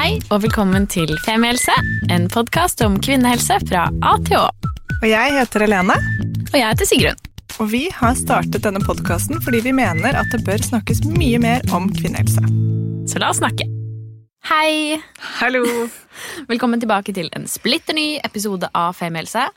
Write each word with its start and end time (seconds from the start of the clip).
Hei 0.00 0.14
og 0.32 0.38
velkommen 0.46 0.86
til 0.88 1.10
Femihelse, 1.26 1.74
en 2.08 2.22
podkast 2.32 2.80
om 2.86 2.94
kvinnehelse 3.04 3.58
fra 3.68 3.82
A 4.00 4.12
til 4.24 4.38
Å. 4.38 4.46
Og 4.94 5.02
jeg 5.04 5.34
heter 5.34 5.66
Helene. 5.66 5.96
Og 6.46 6.54
jeg 6.56 6.64
heter 6.64 6.86
Sigrun. 6.88 7.18
Og 7.60 7.66
vi 7.68 7.82
har 7.92 8.14
startet 8.16 8.64
denne 8.64 8.80
podkasten 8.80 9.42
fordi 9.44 9.58
vi 9.66 9.74
mener 9.76 10.16
at 10.16 10.30
det 10.32 10.40
bør 10.46 10.62
snakkes 10.64 11.02
mye 11.04 11.36
mer 11.42 11.66
om 11.76 11.90
kvinnehelse. 11.92 12.40
Så 13.12 13.20
la 13.20 13.28
oss 13.28 13.42
snakke. 13.42 13.66
Hei! 14.48 14.96
Hallo! 15.42 15.66
Velkommen 16.54 16.80
tilbake 16.80 17.12
til 17.12 17.28
en 17.36 17.44
splitter 17.44 17.98
ny 17.98 18.06
episode 18.24 18.70
av 18.72 18.96
Femihelse. 18.96 19.50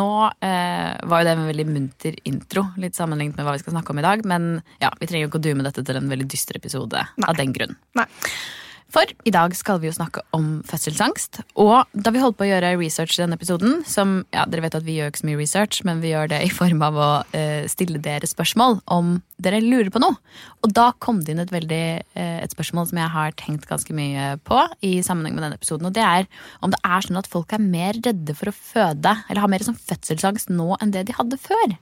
Nå 0.00 0.08
eh, 0.40 0.96
var 1.12 1.20
jo 1.20 1.28
det 1.28 1.34
en 1.34 1.44
veldig 1.50 1.66
munter 1.74 2.16
intro, 2.24 2.70
litt 2.80 2.96
sammenlignet 2.96 3.36
med 3.36 3.44
hva 3.44 3.52
vi 3.58 3.60
skal 3.66 3.76
snakke 3.76 3.92
om 3.92 4.00
i 4.00 4.06
dag. 4.08 4.24
Men 4.24 4.48
ja, 4.80 4.94
vi 4.96 5.10
trenger 5.12 5.26
jo 5.26 5.34
ikke 5.34 5.42
å 5.42 5.46
dume 5.50 5.68
dette 5.68 5.84
til 5.84 6.00
en 6.00 6.08
veldig 6.08 6.30
dyster 6.32 6.56
episode 6.56 7.04
Nei. 7.04 7.28
av 7.28 7.36
den 7.36 7.52
grunn. 7.52 7.76
Nei. 8.00 8.08
For 8.90 9.06
i 9.26 9.30
dag 9.30 9.54
skal 9.54 9.78
vi 9.82 9.86
jo 9.86 9.94
snakke 9.94 10.22
om 10.34 10.60
fødselsangst. 10.66 11.42
Og 11.62 11.86
da 11.94 12.10
vi 12.10 12.22
holdt 12.22 12.38
på 12.40 12.46
å 12.46 12.50
gjøre 12.50 12.72
research 12.80 13.16
i 13.16 13.22
denne 13.22 13.38
episoden, 13.38 13.84
som 13.86 14.20
ja, 14.34 14.46
dere 14.50 14.64
vet 14.64 14.76
at 14.80 14.86
vi 14.86 14.96
gjør 14.98 15.12
ikke 15.12 15.22
så 15.22 15.28
mye 15.28 15.38
research, 15.38 15.82
men 15.86 16.02
vi 16.02 16.10
gjør 16.10 16.32
det 16.32 16.40
i 16.46 16.50
form 16.52 16.82
av 16.82 16.98
å 16.98 17.10
uh, 17.22 17.68
stille 17.70 18.02
dere 18.02 18.26
spørsmål 18.26 18.80
om 18.90 19.20
dere 19.40 19.62
lurer 19.62 19.92
på 19.94 20.02
noe. 20.02 20.18
Og 20.64 20.74
da 20.76 20.90
kom 20.98 21.22
det 21.22 21.34
inn 21.34 21.44
et, 21.44 21.54
veldig, 21.54 21.84
uh, 22.18 22.38
et 22.42 22.56
spørsmål 22.56 22.90
som 22.90 23.02
jeg 23.02 23.14
har 23.14 23.36
tenkt 23.38 23.68
ganske 23.70 23.94
mye 23.96 24.32
på 24.48 24.64
i 24.86 24.96
sammenheng 25.06 25.38
med 25.38 25.46
denne 25.46 25.60
episoden, 25.60 25.86
og 25.90 25.94
det 25.94 26.06
er 26.06 26.26
om 26.60 26.74
det 26.74 26.82
er 26.82 27.06
sånn 27.06 27.20
at 27.20 27.30
folk 27.30 27.54
er 27.54 27.62
mer 27.62 27.94
redde 28.00 28.34
for 28.34 28.50
å 28.50 28.56
føde, 28.56 29.14
eller 29.28 29.44
har 29.44 29.54
mer 29.54 29.66
sånn 29.66 29.78
fødselsangst 29.78 30.50
nå 30.50 30.74
enn 30.80 30.96
det 30.96 31.06
de 31.08 31.16
hadde 31.16 31.38
før. 31.40 31.78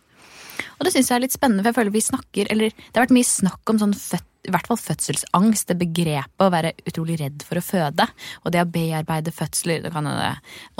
Og 0.79 0.87
det 0.87 0.95
syns 0.95 1.11
jeg 1.11 1.19
er 1.19 1.27
litt 1.27 1.37
spennende, 1.37 1.65
for 1.65 1.73
jeg 1.73 1.81
føler 1.81 1.95
vi 1.95 2.07
snakker 2.09 2.51
Eller 2.53 2.75
det 2.75 2.97
har 2.97 3.07
vært 3.07 3.17
mye 3.19 3.29
snakk 3.29 3.73
om 3.73 3.81
sånn 3.83 3.95
født, 3.97 4.27
i 4.49 4.53
hvert 4.55 4.69
fall 4.69 4.79
fødselsangst, 4.81 5.69
det 5.69 5.77
begrepet 5.81 6.45
å 6.45 6.49
være 6.53 6.73
utrolig 6.89 7.19
redd 7.21 7.43
for 7.45 7.61
å 7.61 7.65
føde. 7.65 8.07
Og 8.45 8.55
det 8.55 8.63
å 8.63 8.69
bearbeide 8.71 9.33
fødsler, 9.35 9.83
det 9.85 9.93
kan 9.93 10.09
det, 10.09 10.31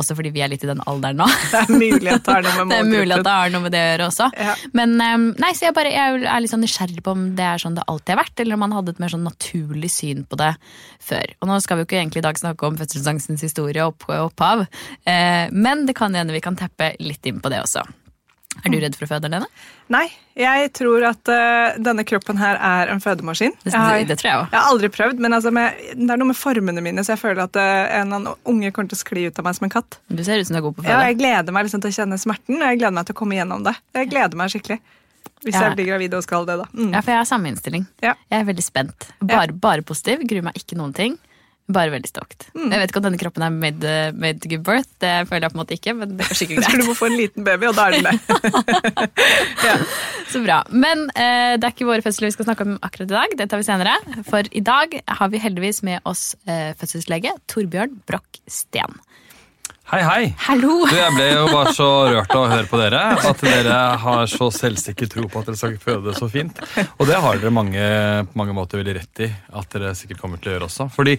også 0.01 0.17
fordi 0.17 0.33
vi 0.35 0.43
er 0.45 0.53
litt 0.53 0.65
i 0.65 0.71
den 0.71 0.81
alderen 0.89 1.21
nå. 1.21 1.29
Det 1.53 1.61
er 1.65 1.73
mulig 1.75 2.13
at 2.15 2.25
det 2.25 2.35
har 2.35 2.47
noe 2.47 2.65
med 2.65 2.73
Det 2.73 2.79
er 2.79 2.89
mulig 2.89 3.17
at 3.19 3.27
det 3.27 3.35
har 3.35 3.53
noe 3.53 3.65
med 3.65 3.75
det 3.75 3.83
å 3.83 3.91
gjøre 3.91 4.09
også. 4.09 4.31
Ja. 4.39 4.55
Men 4.79 4.97
eh, 5.05 5.17
nei, 5.43 5.53
så 5.57 5.69
jeg, 5.69 5.77
bare, 5.77 5.93
jeg 5.93 6.23
er 6.23 6.43
litt 6.45 6.53
sånn 6.55 6.65
nysgjerrig 6.65 7.05
på 7.05 7.15
om 7.17 7.29
det 7.39 7.47
er 7.51 7.63
sånn 7.63 7.77
det 7.77 7.87
alltid 7.91 8.15
har 8.15 8.23
vært, 8.23 8.45
eller 8.45 8.59
om 8.59 8.65
man 8.65 8.77
hadde 8.79 8.95
et 8.95 9.03
mer 9.03 9.15
sånn 9.15 9.27
naturlig 9.27 9.93
syn 9.93 10.25
på 10.29 10.41
det 10.41 10.53
før. 11.11 11.37
Og 11.43 11.51
nå 11.51 11.61
skal 11.65 11.79
vi 11.79 11.85
jo 11.85 11.91
ikke 11.91 12.01
egentlig 12.01 12.23
i 12.23 12.29
dag 12.29 12.41
snakke 12.41 12.69
om 12.69 12.79
fødselsangstens 12.81 13.45
historie 13.45 13.85
og 13.85 14.09
opphav, 14.19 14.67
eh, 15.05 15.47
men 15.53 15.87
det 15.89 15.99
kan 15.99 16.17
hende 16.17 16.37
vi 16.37 16.45
kan 16.45 16.57
teppe 16.59 16.95
litt 17.03 17.27
inn 17.29 17.43
på 17.43 17.53
det 17.53 17.65
også. 17.67 17.85
Er 18.65 18.73
du 18.75 18.79
redd 18.83 18.97
for 18.99 19.07
å 19.07 19.09
føde, 19.13 19.29
alene? 19.31 19.47
Nei, 19.95 20.07
jeg 20.39 20.73
tror 20.77 21.05
at 21.09 21.31
uh, 21.31 21.77
denne 21.79 22.05
kroppen 22.05 22.37
her 22.41 22.59
er 22.59 22.91
en 22.93 23.01
fødemaskin. 23.01 23.55
Det, 23.63 23.73
Jeg 23.73 24.09
det 24.11 24.17
tror 24.19 24.29
jeg 24.31 24.41
også. 24.43 24.51
jeg 24.53 24.59
har 24.61 24.73
aldri 24.73 24.91
prøvd, 24.93 25.23
men 25.25 25.33
altså 25.39 25.53
med, 25.55 25.79
det 25.95 26.11
er 26.11 26.21
noe 26.21 26.31
med 26.33 26.37
formene 26.39 26.83
mine, 26.85 27.05
så 27.07 27.15
jeg 27.15 27.23
føler 27.23 27.45
at 27.47 27.57
uh, 27.57 28.01
en 28.01 28.29
unge 28.51 28.73
kommer 28.75 28.91
til 28.91 28.99
å 28.99 29.03
skli 29.05 29.27
ut 29.31 29.39
av 29.39 29.47
meg 29.49 29.57
som 29.59 29.69
en 29.69 29.75
katt. 29.79 30.01
Du 30.11 30.25
ser 30.27 30.43
ut 30.43 30.47
som 30.51 30.59
du 30.59 30.61
er 30.61 30.67
god 30.67 30.77
på 30.79 30.85
å 30.85 30.89
Ja, 30.91 31.01
jeg 31.09 31.19
gleder 31.23 31.55
meg 31.55 31.69
liksom 31.69 31.85
til 31.85 31.93
å 31.95 31.99
kjenne 32.01 32.19
smerten, 32.21 32.59
og 32.59 32.67
jeg 32.67 32.81
gleder 32.83 32.97
meg 32.99 33.07
til 33.09 33.15
å 33.17 33.21
komme 33.23 33.39
gjennom 33.39 33.65
det. 33.69 33.77
Jeg 33.95 34.11
gleder 34.11 34.37
meg 34.43 34.51
skikkelig. 34.55 34.81
Hvis 35.45 35.55
Ja. 35.55 35.69
jeg 35.69 35.77
blir 35.79 35.87
gravid 35.93 36.15
og 36.19 36.23
skal 36.27 36.47
det, 36.49 36.57
da. 36.59 36.65
Mm. 36.75 36.93
Ja, 36.97 37.01
for 37.01 37.13
jeg 37.15 37.19
har 37.21 37.27
samme 37.31 37.47
innstilling. 37.53 37.87
Ja. 38.03 38.15
Jeg 38.31 38.41
er 38.43 38.47
veldig 38.49 38.65
spent. 38.67 39.09
Bare, 39.23 39.53
bare 39.55 39.83
positiv. 39.87 40.25
Gruer 40.27 40.43
meg 40.51 40.59
ikke 40.59 40.75
noen 40.81 40.93
ting. 40.97 41.15
Bare 41.69 41.93
veldig 41.93 42.09
stokt. 42.09 42.47
Mm. 42.55 42.71
Jeg 42.73 42.81
vet 42.81 42.93
ikke 42.93 43.01
om 43.03 43.05
denne 43.05 43.19
kroppen 43.21 43.45
er 43.45 43.53
made, 43.53 43.97
made 44.17 44.41
to 44.41 44.49
give 44.49 44.65
birth. 44.65 44.89
Det 45.05 45.11
føler 45.29 45.45
jeg 45.45 45.53
på 45.53 45.59
en 45.59 45.61
måte 45.61 45.77
ikke, 45.77 45.95
men 45.99 46.15
det 46.17 46.25
er 46.25 46.39
sikkert 46.39 46.63
greit. 46.63 46.69
Tror 46.73 46.81
du 46.81 46.89
må 46.89 46.95
få 46.97 47.11
en 47.11 47.17
liten 47.19 47.45
baby, 47.45 47.69
og 47.69 47.77
da 47.77 47.89
er 47.89 47.99
den 47.99 48.09
det. 48.09 48.15
ja. 49.69 49.75
Så 50.33 50.41
bra. 50.47 50.63
Men 50.73 51.05
eh, 51.13 51.59
det 51.61 51.69
er 51.69 51.75
ikke 51.75 51.91
våre 51.91 52.05
fødsler 52.05 52.31
vi 52.31 52.37
skal 52.39 52.49
snakke 52.49 52.65
om 52.65 52.79
akkurat 52.81 53.11
i 53.11 53.19
dag. 53.19 53.37
Det 53.43 53.49
tar 53.53 53.61
vi 53.61 53.69
senere. 53.69 53.99
For 54.31 54.49
i 54.49 54.65
dag 54.65 54.97
har 55.21 55.35
vi 55.35 55.43
heldigvis 55.45 55.83
med 55.85 56.09
oss 56.09 56.31
eh, 56.49 56.73
fødselslege 56.81 57.37
Torbjørn 57.53 58.01
Broch 58.09 58.41
Steen. 58.49 58.97
Hei, 59.89 60.03
hei. 60.05 60.25
Hallo! 60.45 60.83
Du, 60.85 60.93
jeg 60.93 61.13
ble 61.17 61.27
jo 61.31 61.45
bare 61.49 61.71
så 61.73 61.87
rørt 62.13 62.33
av 62.37 62.43
å 62.43 62.49
høre 62.51 62.69
på 62.69 62.77
dere. 62.77 62.99
At 63.25 63.41
dere 63.41 63.77
har 64.03 64.27
så 64.29 64.51
selvsikker 64.53 65.09
tro 65.09 65.25
på 65.33 65.41
at 65.41 65.49
dere 65.49 65.57
skal 65.57 65.79
føde 65.81 66.13
så 66.13 66.29
fint. 66.29 66.61
Og 66.99 67.09
det 67.09 67.17
har 67.17 67.41
dere 67.41 67.53
mange, 67.57 67.87
på 68.29 68.37
mange 68.37 68.57
måter 68.57 68.83
veldig 68.83 68.99
rett 68.99 69.23
i. 69.25 69.31
At 69.57 69.73
dere 69.73 69.95
sikkert 69.97 70.21
kommer 70.21 70.43
til 70.45 70.53
å 70.53 70.59
gjøre 70.59 70.69
også. 70.69 70.91
Fordi 70.93 71.17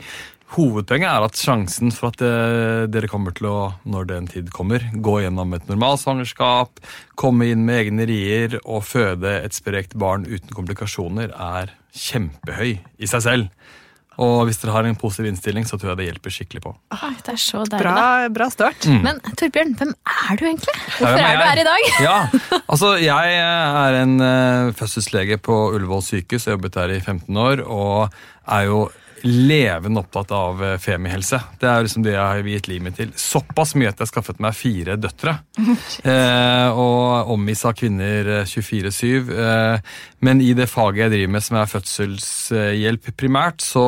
hovedpoenget 0.56 1.10
er 1.10 1.26
at 1.28 1.40
sjansen 1.40 1.92
for 1.94 2.10
at 2.10 2.22
det, 2.22 2.92
dere 2.94 3.10
kommer 3.12 3.36
til 3.38 3.50
å, 3.50 3.58
når 3.90 4.10
den 4.10 4.30
tid 4.32 4.50
kommer, 4.56 4.84
gå 4.94 5.20
gjennom 5.24 5.54
et 5.58 5.68
normalsvangerskap, 5.70 6.82
komme 7.20 7.52
inn 7.52 7.66
med 7.68 7.84
egne 7.84 8.08
rier 8.10 8.58
og 8.64 8.88
føde 8.90 9.40
et 9.44 9.58
sprekt 9.58 9.98
barn 10.00 10.26
uten 10.30 10.50
komplikasjoner, 10.56 11.36
er 11.36 11.76
kjempehøy 11.96 12.74
i 12.80 13.10
seg 13.10 13.26
selv. 13.26 13.76
Og 14.20 14.42
hvis 14.50 14.58
dere 14.60 14.74
har 14.76 14.88
en 14.88 14.98
positiv 15.00 15.30
innstilling, 15.30 15.64
så 15.68 15.78
tror 15.80 15.94
jeg 15.94 16.00
det 16.02 16.08
hjelper 16.10 16.34
skikkelig 16.36 16.62
på. 16.66 16.74
Oi, 16.92 17.12
det 17.24 17.34
er 17.38 17.40
så 17.40 17.62
deilig. 17.64 17.84
Bra, 17.86 17.94
da. 17.96 18.32
bra 18.36 18.48
start. 18.52 18.88
Men 19.06 19.22
Torbjørn, 19.40 19.76
hvem 19.80 19.94
er 19.96 20.40
du 20.40 20.44
egentlig? 20.50 20.76
Hvorfor 20.98 21.14
hvem 21.16 21.24
er 21.24 21.38
du 21.40 21.44
her 21.46 21.62
i 21.62 21.68
dag? 21.70 21.86
Ja, 22.04 22.18
altså 22.74 22.96
Jeg 23.00 23.38
er 23.40 24.00
en 24.02 24.18
uh, 24.20 24.74
fødselslege 24.76 25.40
på 25.40 25.62
Ullevål 25.70 26.04
sykehus. 26.04 26.50
Jeg 26.50 26.52
har 26.52 26.58
jobbet 26.58 26.76
der 26.76 26.98
i 26.98 27.00
15 27.00 27.40
år 27.46 27.64
og 27.64 28.20
er 28.50 28.68
jo 28.68 28.82
levende 29.26 30.02
opptatt 30.04 30.32
av 30.36 30.64
eh, 30.64 30.76
femihelse. 30.82 31.40
Det 31.62 31.70
er 31.70 31.86
liksom 31.86 32.06
det 32.06 32.14
jeg 32.14 32.22
har 32.22 32.44
viet 32.46 32.70
livet 32.70 32.86
mitt 32.86 32.98
til. 33.00 33.14
Såpass 33.20 33.76
mye 33.76 33.92
at 33.92 33.98
jeg 33.98 34.08
har 34.08 34.12
skaffet 34.14 34.42
meg 34.44 34.58
fire 34.58 35.00
døtre. 35.00 35.40
Eh, 36.10 36.78
og 36.80 37.30
omgis 37.34 37.62
av 37.68 37.74
kvinner 37.78 38.28
eh, 38.40 38.48
24-7. 38.48 39.32
Eh, 39.36 39.96
men 40.26 40.42
i 40.42 40.54
det 40.58 40.70
faget 40.72 41.06
jeg 41.06 41.14
driver 41.14 41.34
med, 41.36 41.44
som 41.44 41.58
er 41.60 41.70
fødselshjelp 41.70 43.10
primært, 43.20 43.64
så 43.64 43.84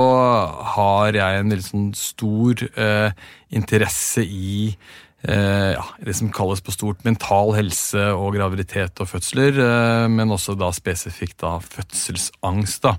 har 0.75 1.15
jeg 1.17 1.39
en 1.39 1.53
veldig 1.53 1.67
sånn 1.67 1.87
stor 1.97 2.65
eh, 2.75 3.23
interesse 3.55 4.25
i 4.25 4.67
eh, 4.67 5.01
ja, 5.21 5.83
det 6.01 6.15
som 6.17 6.31
kalles 6.33 6.63
på 6.65 6.73
stort 6.73 7.03
mental 7.05 7.53
helse 7.53 8.07
og 8.15 8.33
graviditet 8.33 8.97
og 9.03 9.09
fødsler, 9.11 9.59
eh, 9.61 10.05
men 10.09 10.33
også 10.33 10.55
da 10.57 10.71
spesifikt 10.73 11.37
da 11.43 11.57
fødselsangst. 11.61 12.81
da. 12.87 12.95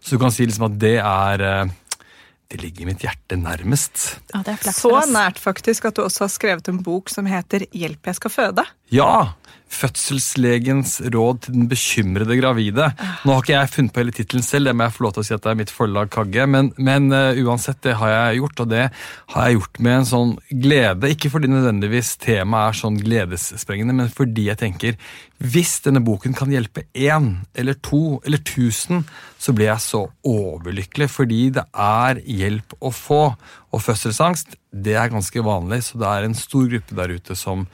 Så 0.00 0.16
du 0.16 0.20
kan 0.20 0.34
si 0.34 0.44
liksom 0.44 0.68
at 0.68 0.76
det 0.80 0.98
er 1.00 1.46
eh, 1.48 1.78
Det 2.52 2.60
ligger 2.60 2.84
mitt 2.84 3.00
hjerte 3.00 3.36
nærmest. 3.40 4.18
Ja, 4.34 4.42
det 4.44 4.52
er 4.52 4.56
flaks 4.60 4.76
Så 4.76 4.90
nært 5.08 5.38
faktisk 5.40 5.86
at 5.88 5.96
du 5.96 6.02
også 6.04 6.26
har 6.26 6.28
skrevet 6.28 6.68
en 6.68 6.82
bok 6.84 7.08
som 7.08 7.24
heter 7.24 7.64
'Hjelp, 7.72 8.04
jeg 8.04 8.14
skal 8.14 8.30
føde'. 8.30 8.66
Ja! 8.92 9.32
Fødselslegens 9.72 10.98
råd 11.14 11.38
til 11.46 11.54
den 11.54 11.68
bekymrede 11.70 12.34
gravide. 12.36 12.90
Nå 13.24 13.32
har 13.32 13.40
ikke 13.40 13.54
jeg 13.54 13.70
funnet 13.72 13.94
på 13.94 14.02
hele 14.02 14.12
tittelen 14.12 14.44
selv, 14.44 14.68
det 14.68 14.74
må 14.76 14.84
jeg 14.84 14.92
få 14.92 15.04
lov 15.06 15.14
til 15.16 15.22
å 15.22 15.24
si 15.24 15.32
at 15.32 15.44
det 15.46 15.48
er 15.48 15.56
mitt 15.62 15.70
forlag 15.72 16.10
Kagge, 16.12 16.44
men, 16.44 16.68
men 16.76 17.06
uh, 17.08 17.38
uansett, 17.40 17.78
det 17.86 17.94
har 17.96 18.10
jeg 18.12 18.42
gjort, 18.42 18.60
og 18.60 18.68
det 18.68 18.82
har 19.32 19.46
jeg 19.46 19.56
gjort 19.56 19.80
med 19.86 19.94
en 19.96 20.08
sånn 20.10 20.34
glede. 20.66 21.12
Ikke 21.14 21.30
fordi 21.32 21.48
nødvendigvis 21.48 22.10
temaet 22.20 22.74
er 22.74 22.78
sånn 22.82 22.98
gledessprengende, 23.00 23.96
men 23.96 24.12
fordi 24.12 24.44
jeg 24.50 24.60
tenker 24.60 24.98
hvis 25.40 25.72
denne 25.86 26.04
boken 26.04 26.36
kan 26.36 26.52
hjelpe 26.52 26.84
én 26.92 27.30
eller 27.56 27.78
to 27.80 28.20
eller 28.26 28.44
tusen, 28.44 29.06
så 29.40 29.56
blir 29.56 29.70
jeg 29.70 29.86
så 29.86 30.02
overlykkelig, 30.28 31.08
fordi 31.10 31.46
det 31.56 31.64
er 31.72 32.20
hjelp 32.28 32.76
å 32.76 32.92
få. 32.92 33.22
Og 33.72 33.80
fødselsangst, 33.80 34.52
det 34.84 34.98
er 35.00 35.10
ganske 35.10 35.48
vanlig, 35.48 35.80
så 35.88 35.96
det 36.04 36.12
er 36.12 36.28
en 36.28 36.36
stor 36.36 36.68
gruppe 36.68 37.00
der 37.00 37.16
ute 37.16 37.38
som 37.40 37.64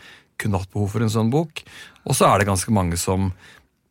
kunne 0.41 0.61
hatt 0.61 0.73
behov 0.75 0.91
for 0.95 1.05
en 1.05 1.13
sånn 1.13 1.31
bok. 1.33 1.63
Og 2.09 2.17
så 2.17 2.29
er 2.29 2.41
det 2.41 2.49
ganske 2.51 2.75
mange 2.75 2.99
som 3.01 3.33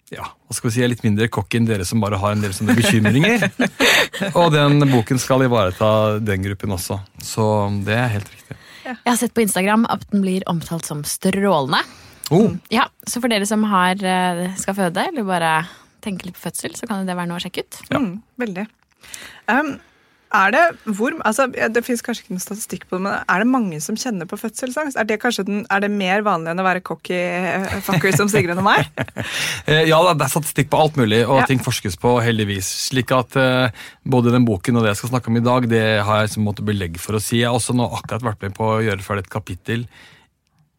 ja, 0.07 0.23
hva 0.23 0.55
skal 0.55 0.69
vi 0.69 0.73
si, 0.77 0.83
er 0.85 0.91
litt 0.91 1.03
mindre 1.03 1.27
cocky 1.27 1.59
enn 1.59 1.65
dere 1.67 1.83
som 1.87 1.99
bare 1.99 2.19
har 2.21 2.35
en 2.35 2.43
del 2.43 2.53
sånne 2.55 2.77
bekymringer. 2.77 3.43
og 4.39 4.53
den 4.55 4.79
boken 4.87 5.19
skal 5.19 5.43
ivareta 5.43 5.89
den 6.23 6.45
gruppen 6.45 6.75
også. 6.77 7.01
Så 7.19 7.43
det 7.83 7.97
er 7.97 8.13
helt 8.15 8.31
riktig. 8.31 8.57
Jeg 8.87 9.09
har 9.09 9.17
sett 9.19 9.35
på 9.35 9.43
Instagram 9.43 9.83
at 9.91 10.05
den 10.13 10.23
blir 10.23 10.45
omtalt 10.47 10.87
som 10.87 11.03
strålende. 11.07 11.81
Oh, 12.31 12.55
Ja, 12.71 12.87
Så 13.07 13.21
for 13.23 13.31
dere 13.31 13.47
som 13.47 13.63
har, 13.67 13.99
eh, 13.99 14.55
skal 14.59 14.75
føde, 14.75 15.07
eller 15.11 15.27
bare 15.27 15.51
tenker 16.03 16.27
litt 16.27 16.39
på 16.39 16.47
fødsel, 16.47 16.75
så 16.75 16.87
kan 16.87 17.07
det 17.07 17.15
være 17.15 17.27
noe 17.27 17.39
å 17.39 17.43
sjekke 17.43 17.63
ut. 17.63 17.79
Ja. 17.91 17.99
Mm, 17.99 18.13
veldig. 18.39 18.65
Um, 19.47 19.73
er 20.35 20.51
det, 20.51 20.61
hvor, 20.97 21.13
altså, 21.27 21.45
det 21.47 21.83
finnes 21.85 22.03
kanskje 22.03 22.25
ikke 22.25 22.35
noen 22.35 22.43
statistikk 22.43 22.87
på 22.87 22.97
det, 22.97 23.03
men 23.05 23.13
er 23.21 23.43
det 23.43 23.47
mange 23.47 23.79
som 23.83 23.95
kjenner 23.99 24.27
på 24.27 24.39
fødselsangst? 24.41 24.97
Er 24.99 25.07
det 25.07 25.19
den, 25.47 25.61
er 25.71 25.83
det 25.83 25.89
mer 25.93 26.25
vanlig 26.25 26.51
enn 26.51 26.59
å 26.59 26.65
være 26.67 26.83
cocky 26.83 27.15
eh, 27.15 27.77
fucker 27.85 28.15
som 28.17 28.27
Sigrun 28.31 28.59
og 28.59 28.67
meg? 28.67 28.89
Ja, 29.67 29.99
det 30.11 30.25
er 30.25 30.31
statistikk 30.31 30.71
på 30.71 30.81
alt 30.81 30.99
mulig, 30.99 31.21
og 31.25 31.41
Ja. 31.41 31.47
ting 31.47 31.63
forskes 31.63 31.95
på, 32.01 32.17
heldigvis. 32.23 32.67
Slik 32.89 33.11
at 33.15 33.35
uh, 33.39 33.69
både 34.03 34.33
den 34.35 34.45
boken 34.47 34.79
og 34.79 34.85
det 34.85 34.93
jeg 34.93 35.01
skal 35.03 35.13
snakke 35.15 35.31
om 35.31 35.39
i 35.39 35.45
dag, 35.45 35.69
det 35.71 35.85
har 36.07 36.23
jeg 36.23 36.35
som 36.35 36.47
måte 36.47 36.65
belegg 36.65 36.99
for 37.01 37.17
å 37.17 37.23
si. 37.23 37.41
Jeg 37.41 37.51
har 37.51 37.57
også 37.57 37.75
nå 37.77 37.87
akkurat 37.99 38.25
vært 38.31 38.47
med 38.47 38.55
på 38.57 38.67
å 38.75 38.83
gjøre 38.83 39.05
ferdig 39.05 39.27
et 39.27 39.33
kapittel 39.33 39.87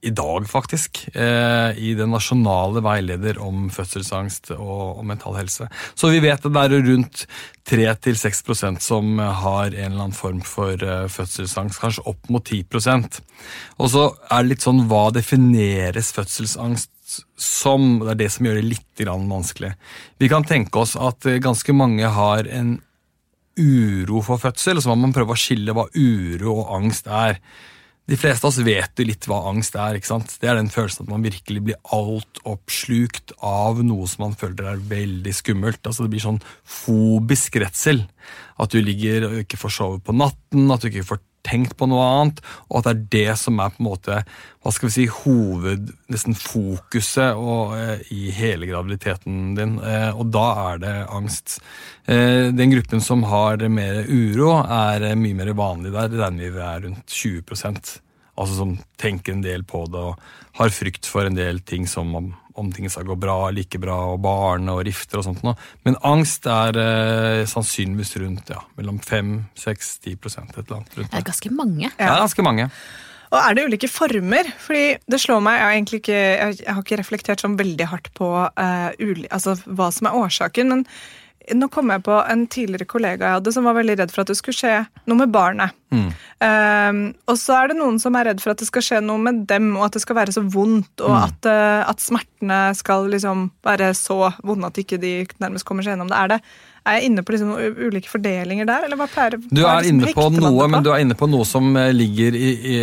i 0.00 0.10
dag, 0.14 0.46
faktisk, 0.46 1.08
eh, 1.14 1.78
i 1.78 1.94
den 1.98 2.12
nasjonale 2.14 2.82
veileder 2.86 3.40
om 3.42 3.66
fødselsangst 3.74 4.52
og, 4.54 5.00
mental 5.06 5.34
helse. 5.34 5.66
Så 5.98 6.12
vi 6.12 6.20
vet 6.22 6.44
at 6.44 6.54
det 6.54 6.62
er 6.62 6.84
rundt 6.86 7.24
3-6% 7.66 8.80
som 8.84 9.18
har 9.18 9.66
en 9.66 9.74
eller 9.74 10.04
annen 10.04 10.14
form 10.14 10.40
for 10.46 10.78
eh, 10.78 11.08
fødselsangst, 11.10 11.80
kanskje 11.82 12.06
opp 12.06 12.30
mot 12.30 12.44
10% 12.46 13.18
Og 13.78 13.90
så 13.90 14.04
er 14.30 14.44
det 14.44 14.52
litt 14.52 14.66
sånn 14.66 14.84
hva 14.86 15.08
defineres 15.14 16.12
fødselsangst 16.14 16.92
som? 17.36 17.98
Det 18.04 18.12
er 18.12 18.20
det 18.22 18.30
som 18.34 18.46
gjør 18.46 18.60
det 18.60 18.68
litt 18.68 19.02
vanskelig. 19.08 19.72
Vi 20.18 20.28
kan 20.30 20.46
tenke 20.46 20.78
oss 20.84 20.94
at 20.94 21.26
eh, 21.26 21.40
ganske 21.42 21.74
mange 21.74 22.06
har 22.06 22.46
en 22.46 22.76
uro 23.58 24.22
for 24.22 24.38
fødsel, 24.38 24.78
og 24.78 24.84
så 24.84 24.94
må 24.94 25.08
man 25.08 25.16
prøve 25.16 25.34
å 25.34 25.40
skille 25.40 25.74
hva 25.74 25.88
uro 25.90 26.60
og 26.60 26.70
angst 26.78 27.10
er. 27.10 27.42
De 28.08 28.16
fleste 28.16 28.46
av 28.46 28.54
oss 28.54 28.62
vet 28.64 28.96
jo 28.96 29.04
litt 29.04 29.26
hva 29.28 29.42
angst 29.50 29.74
er. 29.76 29.98
ikke 29.98 30.08
sant? 30.08 30.32
Det 30.40 30.48
er 30.48 30.56
den 30.56 30.70
følelsen 30.72 31.04
at 31.04 31.10
man 31.12 31.24
virkelig 31.26 31.60
blir 31.66 31.80
altoppslukt 31.92 33.34
av 33.44 33.82
noe 33.84 34.08
som 34.08 34.24
man 34.24 34.36
føler 34.38 34.70
er 34.70 34.84
veldig 34.90 35.34
skummelt. 35.36 35.82
Altså 35.84 36.06
Det 36.06 36.14
blir 36.14 36.24
sånn 36.24 36.40
fobisk 36.64 37.60
redsel. 37.60 38.06
At 38.56 38.72
du 38.72 38.80
ligger 38.80 39.28
og 39.28 39.42
ikke 39.42 39.60
får 39.60 39.74
sove 39.76 40.00
på 40.00 40.16
natten, 40.16 40.70
at 40.72 40.80
du 40.80 40.88
ikke 40.88 41.04
får 41.10 41.20
tenkt 41.46 41.76
på 41.78 41.88
noe 41.88 42.04
annet, 42.04 42.40
og 42.68 42.80
at 42.80 42.88
det 42.88 42.92
er 42.92 43.04
det 43.14 43.36
som 43.40 43.60
er 43.62 43.74
på 43.74 43.82
en 43.82 43.88
måte, 43.88 44.22
hva 44.62 44.72
skal 44.74 44.88
vi 44.88 44.94
si, 44.96 45.06
hoved, 45.22 45.92
nesten 46.12 46.36
fokuset 46.36 47.38
og, 47.38 47.76
eh, 47.78 48.02
i 48.14 48.32
hele 48.34 48.68
graviditeten 48.68 49.54
din. 49.58 49.78
Eh, 49.78 50.10
og 50.12 50.32
da 50.34 50.46
er 50.72 50.82
det 50.82 50.96
angst. 51.06 51.60
Eh, 52.06 52.50
den 52.52 52.74
gruppen 52.74 53.00
som 53.04 53.22
har 53.30 53.62
mer 53.68 54.04
uro, 54.08 54.58
er 54.64 55.10
eh, 55.12 55.18
mye 55.18 55.38
mer 55.38 55.54
vanlig. 55.54 55.94
Der 55.94 56.20
regner 56.24 56.52
vi 56.52 56.68
er 56.72 56.84
rundt 56.88 57.06
20% 57.06 57.98
Altså 58.38 58.60
som 58.60 58.76
tenker 59.00 59.34
en 59.34 59.42
del 59.42 59.64
på 59.66 59.80
det 59.90 59.98
og 59.98 60.20
har 60.60 60.70
frykt 60.70 61.08
for 61.10 61.26
en 61.26 61.34
del 61.34 61.58
ting 61.66 61.88
som 61.90 62.12
om, 62.14 62.28
om 62.58 62.70
ting 62.74 62.88
skal 62.90 63.06
gå 63.08 63.16
bra, 63.20 63.50
like 63.54 63.80
bra, 63.80 63.96
og 64.12 64.22
barn 64.24 64.70
og 64.72 64.82
rifter 64.86 65.20
og 65.20 65.28
sånt 65.28 65.44
noe. 65.46 65.56
Men 65.86 65.98
angst 66.06 66.48
er 66.50 66.78
eh, 66.82 67.42
sannsynligvis 67.48 68.16
rundt 68.22 68.54
ja, 68.54 68.62
mellom 68.78 69.00
5-6-10 69.04 70.16
et 70.16 70.24
eller 70.28 70.80
annet. 70.80 70.96
Rundt 70.98 71.12
Det 71.12 71.20
er 71.20 71.28
ganske 71.28 71.52
mange. 71.54 71.86
Ja, 71.90 72.00
det 72.02 72.10
er 72.14 72.24
ganske 72.26 72.46
mange. 72.46 72.70
Og 73.28 73.38
er 73.42 73.56
det 73.56 73.66
ulike 73.68 73.90
former? 73.92 74.48
Fordi 74.64 74.96
det 75.04 75.20
slår 75.20 75.42
meg, 75.44 75.58
Jeg 75.58 75.64
har 75.64 75.76
egentlig 75.76 76.00
ikke, 76.02 76.18
jeg 76.18 76.60
jeg 76.64 76.74
har 76.74 76.82
ikke 76.82 77.00
reflektert 77.00 77.44
sånn 77.44 77.58
veldig 77.60 77.88
hardt 77.90 78.12
på 78.16 78.28
uh, 78.48 78.90
uli, 78.98 79.26
altså, 79.30 79.56
hva 79.66 79.90
som 79.92 80.08
er 80.08 80.16
årsaken. 80.16 80.72
Men 80.72 80.86
nå 81.54 81.68
kom 81.72 81.90
jeg 81.90 82.02
på 82.04 82.16
en 82.28 82.46
tidligere 82.50 82.86
kollega 82.88 83.24
jeg 83.24 83.36
hadde 83.38 83.52
som 83.54 83.64
var 83.68 83.76
veldig 83.78 83.98
redd 84.00 84.12
for 84.12 84.22
at 84.24 84.30
det 84.32 84.36
skulle 84.36 84.58
skje 84.58 84.74
noe 85.08 85.18
med 85.20 85.32
barnet. 85.32 85.72
Mm. 85.94 86.08
Um, 86.44 86.98
og 87.30 87.38
så 87.40 87.54
er 87.62 87.70
det 87.70 87.78
noen 87.78 87.96
som 88.02 88.16
er 88.18 88.28
redd 88.28 88.42
for 88.44 88.52
at 88.52 88.60
det 88.60 88.68
skal 88.68 88.84
skje 88.84 88.98
noe 89.04 89.18
med 89.22 89.46
dem, 89.48 89.70
og 89.78 89.86
at 89.86 89.96
det 89.96 90.02
skal 90.04 90.18
være 90.20 90.34
så 90.36 90.42
vondt, 90.44 91.00
og 91.00 91.14
Mm. 91.14 91.22
at, 91.24 91.46
eh, 91.48 91.88
at 91.88 91.98
smertene 92.04 92.58
skal 92.76 93.08
liksom 93.08 93.50
være 93.64 93.94
så 93.96 94.34
vonde 94.44 94.66
at 94.68 94.76
ikke 94.78 95.00
de 95.00 95.26
nærmest 95.40 95.64
kommer 95.64 95.82
seg 95.82 95.96
gjennom 95.96 96.08
det. 96.12 96.18
Er, 96.18 96.28
det. 96.28 96.40
Er 96.88 96.98
jeg 96.98 97.10
inne 97.10 97.24
på 97.24 97.34
liksom 97.34 97.52
ulike 97.88 98.10
fordelinger 98.10 98.68
der, 98.68 98.86
eller 98.86 98.98
hva 99.00 99.08
pleier 99.10 99.36
Du 99.38 99.60
er 99.62 99.82
liksom 99.82 99.98
inne 99.98 100.12
på 100.16 100.26
noe, 100.34 100.68
men 100.72 100.84
du 100.86 100.90
er 100.94 101.02
inne 101.04 101.16
på 101.18 101.28
noe 101.30 101.46
som 101.48 101.68
eh, 101.76 101.90
ligger 101.94 102.36
i, 102.38 102.48
i 102.56 102.78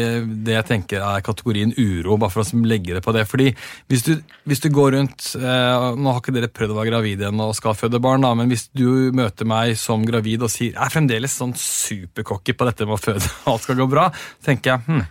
det 0.46 0.58
jeg 0.58 0.68
tenker 0.70 1.06
er 1.06 1.26
kategorien 1.26 1.74
uro, 1.78 2.20
bare 2.22 2.34
for 2.34 2.44
å 2.44 2.62
legge 2.68 2.98
det 2.98 3.04
på 3.06 3.16
det. 3.16 3.26
Fordi 3.30 3.50
hvis 3.92 4.06
du, 4.08 4.14
hvis 4.46 4.64
du 4.64 4.70
går 4.74 4.96
rundt 4.98 5.32
eh, 5.40 5.90
Nå 5.96 6.12
har 6.12 6.22
ikke 6.22 6.36
dere 6.36 6.52
prøvd 6.52 6.76
å 6.76 6.80
være 6.80 6.92
gravide 6.92 7.30
ennå 7.30 7.50
og 7.52 7.58
skal 7.58 7.78
føde 7.78 8.02
barn, 8.04 8.26
da, 8.26 8.34
men 8.38 8.52
hvis 8.52 8.68
du 8.76 9.12
møter 9.16 9.50
meg 9.50 9.76
som 9.80 10.06
gravid 10.06 10.46
og 10.46 10.54
sier 10.54 10.74
jeg 10.76 10.82
er 10.82 10.94
fremdeles 10.94 11.36
sånn 11.40 11.54
supercocky 11.60 12.56
på 12.58 12.68
dette 12.70 12.88
med 12.88 12.98
å 12.98 13.02
føde, 13.02 13.26
alt 13.52 13.66
skal 13.66 13.80
gå 13.80 13.90
bra, 13.90 14.10
tenker 14.46 14.76
jeg 14.76 14.86
hm, 14.88 15.04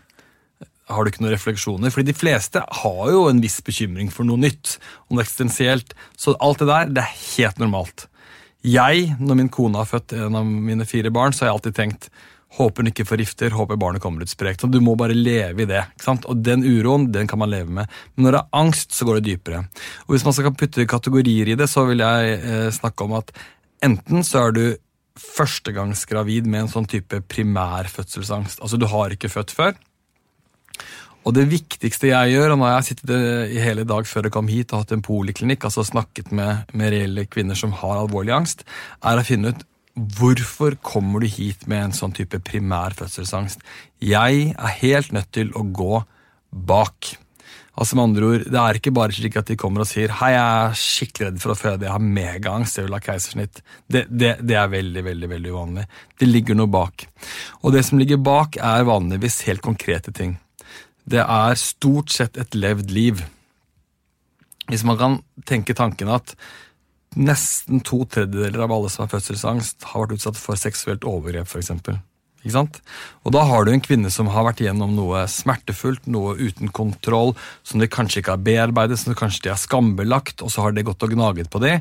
har 0.93 1.05
du 1.05 1.11
ikke 1.11 1.23
noen 1.25 1.33
refleksjoner? 1.33 1.93
Fordi 1.93 2.11
de 2.11 2.17
fleste 2.17 2.61
har 2.83 3.05
jo 3.13 3.27
en 3.31 3.41
viss 3.43 3.61
bekymring 3.65 4.11
for 4.13 4.29
noe 4.29 4.41
nytt, 4.41 4.77
om 5.09 5.17
det 5.17 5.25
eksistensielt. 5.25 5.95
Så 6.21 6.37
alt 6.45 6.61
det 6.61 6.69
der, 6.69 6.91
det 6.93 7.05
er 7.05 7.23
helt 7.39 7.63
normalt. 7.63 8.07
Jeg, 8.65 9.11
når 9.21 9.37
min 9.37 9.51
kone 9.53 9.77
har 9.77 9.89
født 9.89 10.15
en 10.17 10.39
av 10.39 10.47
mine 10.47 10.87
fire 10.89 11.13
barn, 11.13 11.35
så 11.35 11.45
har 11.45 11.53
jeg 11.53 11.59
alltid 11.59 11.77
tenkt 11.77 12.09
håper 12.55 12.85
hun 12.85 12.91
ikke 12.93 13.07
forgifter, 13.09 13.55
håper 13.55 13.79
barnet 13.81 14.03
kommer 14.03 14.23
ut 14.23 14.31
sprekt. 14.31 14.63
Så 14.63 14.71
du 14.71 14.79
må 14.85 14.95
bare 14.99 15.17
leve 15.17 15.65
i 15.65 15.69
det. 15.69 15.83
ikke 15.97 16.07
sant? 16.07 16.27
Og 16.31 16.43
den 16.45 16.63
uroen 16.63 17.09
den 17.15 17.29
kan 17.31 17.41
man 17.41 17.51
leve 17.51 17.73
med. 17.81 17.91
Men 18.15 18.29
når 18.29 18.37
det 18.37 18.43
er 18.43 18.61
angst, 18.61 18.95
så 18.95 19.07
går 19.09 19.19
det 19.19 19.33
dypere. 19.33 19.65
Og 20.07 20.15
Hvis 20.15 20.27
man 20.27 20.37
skal 20.37 20.55
putte 20.55 20.87
kategorier 20.87 21.51
i 21.51 21.59
det, 21.59 21.69
så 21.71 21.87
vil 21.89 22.05
jeg 22.05 22.39
eh, 22.39 22.69
snakke 22.75 23.07
om 23.07 23.17
at 23.19 23.35
enten 23.85 24.23
så 24.27 24.47
er 24.47 24.55
du 24.55 24.65
førstegangsgravid 25.19 26.47
med 26.51 26.65
en 26.65 26.71
sånn 26.73 26.89
type 26.91 27.21
primær 27.31 27.91
fødselsangst. 27.91 28.63
Altså 28.63 28.79
du 28.79 28.87
har 28.91 29.15
ikke 29.15 29.31
født 29.31 29.55
før. 29.55 29.75
Og 31.25 31.33
det 31.33 31.47
viktigste 31.49 32.11
jeg 32.11 32.35
gjør, 32.35 32.53
og 32.53 32.59
nå 32.61 32.67
har 32.69 32.75
jeg 32.79 32.89
sittet 32.91 33.13
i 33.57 33.61
hele 33.65 33.87
dag 33.89 34.05
før 34.09 34.29
jeg 34.29 34.35
kom 34.35 34.51
hit 34.53 34.75
og 34.75 34.83
hatt 34.83 34.93
en 34.97 35.05
poliklinikk, 35.05 35.65
altså 35.65 35.87
snakket 35.89 36.33
med, 36.37 36.69
med 36.77 36.93
reelle 36.93 37.25
kvinner 37.31 37.57
som 37.57 37.73
har 37.81 38.03
alvorlig 38.03 38.35
angst, 38.37 38.67
er 39.01 39.21
å 39.21 39.25
finne 39.25 39.55
ut 39.55 39.65
hvorfor 40.19 40.77
kommer 40.83 41.23
du 41.23 41.31
hit 41.31 41.69
med 41.71 41.89
en 41.89 41.97
sånn 41.97 42.15
type 42.15 42.41
primær 42.45 42.97
fødselsangst. 42.99 43.63
Jeg 44.03 44.49
er 44.53 44.79
helt 44.81 45.15
nødt 45.15 45.31
til 45.33 45.53
å 45.55 45.63
gå 45.65 46.03
bak. 46.51 47.15
Altså 47.75 47.97
med 47.97 48.05
andre 48.05 48.27
ord, 48.27 48.45
Det 48.45 48.61
er 48.61 48.79
ikke 48.79 48.95
bare 48.95 49.15
slik 49.15 49.37
at 49.37 49.49
de 49.51 49.57
kommer 49.59 49.83
og 49.83 49.89
sier 49.91 50.13
hei, 50.21 50.31
jeg 50.35 50.45
er 50.45 50.77
skikkelig 50.79 51.27
redd 51.27 51.41
for 51.43 51.55
å 51.55 51.59
føde, 51.59 51.87
jeg 51.87 51.95
har 51.95 52.05
megaangst, 52.21 52.79
jeg 52.79 52.87
vil 52.87 52.95
ha 52.95 53.03
keisersnitt. 53.03 53.63
Det, 53.89 54.05
det, 54.11 54.37
det 54.47 54.59
er 54.61 54.71
veldig 54.71 55.03
veldig, 55.09 55.31
veldig 55.33 55.55
uvanlig. 55.55 55.87
Det 56.21 56.29
ligger 56.29 56.59
noe 56.59 56.71
bak. 56.71 57.07
Og 57.63 57.75
det 57.75 57.83
som 57.87 57.99
ligger 57.99 58.21
bak, 58.23 58.59
er 58.63 58.87
vanligvis 58.87 59.43
helt 59.49 59.65
konkrete 59.65 60.15
ting. 60.15 60.37
Det 61.05 61.21
er 61.21 61.59
stort 61.61 62.13
sett 62.15 62.39
et 62.41 62.57
levd 62.57 62.93
liv. 62.95 63.25
Hvis 64.71 64.85
man 64.89 64.97
kan 65.01 65.19
tenke 65.45 65.77
tanken 65.77 66.09
at 66.09 66.33
nesten 67.15 67.83
to 67.85 68.03
tredjedeler 68.11 68.65
av 68.65 68.73
alle 68.73 68.91
som 68.91 69.05
har 69.05 69.13
fødselsangst, 69.13 69.85
har 69.91 70.05
vært 70.05 70.17
utsatt 70.17 70.41
for 70.41 70.59
seksuelt 70.59 71.05
overgrep, 71.07 71.47
f.eks. 71.47 71.71
Ikke 72.45 72.55
sant? 72.57 72.81
Og 73.25 73.33
da 73.37 73.45
har 73.49 73.65
du 73.65 73.71
en 73.73 73.85
kvinne 73.85 74.11
som 74.13 74.29
har 74.33 74.45
vært 74.49 74.65
igjennom 74.65 74.97
noe 74.97 75.23
smertefullt, 75.31 76.09
noe 76.11 76.35
uten 76.41 76.73
kontroll, 76.75 77.33
som 77.65 77.81
de 77.81 77.89
kanskje 77.89 78.21
ikke 78.21 78.35
har 78.35 78.43
bearbeidet, 78.45 78.99
som 79.01 79.17
kanskje 79.17 79.47
de 79.47 79.53
har 79.55 79.61
skambelagt, 79.61 80.43
og 80.45 80.53
så 80.53 80.67
har 80.67 80.75
det 80.77 80.85
gått 80.89 81.05
og 81.07 81.15
gnaget 81.15 81.53
på 81.53 81.63
det. 81.65 81.79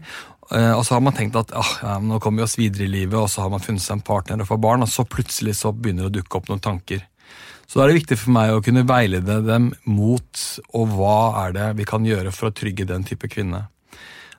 Eh, 0.52 0.72
Og 0.76 0.86
så 0.86 0.96
har 0.96 1.04
man 1.04 1.16
tenkt 1.18 1.36
at 1.40 1.52
ah, 1.56 1.74
ja, 1.82 1.98
nå 2.00 2.20
kommer 2.20 2.44
vi 2.44 2.48
oss 2.48 2.60
videre 2.60 2.86
i 2.86 2.94
livet, 2.94 3.18
og 3.20 3.32
så 3.32 3.44
har 3.44 3.52
man 3.52 3.64
funnet 3.64 3.84
seg 3.84 3.98
en 3.98 4.06
partner 4.06 4.44
og 4.44 4.52
får 4.52 4.62
barn, 4.64 4.84
og 4.84 4.92
så 4.92 5.08
plutselig 5.08 5.58
så 5.60 5.74
begynner 5.74 6.08
det 6.08 6.14
å 6.14 6.18
dukke 6.22 6.40
opp 6.40 6.52
noen 6.52 6.64
tanker. 6.64 7.04
Så 7.74 7.80
da 7.80 7.88
er 7.88 7.90
det 7.90 8.04
viktig 8.04 8.16
for 8.22 8.30
meg 8.36 8.52
å 8.54 8.60
kunne 8.62 8.84
veilede 8.86 9.40
dem 9.48 9.72
mot 9.90 10.42
og 10.78 10.92
hva 10.94 11.16
er 11.40 11.56
det 11.56 11.70
vi 11.80 11.88
kan 11.90 12.04
gjøre 12.06 12.30
for 12.30 12.52
å 12.52 12.54
trygge 12.54 12.86
den 12.86 13.02
type 13.02 13.26
kvinne. 13.34 13.64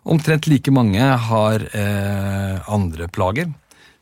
Omtrent 0.06 0.46
like 0.46 0.70
mange 0.70 1.02
har 1.02 1.64
eh, 1.74 2.70
andre 2.70 3.08
plager, 3.10 3.50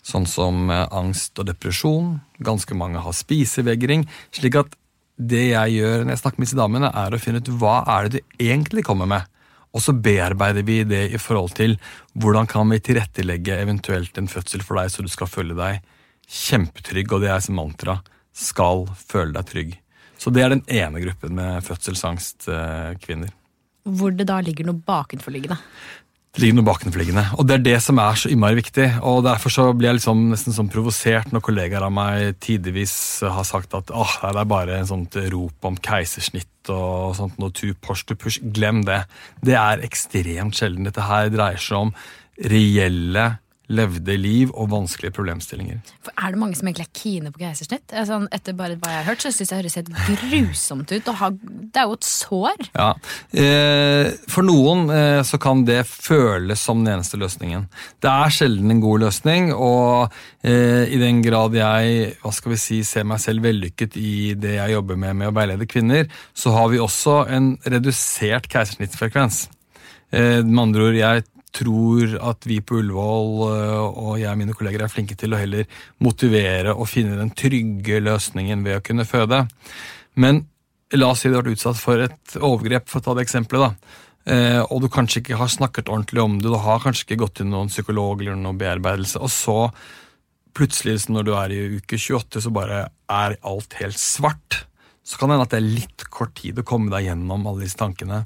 sånn 0.04 0.28
som 0.28 0.68
eh, 0.68 0.84
angst 0.92 1.40
og 1.40 1.48
depresjon. 1.48 2.12
Ganske 2.44 2.76
mange 2.76 3.00
har 3.00 3.16
spisevegring. 3.16 4.04
slik 4.36 4.60
at 4.60 4.76
det 5.16 5.46
jeg 5.54 5.78
gjør 5.78 6.04
når 6.04 6.12
jeg 6.12 6.24
snakker 6.26 6.44
med 6.44 6.50
disse 6.50 6.60
damene, 6.60 6.92
er 6.92 7.16
å 7.16 7.24
finne 7.24 7.40
ut 7.40 7.52
hva 7.56 7.80
er 7.88 8.12
det 8.12 8.20
du 8.20 8.38
egentlig 8.50 8.84
kommer 8.84 9.08
med. 9.08 9.24
Og 9.72 9.80
så 9.80 9.96
bearbeider 9.96 10.68
vi 10.68 10.82
det 10.84 11.06
i 11.08 11.24
forhold 11.30 11.56
til 11.56 11.78
hvordan 12.20 12.52
kan 12.52 12.68
vi 12.68 12.84
tilrettelegge 12.84 13.62
eventuelt 13.64 14.20
en 14.20 14.28
fødsel 14.28 14.60
for 14.60 14.76
deg, 14.76 14.92
så 14.92 15.00
du 15.00 15.08
skal 15.08 15.36
føle 15.40 15.56
deg 15.56 15.80
kjempetrygg, 16.28 17.16
og 17.16 17.24
det 17.24 17.32
er 17.32 17.40
som 17.40 17.56
mantra 17.56 18.02
skal 18.32 18.86
føle 18.96 19.36
deg 19.36 19.48
trygg. 19.48 19.78
Så 20.18 20.30
det 20.30 20.44
er 20.44 20.54
den 20.54 20.62
ene 20.70 21.02
gruppen 21.02 21.34
med 21.36 21.64
fødselsangst-kvinner. 21.66 23.32
Hvor 23.82 24.14
det 24.14 24.28
da 24.28 24.38
ligger 24.44 24.68
noe 24.68 24.78
bakenforliggende. 24.86 25.58
Det 26.32 26.40
ligger 26.40 26.60
noe 26.60 26.68
bakenforliggende. 26.70 27.24
Og 27.36 27.48
det 27.48 27.56
er 27.58 27.64
det 27.66 27.78
som 27.84 27.98
er 28.00 28.16
så 28.16 28.30
innmari 28.32 28.56
viktig. 28.56 28.86
Og 29.04 29.20
derfor 29.26 29.52
så 29.52 29.66
blir 29.76 29.90
jeg 29.90 29.98
liksom 29.98 30.22
nesten 30.30 30.54
sånn 30.56 30.70
provosert 30.72 31.34
når 31.34 31.44
kollegaer 31.44 31.84
av 31.84 31.92
meg 31.92 32.38
tidvis 32.40 32.94
har 33.26 33.44
sagt 33.44 33.74
at 33.76 33.92
åh, 33.92 34.14
det 34.22 34.40
er 34.40 34.48
bare 34.48 34.78
en 34.78 34.88
sånt 34.88 35.18
rop 35.34 35.68
om 35.68 35.76
keisersnitt 35.76 36.70
og 36.72 37.18
sånt 37.18 37.36
noe 37.42 37.52
tu 37.52 37.74
push 37.74 38.06
to 38.08 38.16
push. 38.16 38.40
Glem 38.54 38.80
det. 38.88 39.02
Det 39.44 39.58
er 39.58 39.84
ekstremt 39.84 40.56
sjelden. 40.56 40.86
Dette 40.88 41.04
her 41.04 41.28
dreier 41.34 41.60
seg 41.60 41.88
om 41.88 41.94
reelle 42.48 43.26
levde 43.72 44.14
liv 44.20 44.50
og 44.54 44.68
vanskelige 44.72 45.14
problemstillinger. 45.16 45.80
For 46.04 46.12
Er 46.18 46.32
det 46.34 46.40
mange 46.42 46.56
som 46.58 46.68
egentlig 46.68 46.86
er 46.88 47.00
kine 47.00 47.32
på 47.32 47.42
keisersnitt? 47.42 47.92
Er 47.92 48.04
Sånn, 48.08 48.28
etter 48.34 48.52
bare 48.58 48.76
hva 48.76 48.90
jeg 48.92 49.00
har 49.04 49.08
hørt, 49.12 49.22
så 49.24 49.32
syns 49.32 49.50
jeg 49.52 49.62
det 49.62 49.62
høres 49.62 49.76
helt 49.78 50.22
grusomt 50.28 50.92
ut. 50.92 51.10
ha- 51.22 51.30
det 51.32 51.80
er 51.80 51.86
jo 51.88 51.96
et 51.96 52.04
sår. 52.08 52.68
Ja, 52.76 52.90
eh, 53.32 54.10
For 54.28 54.42
noen 54.46 54.90
eh, 54.90 55.22
så 55.22 55.38
kan 55.40 55.64
det 55.64 55.82
føles 55.86 56.60
som 56.60 56.84
den 56.84 56.94
eneste 56.98 57.16
løsningen. 57.20 57.68
Det 58.02 58.10
er 58.10 58.28
sjelden 58.34 58.70
en 58.70 58.80
god 58.84 59.00
løsning, 59.06 59.52
og 59.54 60.12
eh, 60.44 60.84
i 60.92 60.98
den 61.00 61.22
grad 61.24 61.54
jeg 61.56 62.16
hva 62.22 62.32
skal 62.34 62.52
vi 62.52 62.60
si, 62.60 62.82
ser 62.84 63.04
meg 63.08 63.20
selv 63.22 63.42
vellykket 63.46 63.96
i 63.96 64.34
det 64.34 64.56
jeg 64.58 64.76
jobber 64.76 64.96
med 65.00 65.16
med 65.16 65.28
å 65.30 65.34
veilede 65.36 65.66
kvinner, 65.68 66.06
så 66.34 66.52
har 66.56 66.68
vi 66.72 66.78
også 66.82 67.22
en 67.32 67.56
redusert 67.64 68.48
keisersnittsfrekvens. 68.52 69.46
Eh, 70.12 70.42
med 70.44 70.58
andre 70.66 70.82
ord, 70.90 70.94
jeg 70.98 71.24
tror 71.52 72.14
at 72.30 72.46
vi 72.48 72.60
på 72.64 72.78
Ullevål 72.80 73.32
eh, 73.48 73.82
og 73.82 74.14
jeg 74.20 74.30
og 74.30 74.40
mine 74.40 74.56
kolleger 74.56 74.84
er 74.84 74.92
flinke 74.92 75.16
til 75.18 75.34
å 75.34 75.40
heller 75.40 75.68
motivere 76.02 76.74
og 76.74 76.88
finne 76.90 77.18
den 77.18 77.32
trygge 77.36 78.00
løsningen 78.02 78.64
ved 78.66 78.78
å 78.78 78.84
kunne 78.84 79.08
føde. 79.08 79.44
Men 80.20 80.44
la 80.96 81.12
oss 81.12 81.22
si 81.24 81.30
du 81.30 81.36
har 81.36 81.44
vært 81.44 81.58
utsatt 81.58 81.80
for 81.80 82.02
et 82.04 82.36
overgrep, 82.40 82.88
for 82.90 83.00
å 83.00 83.06
ta 83.06 83.16
det 83.16 83.26
eksempelet, 83.26 83.72
da. 83.72 83.98
Eh, 84.32 84.60
og 84.62 84.84
du 84.84 84.88
kanskje 84.92 85.22
ikke 85.22 85.38
har 85.40 85.50
snakket 85.50 85.90
ordentlig 85.90 86.22
om 86.22 86.36
det, 86.38 86.50
du 86.52 86.58
har 86.62 86.82
kanskje 86.82 87.08
ikke 87.08 87.22
gått 87.24 87.40
til 87.40 87.48
noen 87.50 87.72
psykolog 87.72 88.20
eller 88.22 88.38
noen 88.38 88.60
bearbeidelse, 88.60 89.18
og 89.18 89.32
så 89.32 89.56
plutselig 90.56 91.08
når 91.10 91.26
du 91.26 91.32
er 91.34 91.54
i 91.54 91.62
uke 91.78 91.98
28, 91.98 92.44
så 92.44 92.52
bare 92.54 92.84
er 93.10 93.38
alt 93.48 93.78
helt 93.80 93.98
svart. 93.98 94.62
Så 95.02 95.18
kan 95.18 95.28
det 95.28 95.36
hende 95.36 95.46
at 95.48 95.54
det 95.54 95.58
er 95.58 95.80
litt 95.80 96.04
kort 96.14 96.34
tid 96.38 96.60
å 96.60 96.66
komme 96.66 96.92
deg 96.92 97.08
gjennom 97.08 97.46
alle 97.50 97.64
disse 97.64 97.78
tankene. 97.80 98.22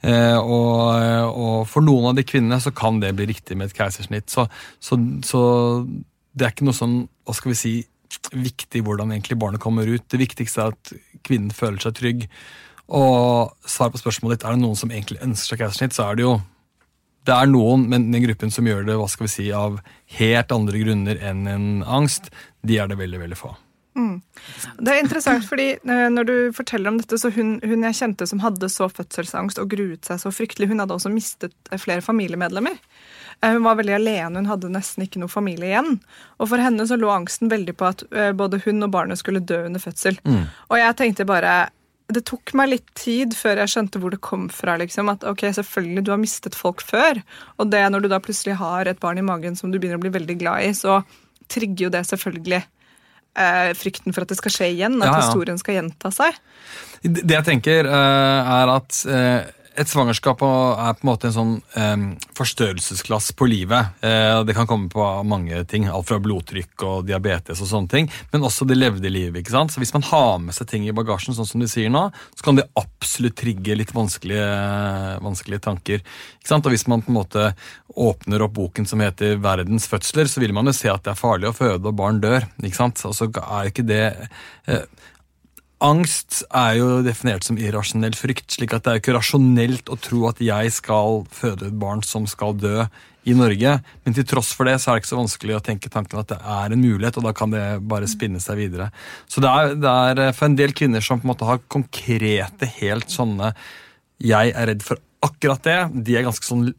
Eh, 0.00 0.38
og, 0.40 1.34
og 1.36 1.56
for 1.68 1.84
noen 1.84 2.10
av 2.10 2.18
de 2.18 2.24
kvinnene 2.26 2.60
så 2.64 2.72
kan 2.76 3.00
det 3.02 3.12
bli 3.18 3.28
riktig 3.28 3.58
med 3.60 3.68
et 3.68 3.76
keisersnitt. 3.76 4.32
Så, 4.32 4.46
så, 4.80 4.98
så 5.26 5.42
det 6.32 6.46
er 6.46 6.54
ikke 6.54 6.68
noe 6.68 6.76
sånn, 6.76 7.02
hva 7.28 7.36
skal 7.36 7.52
vi 7.52 7.58
si, 7.60 7.74
viktig 8.32 8.80
hvordan 8.86 9.12
egentlig 9.12 9.38
barnet 9.40 9.62
kommer 9.62 9.88
ut. 9.90 10.06
Det 10.08 10.20
viktigste 10.20 10.64
er 10.64 10.72
at 10.72 10.94
kvinnen 11.26 11.52
føler 11.54 11.82
seg 11.84 11.98
trygg. 11.98 12.26
Og 12.94 13.52
svar 13.68 13.92
på 13.92 14.00
spørsmålet 14.00 14.40
ditt, 14.40 14.48
er 14.48 14.56
det 14.56 14.64
noen 14.64 14.80
som 14.80 14.92
egentlig 14.92 15.22
ønsker 15.24 15.54
seg 15.54 15.64
keisersnitt, 15.64 15.96
så 15.96 16.08
er 16.08 16.18
det 16.18 16.26
jo 16.26 16.34
det 17.24 17.32
er 17.32 17.48
noen, 17.48 17.86
men 17.88 18.10
den 18.12 18.24
gruppen 18.26 18.52
som 18.52 18.66
gjør 18.68 18.82
det 18.84 18.98
hva 19.00 19.06
skal 19.08 19.24
vi 19.24 19.32
si, 19.32 19.46
av 19.56 19.78
helt 20.18 20.50
andre 20.52 20.80
grunner 20.82 21.20
enn 21.24 21.46
en 21.48 21.68
angst, 21.88 22.28
de 22.60 22.76
er 22.80 22.90
det 22.90 23.00
veldig 23.00 23.22
veldig 23.22 23.38
få. 23.40 23.54
Mm. 23.94 24.20
Det 24.82 24.90
er 24.90 25.02
interessant, 25.02 25.44
fordi 25.46 25.68
eh, 25.76 26.06
når 26.10 26.26
du 26.26 26.34
forteller 26.56 26.90
om 26.90 26.98
dette, 26.98 27.18
så 27.20 27.30
hun, 27.34 27.56
hun, 27.62 27.84
jeg 27.86 27.98
kjente 28.00 28.26
som 28.26 28.42
hadde 28.42 28.70
så 28.72 28.88
fødselsangst 28.90 29.60
og 29.62 29.70
gruet 29.70 30.08
seg 30.08 30.18
så 30.22 30.32
fryktelig, 30.34 30.70
hun 30.72 30.82
hadde 30.82 30.96
også 30.96 31.12
mistet 31.14 31.54
eh, 31.70 31.78
flere 31.80 32.02
familiemedlemmer. 32.04 32.80
Eh, 33.40 33.54
hun 33.54 33.62
var 33.66 33.78
veldig 33.78 33.94
alene, 34.00 34.42
hun 34.42 34.50
hadde 34.50 34.72
nesten 34.74 35.06
ikke 35.06 35.22
noe 35.22 35.30
familie 35.30 35.70
igjen. 35.70 36.00
Og 36.40 36.50
for 36.50 36.62
henne 36.62 36.88
så 36.90 36.98
lå 36.98 37.12
angsten 37.14 37.52
veldig 37.52 37.76
på 37.78 37.88
at 37.92 38.04
både 38.34 38.60
hun 38.66 38.82
og 38.86 38.92
barnet 38.94 39.20
skulle 39.22 39.44
dø 39.44 39.62
under 39.68 39.82
fødsel. 39.82 40.18
Mm. 40.26 40.44
Og 40.72 40.78
jeg 40.80 41.00
tenkte 41.00 41.28
bare 41.28 41.56
det 42.12 42.20
tok 42.28 42.52
meg 42.58 42.68
litt 42.68 42.90
tid 42.98 43.32
før 43.32 43.62
jeg 43.62 43.70
skjønte 43.72 44.00
hvor 44.02 44.12
det 44.12 44.20
kom 44.24 44.50
fra. 44.52 44.74
liksom, 44.76 45.08
At 45.08 45.24
ok, 45.24 45.46
selvfølgelig, 45.56 46.04
du 46.04 46.10
har 46.12 46.20
mistet 46.20 46.58
folk 46.58 46.82
før. 46.84 47.22
Og 47.56 47.70
det 47.72 47.80
når 47.90 48.04
du 48.04 48.10
da 48.12 48.20
plutselig 48.20 48.58
har 48.60 48.90
et 48.90 49.00
barn 49.00 49.22
i 49.22 49.24
magen 49.24 49.56
som 49.56 49.72
du 49.72 49.78
begynner 49.78 49.96
å 49.96 50.04
bli 50.04 50.12
veldig 50.12 50.36
glad 50.42 50.66
i, 50.66 50.74
så 50.76 51.00
trigger 51.48 51.86
jo 51.86 51.94
det 51.94 52.04
selvfølgelig 52.08 52.60
frykten 53.74 54.14
for 54.14 54.24
at 54.24 54.30
det 54.30 54.38
skal 54.38 54.54
skje 54.54 54.70
igjen. 54.76 55.00
At 55.02 55.10
ja, 55.10 55.16
ja. 55.16 55.26
historien 55.26 55.60
skal 55.60 55.78
gjenta 55.80 56.12
seg. 56.14 56.38
Det 57.04 57.34
jeg 57.34 57.44
tenker, 57.44 57.84
eh, 57.84 58.54
er 58.56 58.70
at 58.72 59.00
eh, 59.10 59.52
et 59.74 59.90
svangerskap 59.90 60.42
er 60.44 60.94
på 60.94 61.02
en 61.02 61.08
måte 61.08 61.28
en 61.28 61.34
sånn 61.34 61.54
um, 61.74 62.04
forstørrelsesglass 62.38 63.32
på 63.38 63.48
livet. 63.50 63.94
Uh, 64.04 64.44
det 64.46 64.54
kan 64.56 64.68
komme 64.70 64.90
på 64.92 65.06
mange 65.26 65.62
ting, 65.70 65.88
alt 65.90 66.06
fra 66.08 66.20
blodtrykk 66.22 66.84
og 66.86 67.08
diabetes 67.08 67.62
og 67.62 67.70
sånne 67.70 67.90
ting, 67.90 68.10
men 68.32 68.46
også 68.46 68.68
det 68.70 68.78
levde 68.78 69.10
livet. 69.10 69.40
ikke 69.40 69.54
sant? 69.54 69.74
Så 69.74 69.82
Hvis 69.82 69.94
man 69.96 70.06
har 70.06 70.38
med 70.42 70.54
seg 70.54 70.70
ting 70.70 70.86
i 70.86 70.94
bagasjen, 70.94 71.34
sånn 71.34 71.48
som 71.48 71.62
de 71.62 71.70
sier 71.70 71.90
nå, 71.92 72.06
så 72.36 72.46
kan 72.46 72.60
det 72.60 72.68
absolutt 72.78 73.36
trigge 73.40 73.78
litt 73.78 73.94
vanskelige, 73.94 74.46
vanskelige 75.24 75.64
tanker. 75.66 76.04
ikke 76.38 76.52
sant? 76.52 76.66
Og 76.66 76.76
Hvis 76.76 76.86
man 76.90 77.02
på 77.02 77.10
en 77.10 77.18
måte 77.18 77.48
åpner 77.94 78.46
opp 78.46 78.54
boken 78.54 78.86
som 78.86 79.02
heter 79.02 79.38
'Verdens 79.38 79.88
fødsler', 79.90 80.30
så 80.30 80.40
vil 80.40 80.54
man 80.54 80.66
jo 80.66 80.72
se 80.72 80.90
at 80.90 81.02
det 81.02 81.12
er 81.12 81.18
farlig 81.18 81.50
å 81.50 81.56
føde 81.56 81.90
og 81.90 81.96
barn 81.96 82.20
dør. 82.20 82.46
ikke 82.62 82.78
sant? 82.78 83.04
Og 83.04 83.14
så 83.14 83.26
er 83.26 83.70
ikke 83.70 83.86
det... 83.86 84.28
Uh, 84.68 84.86
Angst 85.84 86.38
er 86.48 86.78
jo 86.78 86.86
definert 87.04 87.44
som 87.44 87.58
irrasjonell 87.60 88.14
frykt, 88.16 88.46
slik 88.56 88.72
at 88.72 88.86
det 88.86 88.92
er 88.92 89.00
ikke 89.02 89.16
rasjonelt 89.18 89.90
å 89.92 89.98
tro 90.00 90.22
at 90.30 90.40
jeg 90.40 90.70
skal 90.72 91.24
føde 91.34 91.68
et 91.68 91.76
barn 91.76 92.00
som 92.06 92.24
skal 92.30 92.56
dø 92.56 92.86
i 93.28 93.34
Norge. 93.36 93.74
Men 94.04 94.16
til 94.16 94.26
tross 94.28 94.52
for 94.56 94.68
det 94.68 94.78
så 94.80 94.90
er 94.90 94.96
det 94.96 95.04
ikke 95.04 95.12
så 95.12 95.18
vanskelig 95.20 95.58
å 95.58 95.64
tenke 95.64 95.92
tanken 95.92 96.22
at 96.22 96.30
det 96.32 96.38
er 96.40 96.72
en 96.72 96.80
mulighet, 96.80 97.18
og 97.20 97.28
da 97.28 97.34
kan 97.36 97.52
det 97.52 97.64
bare 97.90 98.08
spinne 98.08 98.40
seg 98.40 98.62
videre. 98.62 98.88
Så 99.28 99.44
det 99.44 99.50
er, 99.50 99.76
det 99.80 99.92
er 99.92 100.36
for 100.36 100.48
en 100.48 100.56
del 100.60 100.72
kvinner 100.76 101.04
som 101.04 101.20
på 101.20 101.28
en 101.28 101.34
måte 101.34 101.48
har 101.48 101.60
konkrete, 101.68 102.70
helt 102.80 103.12
sånne 103.12 103.52
'jeg 104.24 104.54
er 104.54 104.66
redd 104.70 104.82
for 104.82 104.96
akkurat 105.20 105.62
det', 105.62 106.04
de 106.04 106.16
er 106.16 106.24
ganske 106.24 106.46
sånn 106.46 106.72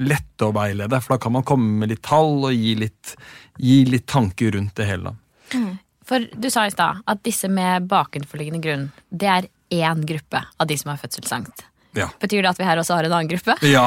lette 0.00 0.46
å 0.46 0.54
veilede, 0.56 1.00
for 1.02 1.14
da 1.14 1.20
kan 1.20 1.32
man 1.32 1.44
komme 1.44 1.80
med 1.82 1.90
litt 1.92 2.02
tall 2.02 2.46
og 2.48 2.52
gi 2.54 2.74
litt, 2.80 3.16
gi 3.58 3.84
litt 3.84 4.06
tanker 4.06 4.56
rundt 4.56 4.74
det 4.74 4.88
hele. 4.88 5.16
Mm. 5.52 5.78
For 6.12 6.28
du 6.36 6.50
sa 6.52 6.66
i 6.68 6.72
stad 6.74 6.98
at 7.08 7.20
disse 7.24 7.48
med 7.48 7.86
bakenforliggende 7.88 8.60
grunn, 8.60 8.88
det 9.08 9.28
er 9.32 9.46
én 9.72 10.02
gruppe 10.04 10.42
av 10.60 10.68
de 10.68 10.76
som 10.76 10.90
har 10.92 11.00
fødselsangst. 11.00 11.64
Ja. 11.96 12.10
Betyr 12.20 12.44
det 12.44 12.50
at 12.50 12.60
vi 12.60 12.66
her 12.68 12.80
også 12.80 12.98
har 12.98 13.08
en 13.08 13.14
annen 13.16 13.30
gruppe? 13.30 13.54
Ja, 13.64 13.86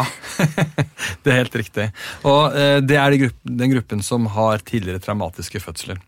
det 1.21 1.29
er 1.31 1.37
helt 1.43 1.57
riktig. 1.57 1.85
Og 2.25 2.57
eh, 2.57 2.79
det 2.81 2.97
er 2.97 3.17
den 3.45 3.75
gruppen 3.75 4.01
som 4.05 4.25
har 4.33 4.65
tidligere 4.65 5.01
traumatiske 5.05 5.61
fødsler. 5.61 6.01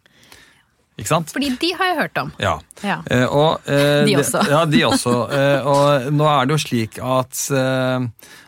Ikke 0.98 1.12
sant? 1.12 1.30
Fordi 1.34 1.52
de 1.62 1.70
har 1.78 1.92
jeg 1.92 1.98
hørt 2.00 2.20
om. 2.24 2.34
Ja. 2.42 2.56
ja. 2.82 2.98
Eh, 3.14 3.28
og, 3.30 3.68
eh, 3.70 4.02
de 4.08 4.18
også. 4.18 4.42
Ja, 4.50 4.64
de 4.66 4.82
også. 4.88 5.16
Eh, 5.30 5.70
og 5.70 6.12
nå 6.18 6.26
er 6.32 6.50
det 6.50 6.58
jo 6.58 6.64
slik 6.64 6.98
at 6.98 7.44
eh, 7.54 8.08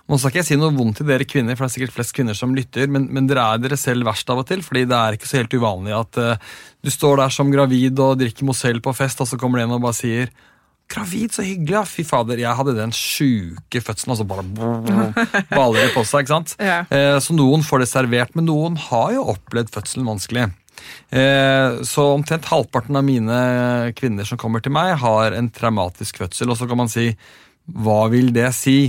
nå 0.09 0.17
skal 0.17 0.31
ikke 0.31 0.41
jeg 0.41 0.47
si 0.47 0.57
noe 0.57 0.73
vondt 0.73 0.97
til 0.97 1.09
dere 1.11 1.27
kvinner, 1.29 1.53
for 1.53 1.67
det 1.67 1.69
er 1.69 1.75
sikkert 1.75 1.93
flest 1.99 2.15
kvinner 2.17 2.37
som 2.37 2.55
lytter, 2.57 2.89
men, 2.89 3.05
men 3.13 3.29
dere 3.29 3.45
er 3.53 3.61
dere 3.61 3.77
selv 3.77 4.09
verst 4.09 4.29
av 4.33 4.41
og 4.41 4.47
til. 4.49 4.63
fordi 4.65 4.87
det 4.89 4.97
er 4.97 5.17
ikke 5.17 5.29
så 5.29 5.43
helt 5.43 5.53
uvanlig 5.53 5.93
at 5.93 6.17
uh, 6.17 6.53
du 6.81 6.89
står 6.89 7.21
der 7.21 7.35
som 7.35 7.51
gravid 7.53 8.01
og 8.01 8.17
drikker 8.17 8.47
Mozell 8.49 8.81
på 8.81 8.95
fest, 8.97 9.21
og 9.21 9.29
så 9.29 9.37
kommer 9.37 9.61
det 9.61 9.67
en 9.67 9.75
og 9.77 9.83
bare 9.85 9.99
sier 9.99 10.33
Gravid, 10.89 11.29
så 11.35 11.43
hyggelig! 11.45 11.75
ja, 11.75 11.83
Fy 11.85 12.01
fader, 12.01 12.39
jeg 12.41 12.57
hadde 12.57 12.73
den 12.73 12.93
sjuke 12.95 13.81
fødselen. 13.85 14.15
altså 14.15 14.25
bare 14.25 14.41
baler 15.51 15.83
det 15.83 15.91
på 15.93 16.01
seg, 16.01 16.25
ikke 16.25 16.33
sant? 16.33 16.55
Ja. 16.71 16.79
Eh, 16.89 17.17
så 17.21 17.35
noen 17.37 17.61
får 17.61 17.83
det 17.83 17.89
servert, 17.91 18.33
men 18.33 18.49
noen 18.49 18.79
har 18.89 19.13
jo 19.13 19.27
opplevd 19.35 19.69
fødselen 19.75 20.09
vanskelig. 20.09 20.47
Uh, 21.09 21.81
så 21.87 22.09
omtrent 22.13 22.49
halvparten 22.51 22.97
av 22.99 23.05
mine 23.05 23.39
kvinner 23.97 24.27
som 24.27 24.39
kommer 24.41 24.63
til 24.63 24.75
meg, 24.75 24.95
har 25.01 25.35
en 25.37 25.51
traumatisk 25.53 26.23
fødsel. 26.23 26.51
Og 26.51 26.59
så 26.59 26.69
kan 26.69 26.81
man 26.83 26.91
si 26.91 27.11
hva 27.69 28.07
vil 28.09 28.31
det 28.33 28.49
si? 28.57 28.79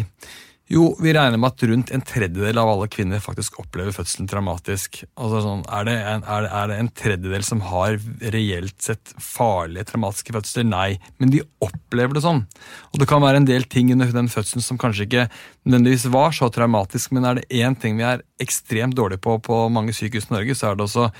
Jo, 0.70 0.92
vi 1.02 1.10
regner 1.10 1.34
med 1.40 1.50
at 1.50 1.62
rundt 1.66 1.88
en 1.90 2.02
tredjedel 2.06 2.58
av 2.62 2.68
alle 2.70 2.86
kvinner 2.86 3.18
faktisk 3.22 3.56
opplever 3.58 3.90
fødselen 3.90 4.28
traumatisk. 4.30 5.00
Altså 5.18 5.40
sånn, 5.42 5.64
er, 5.66 5.88
det 5.88 5.96
en, 5.98 6.22
er, 6.22 6.44
det, 6.44 6.50
er, 6.60 6.70
det 6.70 6.76
en, 6.78 6.90
tredjedel 7.00 7.46
som 7.48 7.64
har 7.66 7.96
reelt 8.36 8.76
sett 8.78 9.10
farlige 9.18 9.88
traumatiske 9.88 10.36
fødsler? 10.36 10.68
Nei, 10.70 10.92
men 11.18 11.34
de 11.34 11.42
opplever 11.66 12.14
det 12.14 12.22
sånn. 12.22 12.44
Og 12.92 13.02
det 13.02 13.10
kan 13.10 13.24
være 13.24 13.42
en 13.42 13.50
del 13.50 13.66
ting 13.66 13.90
under 13.96 14.14
den 14.14 14.30
fødselen 14.30 14.62
som 14.62 14.78
kanskje 14.78 15.08
ikke 15.08 15.26
nødvendigvis 15.66 16.06
var 16.14 16.38
så 16.38 16.52
traumatisk, 16.54 17.10
men 17.18 17.26
er 17.26 17.40
det 17.40 17.48
én 17.50 17.74
ting 17.74 17.98
vi 17.98 18.06
er 18.06 18.22
ekstremt 18.38 18.94
dårlige 18.94 19.24
på 19.26 19.40
på 19.42 19.64
mange 19.74 19.96
sykehus 19.96 20.30
i 20.30 20.36
Norge, 20.36 20.54
så 20.54 20.70
er 20.70 20.78
det 20.78 20.86
også 20.86 21.10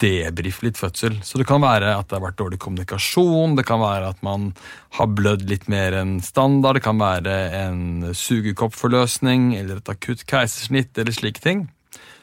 debrife 0.00 0.64
litt 0.66 0.78
fødsel. 0.80 1.18
Så 1.26 1.40
det 1.40 1.46
kan 1.48 1.62
være 1.62 1.92
at 1.96 2.08
det 2.08 2.18
har 2.18 2.24
vært 2.24 2.38
dårlig 2.40 2.60
kommunikasjon, 2.62 3.56
det 3.58 3.66
kan 3.68 3.82
være 3.82 4.10
at 4.14 4.22
man 4.26 4.50
har 4.98 5.10
blødd 5.12 5.46
litt 5.50 5.68
mer 5.72 5.96
enn 6.00 6.18
standard, 6.24 6.78
det 6.78 6.84
kan 6.86 7.00
være 7.00 7.36
en 7.60 8.10
sugekoppforløsning 8.16 9.52
eller 9.58 9.80
et 9.80 9.92
akutt 9.92 10.26
keisersnitt 10.30 10.98
eller 10.98 11.16
slike 11.16 11.44
ting. 11.44 11.68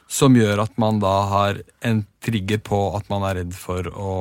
Som 0.08 0.36
gjør 0.38 0.64
at 0.64 0.76
man 0.80 1.02
da 1.02 1.14
har 1.30 1.62
en 1.84 2.04
trigger 2.24 2.62
på 2.64 2.78
at 2.96 3.10
man 3.12 3.26
er 3.28 3.42
redd 3.42 3.56
for 3.56 3.90
å 3.92 4.14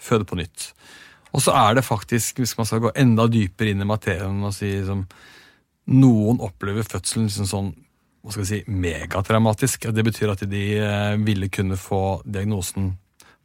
føde 0.00 0.28
på 0.28 0.38
nytt. 0.40 0.70
Og 1.36 1.42
så 1.44 1.52
er 1.52 1.76
det 1.76 1.84
faktisk, 1.84 2.40
hvis 2.40 2.56
man 2.56 2.68
skal 2.68 2.86
gå 2.86 2.94
enda 2.96 3.26
dypere 3.28 3.74
inn 3.74 3.84
i 3.84 3.88
materien 3.88 4.44
og 4.46 4.54
si 4.56 4.70
som 4.86 5.04
noen 5.92 6.40
opplever 6.42 6.86
fødselen 6.86 7.28
liksom 7.28 7.50
sånn 7.50 7.74
hva 8.26 8.34
skal 8.34 8.42
vi 8.42 8.48
si, 8.48 8.62
megatraumatisk. 8.66 9.86
Det 9.94 10.02
betyr 10.02 10.32
at 10.32 10.40
de 10.50 10.64
eh, 10.82 11.12
ville 11.22 11.46
kunne 11.48 11.78
få 11.78 12.20
diagnosen 12.26 12.96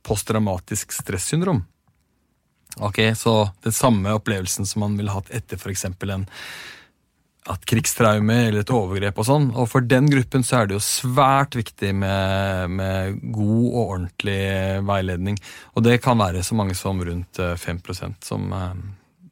posttraumatisk 0.01 0.95
stressyndrom. 0.95 1.61
Ok, 2.81 2.99
Så 3.15 3.51
den 3.61 3.71
samme 3.71 4.13
opplevelsen 4.17 4.65
som 4.65 4.79
man 4.79 4.97
ville 4.97 5.13
hatt 5.13 5.29
etter 5.29 5.59
f.eks. 5.59 5.85
en 5.85 6.25
at 7.49 7.65
krigstraume 7.65 8.35
eller 8.47 8.61
et 8.61 8.73
overgrep 8.73 9.17
og 9.17 9.27
sånn. 9.27 9.47
Og 9.57 9.67
for 9.69 9.85
den 9.85 10.09
gruppen 10.09 10.45
så 10.45 10.61
er 10.61 10.69
det 10.69 10.77
jo 10.77 10.83
svært 10.85 11.57
viktig 11.57 11.93
med, 11.97 12.73
med, 12.77 13.21
god 13.33 13.67
og 13.67 13.79
ordentlig 13.83 14.41
veiledning. 14.87 15.37
Og 15.75 15.85
det 15.85 15.99
kan 16.05 16.21
være 16.21 16.43
så 16.45 16.57
mange 16.57 16.77
som 16.77 17.01
rundt 17.05 17.37
5 17.37 17.81
eh, 17.81 18.11
som, 18.21 18.49
eh, 18.53 18.75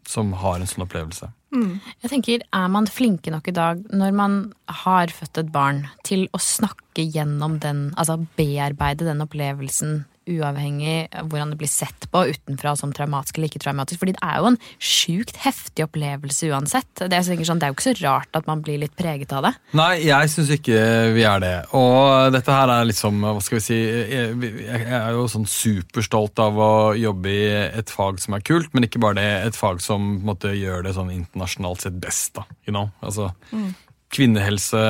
som 0.05 0.33
har 0.41 0.59
en 0.59 0.69
sånn 0.69 0.85
opplevelse. 0.85 1.33
Mm. 1.49 1.79
Jeg 2.03 2.11
tenker, 2.11 2.43
Er 2.53 2.67
man 2.69 2.87
flinke 2.87 3.31
nok 3.33 3.47
i 3.49 3.55
dag, 3.55 3.81
når 3.89 4.13
man 4.13 4.37
har 4.83 5.07
født 5.13 5.41
et 5.41 5.51
barn, 5.51 5.87
til 6.05 6.27
å 6.33 6.41
snakke 6.41 7.07
gjennom 7.09 7.59
den, 7.59 7.89
altså 7.97 8.19
bearbeide 8.37 9.07
den 9.07 9.23
opplevelsen 9.25 10.03
uavhengig 10.29 11.07
av 11.15 11.29
hvordan 11.29 11.53
det 11.53 11.59
blir 11.61 11.71
sett 11.71 12.07
på 12.11 12.23
utenfra 12.29 12.75
som 12.77 12.91
traumatisk 12.95 13.37
eller 13.37 13.49
ikke 13.49 13.61
traumatisk. 13.63 14.01
Fordi 14.01 14.15
det 14.17 14.23
er 14.25 14.37
jo 14.39 14.51
en 14.51 14.59
sjukt 14.77 15.39
heftig 15.43 15.85
opplevelse 15.85 16.49
uansett. 16.51 16.89
Det 16.99 17.15
er, 17.15 17.25
sånn, 17.25 17.61
det 17.61 17.67
er 17.67 17.73
jo 17.73 17.77
ikke 17.77 17.87
så 17.87 17.95
rart 18.01 18.39
at 18.39 18.49
man 18.49 18.63
blir 18.65 18.81
litt 18.81 18.95
preget 18.99 19.33
av 19.35 19.47
det. 19.47 19.53
Nei, 19.79 19.91
jeg 20.05 20.31
syns 20.33 20.53
ikke 20.59 20.79
vi 21.15 21.25
er 21.27 21.43
det. 21.43 21.55
Og 21.77 22.31
dette 22.35 22.55
her 22.55 22.73
er 22.75 22.89
liksom, 22.89 23.21
hva 23.25 23.43
skal 23.43 23.59
vi 23.59 23.65
si 23.65 23.79
Jeg 23.79 24.85
er 24.85 25.11
jo 25.15 25.27
sånn 25.31 25.47
superstolt 25.49 26.39
av 26.43 26.57
å 26.59 26.71
jobbe 26.97 27.33
i 27.33 27.43
et 27.81 27.93
fag 27.93 28.21
som 28.21 28.37
er 28.37 28.45
kult, 28.45 28.73
men 28.73 28.87
ikke 28.87 29.01
bare 29.01 29.19
det, 29.19 29.29
et 29.49 29.59
fag 29.59 29.83
som 29.83 30.17
måte, 30.25 30.53
gjør 30.55 30.83
det 30.85 30.95
sånn 30.97 31.13
internasjonalt 31.13 31.85
sett 31.85 32.01
best. 32.01 32.33
da, 32.35 32.45
you 32.67 32.73
know? 32.73 32.89
Altså, 33.05 33.31
mm 33.53 33.69
kvinnehelse 34.13 34.81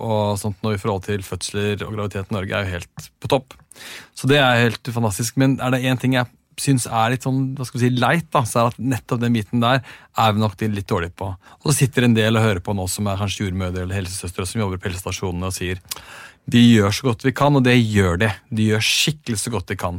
og 0.00 0.38
sånt 0.40 0.62
nå 0.64 0.74
i 0.74 0.80
forhold 0.80 1.04
til 1.06 1.24
fødsler 1.26 1.84
og 1.84 1.92
graviditet 1.96 2.32
i 2.32 2.36
Norge 2.36 2.56
er 2.56 2.64
jo 2.64 2.76
helt 2.78 3.08
på 3.20 3.30
topp. 3.32 3.56
Så 4.16 4.28
det 4.30 4.40
er 4.40 4.64
helt 4.64 4.92
fantastisk. 4.92 5.38
Men 5.40 5.58
er 5.60 5.74
det 5.74 5.84
én 5.84 6.00
ting 6.00 6.16
jeg 6.16 6.30
syns 6.60 6.86
er 6.88 7.12
litt 7.12 7.26
sånn, 7.26 7.50
hva 7.56 7.66
skal 7.68 7.80
vi 7.80 7.84
si, 7.84 8.00
leit, 8.00 8.28
da, 8.32 8.42
så 8.48 8.60
er 8.60 8.68
det 8.68 8.74
at 8.74 8.86
nettopp 8.94 9.20
den 9.20 9.34
biten 9.36 9.60
der 9.60 9.82
er 9.82 10.32
vi 10.32 10.40
nok 10.40 10.56
litt 10.62 10.88
dårlige 10.88 11.16
på. 11.18 11.28
Og 11.60 11.68
så 11.68 11.76
sitter 11.82 12.06
en 12.06 12.16
del 12.16 12.38
og 12.38 12.46
hører 12.46 12.62
på 12.64 12.76
nå 12.76 12.86
som 12.88 13.08
er 13.10 13.20
kanskje 13.20 13.44
jordmødre 13.44 13.84
eller 13.84 14.00
helsesøstre 14.00 14.48
som 14.48 14.62
jobber 14.62 14.80
på 14.80 14.88
helsestasjonene 14.90 15.50
og 15.50 15.56
sier 15.56 15.82
de 16.46 16.60
gjør 16.62 16.92
så 16.94 17.08
godt 17.08 17.24
vi 17.26 17.32
kan, 17.34 17.56
og 17.58 17.64
det 17.66 17.74
gjør 17.74 18.20
de. 18.22 18.28
De 18.54 18.68
gjør 18.70 18.84
skikkelig 18.86 19.40
så 19.42 19.50
godt 19.50 19.72
de 19.72 19.76
kan. 19.80 19.96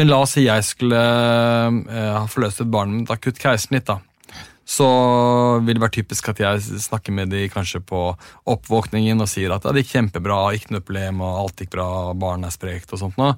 Men 0.00 0.08
la 0.08 0.22
oss 0.24 0.32
si 0.38 0.46
jeg 0.46 0.64
skulle 0.64 0.96
uh, 0.96 1.98
ha 2.16 2.22
forløst 2.30 2.62
et 2.64 2.70
barn 2.72 2.94
med 2.94 3.04
et 3.04 3.18
akutt 3.18 3.40
keisersnitt. 3.42 3.84
da 3.90 4.00
så 4.70 4.86
vil 5.64 5.74
det 5.74 5.82
være 5.82 5.96
typisk 5.96 6.28
at 6.30 6.40
jeg 6.44 6.80
snakker 6.84 7.14
med 7.14 7.32
de 7.32 7.48
kanskje 7.50 7.80
på 7.82 8.02
oppvåkningen 8.52 9.18
og 9.18 9.26
sier 9.26 9.50
at 9.50 9.64
ja, 9.66 9.72
det 9.74 9.82
gikk 9.82 9.96
kjempebra, 9.96 10.36
ikke 10.54 10.76
noe 10.76 10.84
problem, 10.84 11.22
og 11.26 11.38
alt 11.40 11.62
gikk 11.64 11.72
bra, 11.74 11.86
barnet 12.14 12.52
er 12.52 12.54
sprekt 12.54 12.94
og 12.94 13.00
sånt 13.00 13.18
noe. 13.18 13.32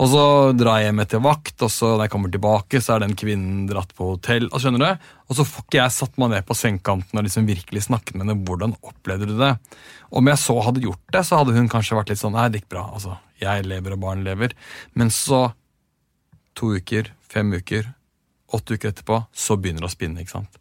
Og 0.00 0.08
så 0.08 0.22
drar 0.56 0.80
jeg 0.80 0.88
hjem 0.88 1.02
etter 1.04 1.20
vakt, 1.26 1.56
og 1.66 1.72
så 1.74 1.90
når 1.92 2.06
jeg 2.06 2.14
kommer 2.14 2.32
tilbake, 2.32 2.80
så 2.80 2.94
er 2.94 3.04
den 3.04 3.18
kvinnen 3.20 3.66
dratt 3.68 3.92
på 3.98 4.14
hotell. 4.14 4.48
Og 4.48 4.64
skjønner 4.64 4.84
du? 4.86 5.10
Og 5.28 5.36
så 5.36 5.46
får 5.50 5.66
ikke 5.66 5.80
jeg 5.82 5.96
satt 5.98 6.16
meg 6.22 6.32
ned 6.32 6.48
på 6.48 6.56
sengekanten 6.56 7.20
og 7.20 7.28
liksom 7.28 7.50
virkelig 7.50 7.84
snakket 7.90 8.16
med 8.16 8.24
henne. 8.24 8.38
Hvordan 8.48 8.74
opplevde 8.80 9.28
du 9.28 9.36
det? 9.42 9.52
Om 10.08 10.32
jeg 10.32 10.42
så 10.46 10.56
hadde 10.64 10.86
gjort 10.86 11.04
det, 11.18 11.24
så 11.28 11.42
hadde 11.42 11.58
hun 11.58 11.68
kanskje 11.68 12.00
vært 12.00 12.14
litt 12.14 12.22
sånn 12.22 12.36
Nei, 12.38 12.48
det 12.48 12.62
gikk 12.62 12.72
bra. 12.78 12.86
altså, 12.96 13.18
Jeg 13.44 13.68
lever, 13.68 13.92
og 13.98 14.02
barn 14.08 14.24
lever. 14.24 14.56
Men 14.96 15.12
så, 15.12 15.50
to 16.56 16.72
uker, 16.80 17.12
fem 17.28 17.52
uker, 17.60 17.92
åtte 18.54 18.78
uker 18.78 18.92
etterpå, 18.92 19.22
så 19.34 19.58
begynner 19.60 19.84
det 19.84 19.90
å 19.90 19.94
spinne. 19.94 20.22
ikke 20.22 20.36
sant? 20.38 20.58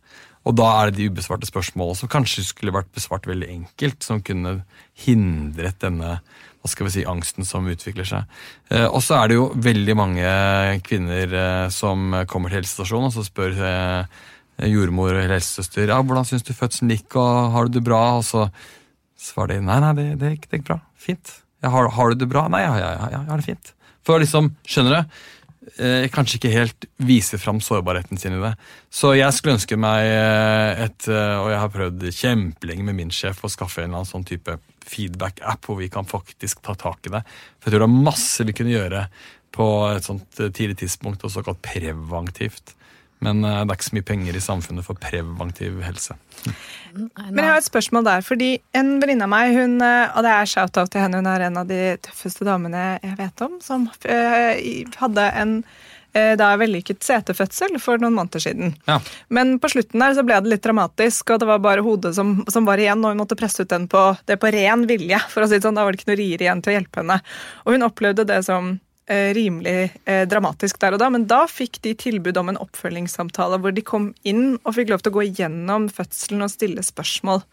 Og 0.48 0.56
da 0.56 0.68
er 0.80 0.90
det 0.90 1.02
de 1.02 1.10
ubesvarte 1.12 1.50
spørsmålene 1.50 2.00
som 2.00 2.12
kanskje 2.12 2.46
skulle 2.48 2.76
vært 2.76 2.94
besvart 2.96 3.28
veldig 3.28 3.50
enkelt, 3.52 4.00
som 4.06 4.24
kunne 4.24 4.62
hindret 5.04 5.80
denne 5.84 6.18
hva 6.58 6.72
skal 6.72 6.88
vi 6.88 6.96
si, 6.98 7.04
angsten 7.08 7.48
som 7.48 7.68
utvikler 7.70 8.08
seg. 8.08 8.40
Eh, 8.74 8.88
og 8.88 9.00
så 9.06 9.20
er 9.20 9.30
det 9.30 9.38
jo 9.38 9.52
veldig 9.64 9.96
mange 9.96 10.32
kvinner 10.88 11.32
eh, 11.32 11.68
som 11.74 12.16
kommer 12.28 12.52
til 12.52 12.62
helsestasjonen 12.62 13.12
og 13.12 13.16
så 13.16 13.24
spør 13.28 13.56
eh, 13.64 14.18
jordmor 14.68 15.14
eller 15.14 15.38
helsesøster 15.38 15.92
ja, 15.94 16.00
hvordan 16.02 16.26
syns 16.28 16.44
du 16.48 16.56
fødselen 16.58 16.96
gikk, 16.96 17.16
og 17.22 17.54
har 17.54 17.68
du 17.68 17.78
det 17.78 17.86
bra? 17.86 18.02
Og 18.18 18.26
så 18.28 18.48
svarer 19.22 19.58
de 19.58 19.68
nei, 19.68 19.80
nei, 19.84 19.94
det, 20.00 20.08
det, 20.22 20.34
gikk, 20.36 20.50
det 20.50 20.62
gikk 20.62 20.70
bra. 20.72 20.80
Fint. 21.08 21.34
Ja, 21.64 21.72
har, 21.74 21.92
har, 21.94 22.12
du 22.12 22.24
det 22.24 22.30
bra? 22.32 22.48
Nei, 22.52 22.64
ja, 22.66 22.76
ja, 22.82 22.94
ja, 22.98 23.10
ja, 23.16 23.24
det 23.30 23.38
er 23.38 23.48
fint. 23.52 23.74
For 24.08 24.24
liksom, 24.24 24.52
skjønner 24.68 24.98
du? 24.98 25.22
Eh, 25.76 26.08
kanskje 26.14 26.40
ikke 26.40 26.54
helt 26.54 26.88
viser 27.04 27.42
fram 27.42 27.60
sårbarheten 27.64 28.20
sin 28.20 28.38
i 28.38 28.42
det. 28.42 28.54
Så 28.94 29.14
jeg 29.18 29.36
skulle 29.36 29.58
ønske 29.58 29.78
meg 29.80 30.08
eh, 30.08 30.86
et 30.88 31.08
eh, 31.12 31.36
Og 31.42 31.52
jeg 31.52 31.62
har 31.62 31.74
prøvd 31.74 32.08
kjempelenge 32.16 32.88
med 32.88 33.00
min 33.00 33.14
sjef 33.14 33.44
å 33.44 33.52
skaffe 33.52 33.84
en 33.84 33.90
eller 33.90 34.02
annen 34.02 34.12
sånn 34.12 34.28
type 34.28 34.58
feedback-app 34.88 35.68
hvor 35.68 35.82
vi 35.82 35.90
kan 35.92 36.08
faktisk 36.08 36.62
ta 36.66 36.76
tak 36.80 37.10
i 37.10 37.14
det. 37.18 37.24
For 37.60 37.70
jeg 37.70 37.76
tror 37.76 37.86
det 37.86 37.90
er 37.90 38.08
masse 38.08 38.48
vi 38.48 38.56
kunne 38.56 38.76
gjøre 38.76 39.08
på 39.58 39.68
et 39.92 40.08
sånt 40.08 40.42
eh, 40.42 40.52
tidlig 40.54 40.80
tidspunkt, 40.84 41.26
og 41.26 41.34
såkalt 41.34 41.62
preventivt. 41.66 42.77
Men 43.26 43.42
det 43.42 43.52
er 43.56 43.74
ikke 43.74 43.90
så 43.90 43.98
mye 43.98 44.06
penger 44.06 44.38
i 44.38 44.44
samfunnet 44.44 44.86
for 44.86 45.00
preventiv 45.02 45.80
helse. 45.82 46.14
Men 46.94 47.42
jeg 47.42 47.50
har 47.50 47.60
et 47.60 47.68
spørsmål 47.68 48.06
der, 48.06 48.24
fordi 48.26 48.50
en 48.78 48.96
venninne 49.02 49.26
av 49.26 49.32
meg, 49.34 49.58
hun, 49.58 49.78
og 49.82 50.22
det 50.26 50.34
er 50.34 50.50
shout-out 50.52 50.94
til 50.94 51.02
henne, 51.02 51.22
hun 51.22 51.30
er 51.32 51.48
en 51.48 51.58
av 51.64 51.70
de 51.70 51.82
tøffeste 52.06 52.46
damene 52.48 52.86
jeg 53.02 53.18
vet 53.18 53.46
om, 53.48 53.58
som 53.64 53.90
øh, 53.90 54.98
hadde 55.02 55.30
en 55.42 55.62
da 56.40 56.54
vellykket 56.58 57.04
setefødsel 57.04 57.78
for 57.84 58.02
noen 58.02 58.16
måneder 58.18 58.42
siden. 58.42 58.74
Ja. 58.88 59.00
Men 59.34 59.58
på 59.62 59.70
slutten 59.70 60.02
der 60.02 60.16
så 60.18 60.24
ble 60.26 60.40
det 60.42 60.54
litt 60.54 60.66
dramatisk, 60.66 61.34
og 61.34 61.42
det 61.42 61.50
var 61.50 61.62
bare 61.64 61.84
hodet 61.86 62.14
som, 62.18 62.40
som 62.52 62.66
var 62.66 62.82
igjen, 62.82 63.04
og 63.04 63.14
hun 63.14 63.22
måtte 63.22 63.38
presse 63.40 63.64
ut 63.64 63.72
den 63.72 63.88
på, 63.92 64.04
det 64.26 64.40
på 64.42 64.52
ren 64.56 64.88
vilje. 64.90 65.20
for 65.30 65.44
å 65.44 65.50
si 65.50 65.60
det 65.60 65.68
sånn, 65.68 65.78
Da 65.78 65.86
var 65.86 65.94
det 65.94 66.02
ikke 66.02 66.12
noe 66.14 66.20
rier 66.20 66.42
igjen 66.44 66.64
til 66.64 66.74
å 66.74 66.78
hjelpe 66.80 67.04
henne. 67.04 67.20
Og 67.66 67.76
hun 67.76 67.88
opplevde 67.88 68.28
det 68.30 68.40
som 68.48 68.72
eh, 68.74 68.82
rimelig 69.08 69.92
eh, 70.06 70.26
dramatisk 70.28 70.80
der 70.82 70.98
og 70.98 71.02
da, 71.02 71.08
men 71.14 71.28
da 71.30 71.46
fikk 71.48 71.80
de 71.86 71.94
tilbud 71.96 72.38
om 72.40 72.52
en 72.52 72.60
oppfølgingssamtale 72.60 73.60
hvor 73.64 73.76
de 73.76 73.84
kom 73.86 74.12
inn 74.28 74.58
og 74.64 74.76
fikk 74.76 74.92
lov 74.92 75.04
til 75.04 75.14
å 75.14 75.18
gå 75.20 75.28
igjennom 75.30 75.88
fødselen 75.94 76.44
og 76.44 76.52
stille 76.52 76.84
spørsmål. 76.84 77.46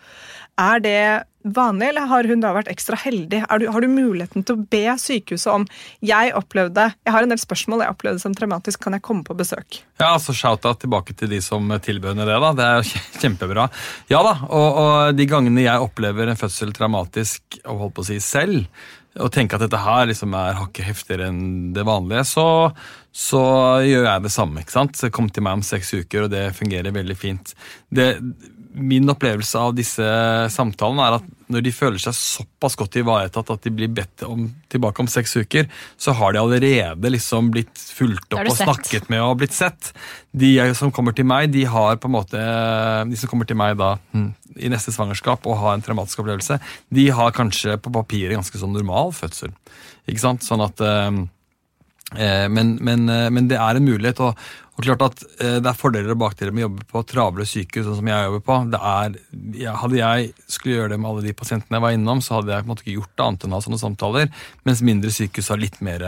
Er 0.61 0.83
det 0.83 0.99
vanlig, 1.45 1.91
eller 1.91 2.09
har 2.09 2.27
hun 2.31 2.43
da 2.43 2.53
vært 2.57 2.71
ekstra 2.73 2.97
heldig? 2.99 3.43
Du, 3.61 3.67
har 3.71 3.85
du 3.85 3.91
muligheten 3.91 4.47
til 4.47 4.57
å 4.57 4.67
be 4.71 4.83
sykehuset 4.99 5.51
om 5.53 5.67
jeg 6.05 6.33
opplevde, 6.39 6.89
jeg 7.05 7.15
har 7.15 7.27
en 7.27 7.35
del 7.35 7.43
spørsmål, 7.43 7.85
jeg 7.85 7.95
opplevde 7.97 8.23
som 8.23 8.35
traumatisk, 8.35 8.81
kan 8.87 8.97
jeg 8.97 9.05
komme 9.07 9.27
på 9.27 9.37
besøk? 9.39 9.81
Ja, 10.01 10.15
altså 10.15 10.35
Shout-out 10.35 10.83
tilbake 10.83 11.15
til 11.19 11.35
de 11.35 11.43
som 11.45 11.71
tilbød 11.71 12.23
det. 12.23 12.27
da, 12.31 12.53
Det 12.57 12.69
er 12.71 12.93
kjempebra. 13.23 13.69
Ja 14.11 14.23
da, 14.27 14.37
og, 14.49 14.83
og 14.83 15.19
de 15.19 15.29
gangene 15.31 15.67
jeg 15.67 15.87
opplever 15.87 16.31
en 16.31 16.41
fødsel 16.41 16.75
traumatisk 16.75 17.61
og 17.65 17.83
holdt 17.85 17.99
på 17.99 18.07
å 18.07 18.11
si 18.11 18.21
selv, 18.23 18.67
og 19.23 19.31
tenke 19.35 19.55
at 19.55 19.63
dette 19.63 19.79
her 19.79 20.09
liksom 20.11 20.35
er 20.35 20.57
hakket 20.59 20.89
heftigere 20.89 21.29
enn 21.31 21.73
det 21.77 21.85
vanlige, 21.87 22.25
så, 22.27 22.47
så 23.15 23.45
gjør 23.87 24.09
jeg 24.09 24.25
det 24.25 24.33
samme. 24.35 24.65
ikke 24.65 24.75
sant? 24.75 24.99
Så 24.99 25.13
Kom 25.15 25.31
til 25.31 25.47
meg 25.47 25.61
om 25.61 25.67
seks 25.67 25.93
uker, 25.95 26.27
og 26.27 26.33
det 26.35 26.49
fungerer 26.59 26.95
veldig 26.95 27.17
fint. 27.19 27.55
Det, 27.95 28.09
min 28.75 29.11
opplevelse 29.11 29.61
av 29.61 29.77
disse 29.79 30.09
samtalene 30.51 31.07
er 31.07 31.19
at 31.21 31.29
når 31.55 31.65
de 31.67 31.73
føler 31.75 32.03
seg 32.03 32.17
såpass 32.19 32.77
godt 32.79 32.99
ivaretatt 33.01 33.53
at 33.55 33.65
de 33.67 33.73
blir 33.75 33.93
bedt 33.95 34.25
om, 34.27 34.47
tilbake 34.73 35.05
om 35.05 35.11
seks 35.11 35.37
uker, 35.41 35.69
så 36.01 36.15
har 36.19 36.35
de 36.35 36.43
allerede 36.43 37.13
liksom 37.15 37.51
blitt 37.55 37.75
fulgt 37.75 38.35
opp 38.35 38.43
og 38.43 38.55
sett. 38.55 38.67
snakket 38.67 39.11
med 39.13 39.25
og 39.25 39.39
blitt 39.43 39.57
sett. 39.57 39.93
De 40.35 40.55
som 40.79 40.93
kommer 40.95 41.17
til 41.17 41.29
meg, 41.31 41.51
de 41.55 41.65
har 41.71 41.99
på 42.03 42.11
en 42.11 42.17
måte 42.17 42.41
De 43.09 43.19
som 43.19 43.31
kommer 43.31 43.47
til 43.47 43.59
meg 43.59 43.77
da 43.79 43.95
hm, 44.13 44.33
i 44.59 44.71
neste 44.73 44.93
svangerskap 44.95 45.47
og 45.47 45.61
har 45.63 45.77
en 45.77 45.85
traumatisk 45.85 46.23
opplevelse, 46.23 46.59
de 46.95 47.09
har 47.15 47.35
kanskje 47.35 47.79
på 47.83 47.93
papiret 47.95 48.37
ganske 48.37 48.59
sånn 48.61 48.75
normal 48.75 49.15
fødsel. 49.17 49.55
Ikke 50.11 50.23
sant? 50.23 50.45
Sånn 50.45 50.63
at 50.65 50.81
Eh, 50.85 51.11
Men, 52.51 52.77
men, 52.85 53.09
eh, 53.11 53.31
men 53.35 53.49
det 53.51 53.59
er 53.61 53.79
en 53.79 53.87
mulighet. 53.87 54.21
Og, 54.25 54.45
og 54.75 54.87
klart 54.87 55.05
at 55.07 55.25
eh, 55.39 55.57
Det 55.63 55.71
er 55.71 55.79
fordeler 55.79 56.15
og 56.15 56.21
bakdeler 56.25 56.55
med 56.55 56.65
å 56.65 56.69
jobbe 56.69 56.87
på 56.91 57.05
travle 57.11 57.47
sykehus, 57.49 57.87
sånn 57.89 58.01
som 58.03 58.13
jeg 58.13 58.29
jobber 58.29 58.45
på. 58.49 58.61
Det 58.75 58.83
er, 58.93 59.19
ja, 59.63 59.79
hadde 59.81 60.01
jeg 60.01 60.31
skulle 60.47 60.79
gjøre 60.79 60.95
det 60.95 61.01
med 61.01 61.11
alle 61.13 61.27
de 61.27 61.35
pasientene 61.39 61.79
jeg 61.79 61.87
var 61.87 61.97
innom, 61.97 62.23
så 62.25 62.39
hadde 62.39 62.55
jeg 62.55 62.65
på 62.65 62.71
en 62.71 62.75
måte 62.75 62.87
ikke 62.87 62.99
gjort 63.01 63.15
det 63.15 63.27
annet 63.27 63.47
enn 63.47 63.57
å 63.57 63.61
ha 63.61 63.67
sånne 63.69 63.83
samtaler. 63.83 64.47
Mens 64.69 64.85
mindre 64.87 65.13
sykehus 65.15 65.53
har 65.55 65.63
litt 65.63 65.83
mer 65.85 66.07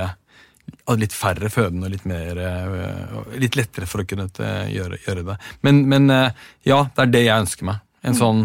litt 0.98 1.14
færre 1.14 1.50
fødende 1.50 1.88
og 1.88 1.92
litt, 1.94 2.06
mer, 2.08 2.38
eh, 2.38 3.36
litt 3.42 3.58
lettere 3.58 3.88
for 3.90 4.02
å 4.02 4.06
kunne 4.08 4.28
eh, 4.42 4.72
gjøre, 4.74 5.00
gjøre 5.06 5.26
det. 5.26 5.36
Men, 5.66 5.84
men 5.90 6.10
eh, 6.10 6.46
ja, 6.66 6.84
det 6.94 7.04
er 7.04 7.12
det 7.12 7.22
jeg 7.26 7.44
ønsker 7.44 7.70
meg. 7.70 7.82
En 8.06 8.16
sånn 8.18 8.44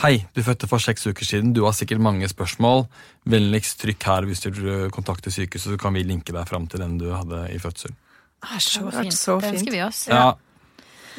Hei, 0.00 0.24
du 0.32 0.40
fødte 0.42 0.66
for 0.70 0.80
seks 0.80 1.04
uker 1.06 1.26
siden. 1.26 1.52
Du 1.52 1.64
har 1.66 1.74
sikkert 1.76 2.00
mange 2.00 2.28
spørsmål. 2.30 2.86
Vennligst 3.28 3.76
trykk 3.82 4.06
her 4.08 4.24
hvis 4.28 4.40
du 4.46 4.62
kontakter 4.94 5.30
sykehuset, 5.34 5.74
så 5.74 5.78
kan 5.80 5.92
vi 5.94 6.02
linke 6.06 6.32
deg 6.32 6.48
fram 6.48 6.64
til 6.70 6.80
den 6.80 6.96
du 6.98 7.10
hadde 7.12 7.44
i 7.52 7.58
fødsel. 7.60 7.92
Ah, 8.42 8.56
så 8.58 8.88
Det 8.88 8.94
fint. 9.04 9.14
så 9.14 9.36
det 9.40 9.52
ønsker 9.52 9.70
vi 9.76 9.82
oss. 9.84 10.06
Ja. 10.08 10.32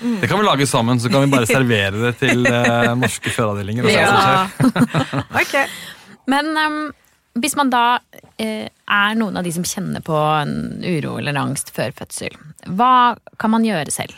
Det 0.02 0.28
kan 0.28 0.40
vi 0.42 0.46
lage 0.48 0.66
sammen, 0.68 1.00
så 1.00 1.08
kan 1.14 1.22
vi 1.24 1.32
bare 1.32 1.48
servere 1.58 2.02
det 2.08 2.16
til 2.20 2.46
eh, 2.50 2.90
norske 2.98 3.30
fødeavdelinger. 3.30 3.88
Ja. 3.94 3.94
se 3.94 4.02
hva 4.10 4.74
som 4.82 4.90
skjer. 4.90 5.24
Ok. 5.44 5.56
Men 6.34 6.52
um, 6.58 6.82
hvis 7.40 7.56
man 7.60 7.70
da 7.72 7.86
eh, 8.42 8.68
er 8.90 9.16
noen 9.22 9.38
av 9.38 9.46
de 9.46 9.54
som 9.54 9.64
kjenner 9.64 10.02
på 10.04 10.18
en 10.18 10.82
uro 10.82 11.20
eller 11.22 11.38
angst 11.40 11.70
før 11.78 11.94
fødsel, 11.96 12.36
hva 12.74 13.14
kan 13.38 13.54
man 13.54 13.70
gjøre 13.70 13.94
selv? 13.94 14.18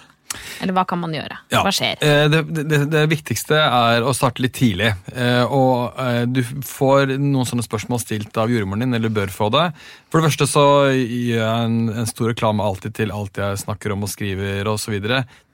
Eller 0.61 0.73
hva 0.77 0.83
kan 0.87 0.99
man 1.01 1.13
gjøre? 1.15 1.37
Ja, 1.53 1.61
Hva 1.65 1.71
skjer? 1.75 1.97
eh, 2.01 2.25
Det, 2.31 2.41
det, 2.69 2.79
det 2.93 3.03
viktigste 3.11 3.57
er 3.59 4.05
å 4.05 4.13
starte 4.15 4.41
litt 4.43 4.53
tidlig. 4.57 4.93
eh, 5.13 5.43
Og 5.45 5.93
eh, 5.99 6.23
du 6.25 6.41
får 6.65 7.15
noen 7.19 7.45
sånne 7.49 7.65
spørsmål 7.65 8.01
stilt 8.03 8.37
av 8.41 8.49
jordmoren 8.53 8.85
din, 8.85 8.93
eller 8.97 9.09
bør 9.13 9.31
få 9.33 9.49
det. 9.53 9.65
For 10.09 10.21
det 10.21 10.29
første 10.31 10.47
så 10.47 10.65
gir 10.95 11.37
jeg 11.41 11.43
en, 11.67 11.77
en 11.91 12.07
stor 12.09 12.29
reklame 12.31 12.63
alltid 12.63 12.95
til 13.01 13.11
alt 13.11 13.37
jeg 13.41 13.59
snakker 13.65 13.91
om 13.95 14.05
og 14.07 14.11
skriver 14.13 14.67
osv. 14.71 14.95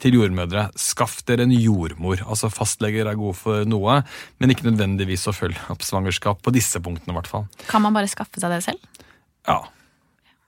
til 0.02 0.18
jordmødre. 0.20 0.68
Skaff 0.78 1.22
dere 1.26 1.48
en 1.48 1.54
jordmor. 1.56 2.22
Altså 2.28 2.50
Fastleger 2.54 3.10
er 3.10 3.18
gode 3.20 3.38
for 3.40 3.66
noe, 3.66 4.02
men 4.40 4.54
ikke 4.54 4.68
nødvendigvis 4.70 5.28
å 5.32 5.34
følge 5.36 5.60
opp 5.74 5.82
svangerskap 5.86 6.42
på 6.46 6.54
disse 6.54 6.80
punktene, 6.84 7.14
i 7.14 7.18
hvert 7.20 7.30
fall. 7.32 7.48
Kan 7.68 7.82
man 7.86 7.94
bare 7.98 8.10
skaffe 8.12 8.42
seg 8.42 8.54
det 8.54 8.62
selv? 8.68 9.06
Ja, 9.50 9.64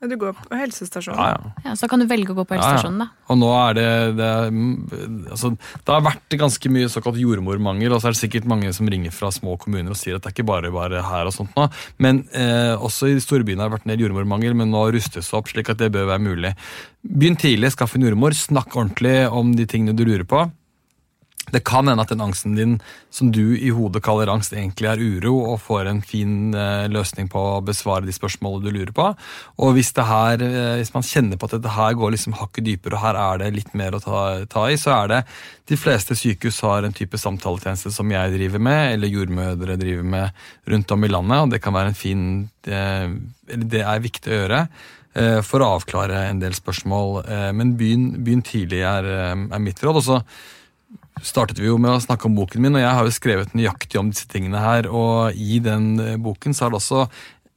Du 0.09 0.15
går 0.19 0.33
på 0.35 0.57
helsestasjonen. 0.59 1.17
ja, 1.19 1.37
ja. 1.39 1.51
Ja, 1.69 1.73
Så 1.79 1.87
kan 1.87 1.99
du 1.99 2.05
velge 2.09 2.33
å 2.33 2.35
gå 2.35 2.43
på 2.45 2.55
Ja, 2.55 2.61
ja. 2.61 2.67
helsestasjonen, 2.73 2.99
da. 2.99 3.07
Og 3.29 3.37
nå 3.39 3.49
er 3.69 3.73
det 3.77 3.85
det, 4.17 4.27
er- 4.27 5.29
altså, 5.31 5.51
det 5.85 5.93
har 5.93 6.01
vært 6.01 6.35
ganske 6.41 6.69
mye 6.75 6.89
såkalt 6.91 7.17
jordmormangel, 7.21 7.93
og 7.95 8.01
så 8.01 8.09
er 8.09 8.15
det 8.17 8.21
sikkert 8.23 8.45
mange 8.49 8.73
som 8.75 8.87
ringer 8.91 9.11
fra 9.15 9.29
små 9.31 9.57
kommuner 9.57 9.91
og 9.91 9.95
sier 9.99 10.15
at 10.17 10.23
det 10.25 10.31
er 10.33 10.35
ikke 10.35 10.45
bare 10.49 10.71
bare 10.75 11.01
her 11.01 11.25
og 11.25 11.33
sånt 11.33 11.55
nå. 11.55 11.69
Men 11.99 12.27
eh, 12.33 12.75
også 12.75 13.07
i 13.09 13.13
de 13.15 13.21
store 13.23 13.43
byene 13.47 13.61
har 13.63 13.69
det 13.69 13.77
vært 13.79 13.87
en 13.87 13.95
del 13.97 14.03
jordmormangel, 14.09 14.53
men 14.55 14.71
nå 14.71 14.83
rustes 14.91 15.29
det 15.29 15.37
opp 15.39 15.47
slik 15.47 15.69
at 15.69 15.77
det 15.79 15.91
bør 15.95 16.09
være 16.11 16.19
mulig. 16.25 16.55
Begynn 17.07 17.37
tidlig, 17.39 17.71
skaff 17.71 17.95
en 17.95 18.01
jordmor, 18.09 18.35
snakk 18.35 18.75
ordentlig 18.75 19.29
om 19.31 19.55
de 19.55 19.65
tingene 19.65 19.95
du 19.95 20.03
lurer 20.05 20.25
på. 20.27 20.43
Det 21.51 21.59
kan 21.67 21.87
hende 21.89 22.01
at 22.05 22.11
den 22.13 22.23
angsten 22.23 22.55
din 22.55 22.77
som 23.11 23.27
du 23.33 23.57
i 23.57 23.69
hodet 23.75 24.01
kaller 24.05 24.29
angst, 24.31 24.53
egentlig 24.55 24.87
er 24.87 25.01
uro, 25.01 25.33
og 25.51 25.59
får 25.61 25.89
en 25.89 25.99
fin 26.05 26.53
eh, 26.55 26.85
løsning 26.91 27.27
på 27.31 27.41
å 27.57 27.63
besvare 27.65 28.07
de 28.07 28.15
spørsmålene 28.15 28.63
du 28.63 28.77
lurer 28.77 28.93
på. 28.95 29.09
Og 29.59 29.75
hvis, 29.75 29.91
det 29.97 30.05
her, 30.07 30.41
eh, 30.45 30.77
hvis 30.79 30.93
man 30.95 31.05
kjenner 31.05 31.37
på 31.37 31.49
at 31.49 31.57
dette 31.57 31.75
her 31.75 31.97
går 31.99 32.15
liksom 32.15 32.37
hakket 32.39 32.67
dypere, 32.69 32.95
og 32.95 33.03
her 33.03 33.19
er 33.19 33.43
det 33.43 33.51
litt 33.57 33.75
mer 33.77 33.97
å 33.97 34.01
ta, 34.03 34.23
ta 34.49 34.65
i, 34.71 34.79
så 34.79 34.95
er 35.01 35.11
det 35.11 35.21
De 35.69 35.77
fleste 35.79 36.15
sykehus 36.19 36.57
har 36.65 36.83
en 36.83 36.95
type 36.95 37.19
samtaletjeneste 37.19 37.91
som 37.95 38.09
jeg 38.11 38.33
driver 38.33 38.63
med, 38.63 38.95
eller 38.95 39.11
jordmødre 39.11 39.77
driver 39.79 40.09
med 40.15 40.41
rundt 40.73 40.95
om 40.95 41.05
i 41.05 41.11
landet, 41.11 41.43
og 41.43 41.53
det 41.53 41.61
kan 41.63 41.75
være 41.75 41.93
en 41.93 42.01
fin 42.01 42.25
eh, 42.67 43.13
det 43.53 43.83
er 43.83 44.03
viktig 44.03 44.31
å 44.31 44.43
gjøre. 44.43 44.65
For 45.45 45.61
å 45.61 45.75
avklare 45.75 46.23
en 46.25 46.39
del 46.41 46.55
spørsmål. 46.57 47.19
Men 47.53 47.75
begynn, 47.77 48.39
tidlig 48.41 48.79
er, 48.81 49.05
er 49.29 49.61
mitt 49.61 49.77
råd. 49.85 49.99
Og 49.99 50.05
så 50.07 50.15
startet 51.21 51.59
vi 51.61 51.69
jo 51.69 51.77
med 51.81 51.93
å 51.93 52.01
snakke 52.03 52.27
om 52.29 52.35
boken 52.37 52.63
min, 52.63 52.77
og 52.77 52.83
jeg 52.83 52.97
har 52.97 53.07
jo 53.07 53.15
skrevet 53.15 53.55
nøyaktig 53.57 53.99
om 54.01 54.11
disse 54.11 54.29
tingene 54.31 54.61
her. 54.63 54.89
Og 54.89 55.37
i 55.37 55.59
den 55.63 55.95
eh, 56.01 56.19
boken 56.21 56.55
så 56.55 56.67
er 56.67 56.73
det 56.73 56.81
også 56.81 57.07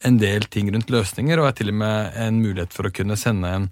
en 0.06 0.18
del 0.20 0.48
ting 0.52 0.70
rundt 0.72 0.92
løsninger, 0.92 1.40
og 1.40 1.50
er 1.50 1.60
til 1.60 1.72
og 1.72 1.78
med 1.82 2.18
en 2.20 2.42
mulighet 2.42 2.74
for 2.76 2.88
å 2.88 2.94
kunne 2.94 3.16
sende 3.18 3.52
en 3.52 3.70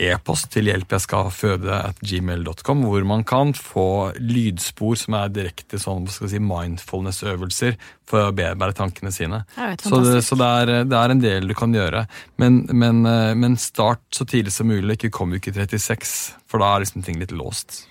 e-post 0.00 0.48
til 0.54 0.70
hjelp 0.70 0.94
jeg 0.94 1.04
skal 1.04 1.28
føde 1.34 1.72
at 1.74 1.98
gmail.com, 2.00 2.84
hvor 2.88 3.04
man 3.04 3.24
kan 3.28 3.52
få 3.56 4.12
lydspor 4.16 4.96
som 4.96 5.18
er 5.18 5.32
direkte 5.34 5.80
sånn, 5.80 6.06
skal 6.08 6.30
si, 6.32 6.40
mindfulness-øvelser 6.40 7.76
for 8.08 8.30
å 8.30 8.34
bearbeide 8.36 8.76
tankene 8.78 9.12
sine. 9.12 9.42
Så 9.84 10.00
det, 10.04 10.22
så 10.24 10.38
det, 10.40 10.48
er, 10.48 10.74
det 10.88 10.98
er 10.98 11.12
en 11.12 11.22
del 11.22 11.48
du 11.50 11.54
kan 11.58 11.76
gjøre. 11.76 12.06
Men, 12.40 12.62
men, 12.72 13.04
eh, 13.08 13.34
men 13.38 13.58
start 13.60 14.04
så 14.16 14.26
tidlig 14.28 14.56
som 14.56 14.72
mulig, 14.72 14.96
ikke 14.96 15.12
kom 15.20 15.36
uke 15.36 15.52
36, 15.52 16.16
for 16.48 16.64
da 16.64 16.72
er 16.72 16.86
liksom 16.86 17.04
ting 17.04 17.20
litt 17.20 17.34
låst. 17.36 17.82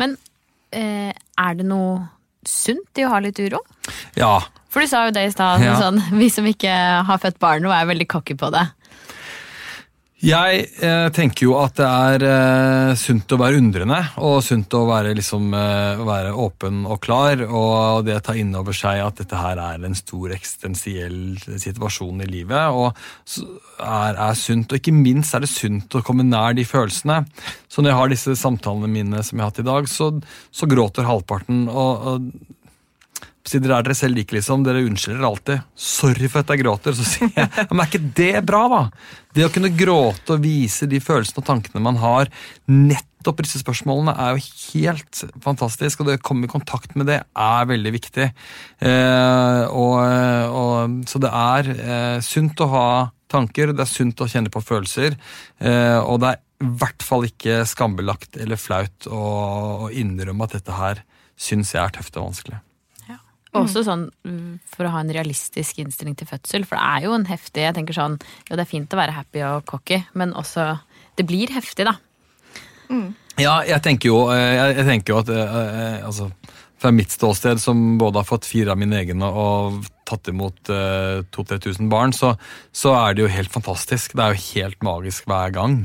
Men 0.00 0.18
er 0.78 1.54
det 1.58 1.66
noe 1.68 2.02
sunt 2.44 2.98
i 3.00 3.04
å 3.06 3.10
ha 3.14 3.20
litt 3.24 3.38
uro? 3.40 3.60
Ja, 4.18 4.40
For 4.68 4.82
du 4.82 4.88
sa 4.90 5.04
jo 5.06 5.12
det 5.14 5.26
i 5.28 5.30
stad, 5.32 5.62
Ja. 5.62 5.76
sånn, 5.80 6.00
vi 6.20 6.28
som 6.34 6.44
ikke 6.50 6.72
har 7.06 7.18
født 7.22 7.38
barn 7.38 7.64
og 7.66 7.72
er 7.76 7.86
veldig 7.86 8.08
cocky 8.10 8.34
på 8.34 8.50
det. 8.54 8.64
Jeg 10.24 10.60
eh, 10.80 11.06
tenker 11.12 11.44
jo 11.44 11.56
at 11.60 11.74
det 11.76 11.84
er 11.84 12.22
eh, 12.24 12.92
sunt 12.96 13.28
å 13.34 13.38
være 13.42 13.58
undrende, 13.60 13.98
og 14.24 14.38
sunt 14.46 14.72
å 14.72 14.84
være, 14.88 15.12
liksom, 15.18 15.50
eh, 15.58 16.00
være 16.00 16.30
åpen 16.40 16.86
og 16.88 17.02
klar, 17.04 17.42
og 17.44 18.06
det 18.06 18.16
ta 18.24 18.32
inn 18.38 18.54
over 18.56 18.76
seg 18.76 19.02
at 19.04 19.20
dette 19.20 19.36
her 19.36 19.60
er 19.60 19.84
en 19.84 19.98
stor 19.98 20.32
eksistensiell 20.32 21.36
situasjon 21.60 22.24
i 22.24 22.30
livet, 22.30 22.72
og 22.72 22.96
er, 23.84 24.16
er 24.16 24.40
sunt. 24.40 24.72
Og 24.72 24.80
ikke 24.80 24.96
minst 24.96 25.36
er 25.36 25.44
det 25.44 25.52
sunt 25.52 25.98
å 25.98 26.04
komme 26.06 26.24
nær 26.24 26.56
de 26.56 26.64
følelsene. 26.64 27.20
Så 27.68 27.84
når 27.84 27.92
jeg 27.92 28.00
har 28.00 28.14
disse 28.14 28.40
samtalene 28.40 28.88
mine 28.88 29.20
som 29.20 29.36
jeg 29.36 29.44
har 29.44 29.52
hatt 29.52 29.60
i 29.60 29.68
dag, 29.68 29.92
så, 29.92 30.08
så 30.48 30.70
gråter 30.70 31.04
halvparten. 31.10 31.66
og, 31.68 32.08
og 32.14 32.62
si 33.44 33.60
dere 33.60 33.78
er 33.78 33.86
dere 33.86 33.96
selv 33.98 34.16
like, 34.18 34.34
liksom. 34.34 34.64
Dere 34.64 34.84
unnskylder 34.86 35.26
alltid. 35.28 35.64
'Sorry 35.76 36.28
for 36.32 36.40
at 36.40 36.52
jeg 36.52 36.62
gråter.' 36.62 36.96
Så 36.96 37.04
sier 37.04 37.32
jeg 37.34 37.66
men 37.70 37.82
er 37.82 37.90
ikke 37.90 38.12
det 38.16 38.46
bra, 38.46 38.62
da? 38.72 38.82
Det 39.34 39.46
å 39.46 39.52
kunne 39.52 39.72
gråte 39.74 40.36
og 40.36 40.44
vise 40.44 40.88
de 40.88 41.00
følelsene 41.02 41.42
og 41.42 41.48
tankene 41.48 41.82
man 41.82 41.98
har, 42.00 42.30
nettopp 42.70 43.42
disse 43.42 43.60
spørsmålene, 43.60 44.14
er 44.14 44.36
jo 44.36 44.46
helt 44.72 45.24
fantastisk. 45.44 46.00
Og 46.00 46.08
det 46.08 46.18
å 46.20 46.24
komme 46.24 46.48
i 46.48 46.52
kontakt 46.52 46.94
med 46.96 47.10
det 47.10 47.20
er 47.20 47.68
veldig 47.68 47.92
viktig. 47.94 48.30
Eh, 48.80 49.62
og, 49.68 49.98
og, 50.54 50.98
så 51.10 51.20
det 51.20 51.32
er 51.34 51.72
eh, 51.74 52.18
sunt 52.24 52.64
å 52.64 52.70
ha 52.72 52.88
tanker, 53.34 53.74
det 53.74 53.84
er 53.84 53.90
sunt 53.90 54.20
å 54.22 54.30
kjenne 54.30 54.52
på 54.52 54.62
følelser, 54.62 55.16
eh, 55.58 55.98
og 55.98 56.20
det 56.22 56.34
er 56.34 56.42
i 56.64 56.68
hvert 56.80 57.02
fall 57.04 57.26
ikke 57.26 57.64
skambelagt 57.68 58.38
eller 58.40 58.60
flaut 58.60 59.08
å, 59.10 59.24
å 59.84 59.90
innrømme 59.90 60.46
at 60.46 60.54
dette 60.60 60.76
her 60.78 61.02
syns 61.34 61.74
jeg 61.74 61.82
er 61.82 61.96
tøft 61.96 62.14
og 62.16 62.30
vanskelig. 62.30 62.60
Og 63.54 63.68
Også 63.68 63.84
sånn 63.86 64.08
mm, 64.26 64.54
for 64.66 64.86
å 64.86 64.92
ha 64.96 65.02
en 65.04 65.12
realistisk 65.14 65.78
innstilling 65.78 66.16
til 66.18 66.26
fødsel, 66.26 66.64
for 66.66 66.78
det 66.78 66.86
er 66.90 67.06
jo 67.06 67.12
en 67.14 67.26
heftig 67.28 67.62
Jeg 67.68 67.76
tenker 67.76 67.96
sånn, 67.96 68.16
jo 68.48 68.58
det 68.58 68.64
er 68.64 68.70
fint 68.70 68.94
å 68.94 68.98
være 68.98 69.14
happy 69.14 69.44
og 69.46 69.68
cocky, 69.70 70.00
men 70.18 70.34
også 70.34 70.72
Det 71.14 71.26
blir 71.28 71.52
heftig, 71.54 71.86
da. 71.86 71.94
Ja, 73.40 73.60
jeg 73.66 73.82
tenker 73.82 74.10
jo, 74.10 74.18
eh, 74.34 74.54
jeg, 74.54 74.76
jeg 74.78 74.86
tenker 74.90 75.14
jo 75.14 75.20
at 75.22 75.30
eh, 75.34 75.54
eh, 75.58 76.06
altså, 76.06 76.28
fra 76.84 76.92
mitt 76.92 77.10
ståsted, 77.10 77.60
som 77.60 77.96
både 77.98 78.20
har 78.20 78.28
fått 78.28 78.44
fire 78.44 78.74
av 78.74 78.80
mine 78.80 78.98
egne 79.00 79.24
og 79.24 79.86
tatt 80.04 80.28
imot 80.28 80.68
eh, 80.68 81.22
2000-3000 81.32 81.88
barn, 81.88 82.12
så, 82.12 82.34
så 82.76 82.92
er 82.98 83.14
det 83.14 83.24
jo 83.24 83.30
helt 83.32 83.52
fantastisk. 83.54 84.12
Det 84.12 84.20
er 84.20 84.34
jo 84.34 84.42
helt 84.50 84.84
magisk 84.84 85.24
hver 85.30 85.54
gang. 85.54 85.78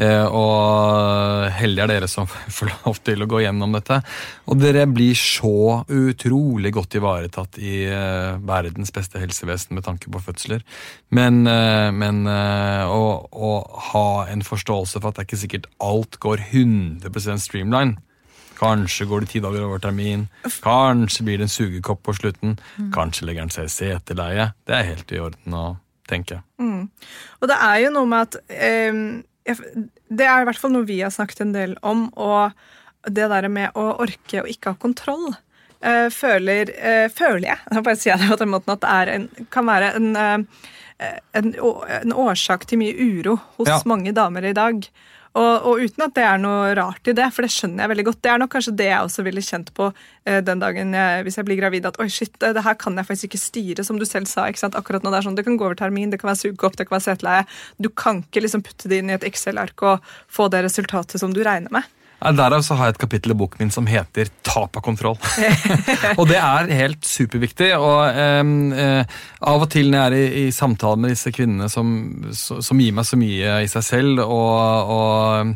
Eh, 0.00 0.24
og 0.24 1.50
heldige 1.58 1.84
er 1.84 1.92
dere 1.92 2.08
som 2.08 2.24
får 2.56 2.72
lov 2.72 3.02
til 3.04 3.20
å 3.20 3.28
gå 3.28 3.42
gjennom 3.44 3.76
dette. 3.76 4.00
Og 4.48 4.62
dere 4.62 4.86
blir 4.88 5.12
så 5.20 5.82
utrolig 5.92 6.72
godt 6.72 6.96
ivaretatt 6.96 7.60
i 7.60 7.82
eh, 7.90 8.40
verdens 8.48 8.94
beste 8.96 9.20
helsevesen 9.20 9.76
med 9.76 9.84
tanke 9.84 10.08
på 10.08 10.24
fødsler. 10.24 10.64
Men, 11.12 11.44
eh, 11.44 11.92
men 11.92 12.24
eh, 12.32 12.88
å, 12.88 13.28
å 13.28 13.52
ha 13.92 14.08
en 14.32 14.46
forståelse 14.46 15.02
for 15.02 15.12
at 15.12 15.20
det 15.20 15.26
er 15.26 15.30
ikke 15.30 15.44
sikkert 15.44 15.70
alt 15.84 16.16
går 16.24 16.48
100% 16.48 17.44
streamline. 17.44 18.00
Kanskje 18.56 19.06
går 19.08 19.24
det 19.24 19.30
ti 19.34 19.40
dager 19.44 19.66
over 19.66 19.82
termin. 19.82 20.26
Kanskje 20.64 21.24
blir 21.26 21.38
det 21.40 21.48
en 21.48 21.52
sugekopp 21.52 22.02
på 22.06 22.14
slutten. 22.16 22.56
Kanskje 22.94 23.26
legger 23.28 23.44
han 23.46 23.52
seg 23.54 23.68
i 23.68 23.74
seteleie. 23.74 24.50
Det 24.66 24.76
er 24.76 24.88
helt 24.92 25.12
i 25.12 25.20
orden 25.20 25.56
å 25.56 25.64
tenke. 26.08 26.40
Og 26.62 27.50
det 27.50 27.56
er 27.60 27.80
jo 27.84 27.92
noe 27.94 28.08
med 28.08 28.28
at 28.28 28.36
eh, 28.48 29.00
Det 30.08 30.26
er 30.26 30.42
i 30.42 30.46
hvert 30.48 30.60
fall 30.60 30.72
noe 30.74 30.86
vi 30.88 31.00
har 31.02 31.12
snakket 31.14 31.42
en 31.44 31.52
del 31.54 31.76
om, 31.86 32.06
og 32.14 32.56
det 33.06 33.28
der 33.30 33.48
med 33.52 33.74
å 33.78 33.90
orke 34.02 34.42
og 34.42 34.48
ikke 34.50 34.72
ha 34.74 34.80
kontroll. 34.82 35.34
eh, 35.80 36.08
føler, 36.10 36.70
eh, 36.72 37.08
føler 37.12 37.48
jeg, 37.50 37.58
må 37.74 37.82
bare 37.84 37.96
si 38.00 38.10
det 38.10 38.30
på 38.30 38.38
den 38.40 38.50
måten, 38.50 38.72
at 38.72 38.80
det 39.06 39.14
en, 39.14 39.28
kan 39.52 39.66
være 39.66 39.94
en, 39.98 40.16
eh, 40.16 40.38
en, 40.98 41.52
en 42.00 42.12
årsak 42.12 42.66
til 42.66 42.78
mye 42.80 42.94
uro 42.96 43.36
hos 43.58 43.68
Ja. 43.68 43.80
mange 43.84 44.12
damer 44.16 44.44
i 44.44 44.52
dag. 44.56 44.88
Og, 45.36 45.66
og 45.68 45.80
uten 45.84 46.00
at 46.06 46.14
det 46.16 46.22
er 46.24 46.38
noe 46.40 46.70
rart 46.78 47.04
i 47.10 47.12
det, 47.12 47.26
for 47.36 47.44
det 47.44 47.50
skjønner 47.52 47.84
jeg 47.84 47.90
veldig 47.92 48.04
godt. 48.08 48.20
Det 48.24 48.30
er 48.32 48.38
nok 48.40 48.50
kanskje 48.54 48.72
det 48.78 48.86
jeg 48.88 49.04
også 49.04 49.24
ville 49.26 49.42
kjent 49.44 49.68
på 49.76 49.90
eh, 50.24 50.38
den 50.40 50.62
dagen 50.62 50.94
jeg, 50.96 51.26
hvis 51.26 51.36
jeg 51.36 51.44
blir 51.44 51.58
gravid, 51.60 51.84
at 51.90 51.98
oi 52.00 52.06
shit, 52.08 52.32
det 52.40 52.54
det 52.56 52.62
her 52.64 52.78
kan 52.80 52.96
jeg 52.96 53.04
faktisk 53.04 53.28
ikke 53.28 53.42
styre, 53.42 53.84
som 53.84 53.98
du 54.00 54.06
selv 54.08 54.30
sa. 54.30 54.46
ikke 54.48 54.62
sant? 54.62 54.78
Akkurat 54.80 55.04
nå 55.04 55.12
det 55.12 55.18
er 55.20 55.26
sånn, 55.28 55.36
Det 55.36 55.44
kan 55.44 55.58
gå 55.60 55.66
over 55.68 55.76
termin, 55.76 56.08
det 56.08 56.22
kan 56.22 56.30
være 56.32 56.40
sugekopp, 56.40 56.78
det 56.80 56.88
kan 56.88 56.96
være 56.96 57.08
seteleie. 57.10 57.44
Du 57.76 57.90
kan 57.92 58.22
ikke 58.24 58.46
liksom 58.46 58.64
putte 58.64 58.88
det 58.88 59.02
inn 59.02 59.12
i 59.12 59.18
et 59.18 59.28
Excel-ark 59.28 59.84
og 59.84 60.00
få 60.32 60.48
det 60.48 60.64
resultatet 60.64 61.20
som 61.20 61.36
du 61.36 61.42
regner 61.44 61.68
med. 61.70 61.84
Derav 62.16 62.62
så 62.64 62.74
har 62.74 62.88
jeg 62.88 62.96
et 62.96 63.00
kapittel 63.02 63.34
i 63.34 63.36
boken 63.36 63.60
min 63.60 63.70
som 63.70 63.86
heter 63.86 64.30
'Tap 64.42 64.76
av 64.76 64.82
kontroll'. 64.82 65.20
og 66.18 66.24
det 66.28 66.38
er 66.40 66.70
helt 66.72 67.04
superviktig. 67.04 67.74
Og 67.76 68.40
um, 68.40 68.72
uh, 68.72 69.04
av 69.40 69.66
og 69.66 69.70
til 69.70 69.90
når 69.92 69.98
jeg 69.98 70.06
er 70.06 70.16
i, 70.16 70.46
i 70.46 70.52
samtale 70.54 70.96
med 70.96 71.12
disse 71.12 71.30
kvinnene 71.30 71.68
som, 71.68 71.90
som 72.32 72.80
gir 72.80 72.96
meg 72.96 73.04
så 73.04 73.20
mye 73.20 73.58
i 73.62 73.68
seg 73.68 73.84
selv, 73.84 74.24
og, 74.24 74.92
og, 74.96 75.52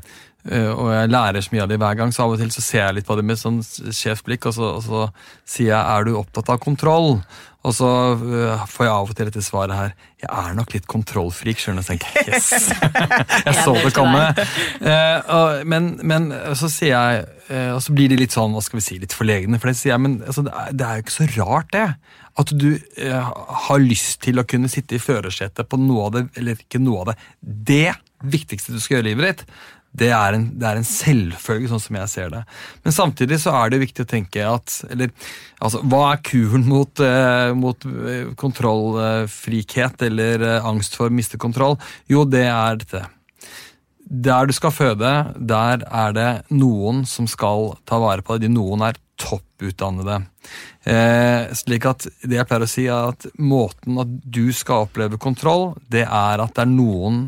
uh, 0.52 0.72
og 0.76 0.92
jeg 0.92 1.12
lærer 1.16 1.40
så 1.40 1.56
mye 1.56 1.64
av 1.64 1.72
dem 1.72 1.80
hver 1.80 1.96
gang, 1.96 2.12
så 2.12 2.26
av 2.26 2.36
og 2.36 2.42
til 2.42 2.52
så 2.52 2.66
ser 2.66 2.84
jeg 2.84 2.98
litt 3.00 3.08
på 3.08 3.16
dem 3.16 3.32
med 3.32 3.40
sånn 3.40 3.62
skjevt 3.64 4.28
blikk, 4.28 4.50
og 4.52 4.58
så, 4.58 4.74
og 4.76 4.84
så 4.84 5.06
sier 5.48 5.72
jeg 5.72 5.80
'er 5.80 6.04
du 6.04 6.18
opptatt 6.20 6.52
av 6.52 6.60
kontroll'? 6.60 7.22
Og 7.60 7.74
så 7.76 7.88
eh, 8.16 8.62
får 8.72 8.86
jeg 8.86 8.92
av 8.94 9.10
og 9.10 9.16
til 9.16 9.28
dette 9.28 9.42
svaret 9.44 9.76
her 9.76 9.90
'jeg 10.20 10.30
er 10.32 10.54
nok 10.56 10.72
litt 10.72 10.86
kontrollfrik', 10.88 11.60
skjønner 11.60 11.84
du. 11.84 11.92
Jeg 11.92 12.00
yes! 12.28 12.72
jeg 13.46 13.54
så 13.54 13.74
det 13.76 13.92
komme. 13.96 14.22
Eh, 14.80 15.64
men, 15.64 15.98
men 16.02 16.30
så 16.56 16.68
sier 16.72 16.96
jeg 16.96 17.24
eh, 17.48 17.72
Og 17.72 17.82
så 17.82 17.92
blir 17.92 18.08
de 18.08 18.16
litt 18.16 18.32
sånn, 18.32 18.52
hva 18.52 18.62
skal 18.64 18.80
vi 18.80 18.86
si, 18.86 18.98
litt 18.98 19.16
forlegne. 19.16 19.60
For 19.60 19.68
det 19.68 19.76
sier 19.76 19.92
jeg, 19.92 20.00
men 20.00 20.22
altså, 20.24 20.44
det, 20.46 20.52
er, 20.56 20.86
er 20.86 21.00
jo 21.00 21.04
ikke 21.04 21.18
så 21.18 21.28
rart, 21.36 21.72
det. 21.72 21.88
At 22.40 22.52
du 22.56 22.70
eh, 22.96 23.32
har 23.66 23.82
lyst 23.84 24.22
til 24.24 24.40
å 24.40 24.46
kunne 24.48 24.68
sitte 24.72 24.96
i 24.96 25.02
førersetet 25.02 25.68
på 25.68 25.80
noe 25.80 26.06
av 26.06 26.16
det, 26.16 26.24
eller 26.40 26.60
ikke 26.60 26.80
noe 26.80 27.04
av 27.04 27.12
det, 27.12 27.18
det 27.40 27.90
viktigste 28.20 28.72
du 28.72 28.80
skal 28.80 28.98
gjøre 28.98 29.08
i 29.08 29.10
livet 29.12 29.28
ditt. 29.28 29.44
Det 29.90 30.06
er, 30.14 30.36
en, 30.36 30.44
det 30.54 30.66
er 30.68 30.78
en 30.78 30.86
selvfølge, 30.86 31.68
sånn 31.72 31.82
som 31.82 31.96
jeg 31.98 32.10
ser 32.12 32.28
det. 32.30 32.40
Men 32.84 32.94
samtidig 32.94 33.40
så 33.42 33.54
er 33.58 33.72
det 33.72 33.80
viktig 33.82 34.04
å 34.04 34.10
tenke 34.12 34.44
at 34.46 34.76
eller, 34.86 35.10
altså, 35.58 35.80
Hva 35.82 36.04
er 36.12 36.20
kuren 36.26 36.66
mot, 36.70 37.02
eh, 37.02 37.50
mot 37.58 37.86
eh, 37.90 38.28
kontrollfrikhet 38.38 40.04
eller 40.06 40.46
eh, 40.46 40.68
angst 40.70 40.94
for 40.98 41.10
å 41.10 41.14
miste 41.14 41.40
kontroll? 41.42 41.74
Jo, 42.10 42.22
det 42.22 42.46
er 42.46 42.78
dette. 42.78 43.02
Der 44.10 44.46
du 44.46 44.54
skal 44.54 44.74
føde, 44.74 45.10
der 45.36 45.82
er 45.86 46.14
det 46.14 46.30
noen 46.54 47.02
som 47.06 47.26
skal 47.30 47.72
ta 47.86 47.98
vare 48.02 48.22
på 48.26 48.38
deg. 48.38 48.46
De 48.46 48.54
noen 48.54 48.86
er 48.86 48.98
topputdannede. 49.20 50.20
Eh, 50.86 51.50
slik 51.58 51.90
at 51.90 52.06
det 52.22 52.38
jeg 52.38 52.48
pleier 52.48 52.64
å 52.64 52.70
si, 52.70 52.86
er 52.86 53.10
at 53.10 53.26
måten 53.42 53.98
at 54.02 54.14
du 54.22 54.48
skal 54.56 54.86
oppleve 54.86 55.18
kontroll, 55.20 55.74
det 55.90 56.06
er 56.06 56.42
at 56.42 56.54
det 56.56 56.64
er 56.64 56.72
noen, 56.72 57.22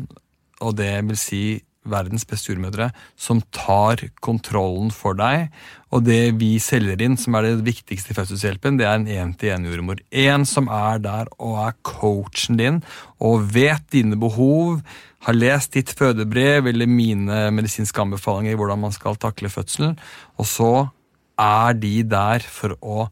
og 0.63 0.75
det 0.79 0.95
vil 1.11 1.19
si 1.19 1.43
verdens 1.89 2.25
beste 2.27 2.51
jordmødre, 2.51 2.89
som 3.19 3.41
tar 3.55 4.01
kontrollen 4.23 4.91
for 4.93 5.17
deg. 5.19 5.49
Og 5.93 6.05
det 6.07 6.35
vi 6.39 6.55
selger 6.63 7.01
inn, 7.05 7.17
som 7.19 7.35
er 7.37 7.47
det 7.47 7.67
viktigste 7.67 8.13
i 8.13 8.17
fødselshjelpen, 8.17 8.79
det 8.79 8.87
er 8.87 8.99
en 8.99 9.09
én-til-én-jordmor. 9.09 10.01
En 10.23 10.47
som 10.49 10.69
er 10.71 11.01
der 11.03 11.31
og 11.37 11.59
er 11.67 11.75
coachen 11.85 12.59
din, 12.59 12.81
og 13.21 13.49
vet 13.53 13.85
dine 13.93 14.17
behov, 14.19 14.81
har 15.23 15.37
lest 15.37 15.77
ditt 15.77 15.93
fødebrev 15.95 16.67
eller 16.67 16.89
mine 16.89 17.45
medisinske 17.55 18.01
anbefalinger 18.01 18.55
i 18.55 18.59
hvordan 18.59 18.81
man 18.81 18.95
skal 18.95 19.15
takle 19.15 19.51
fødselen, 19.51 19.95
og 20.35 20.49
så 20.49 20.71
er 21.39 21.77
de 21.79 22.01
der 22.03 22.43
for 22.43 22.75
å 22.81 23.07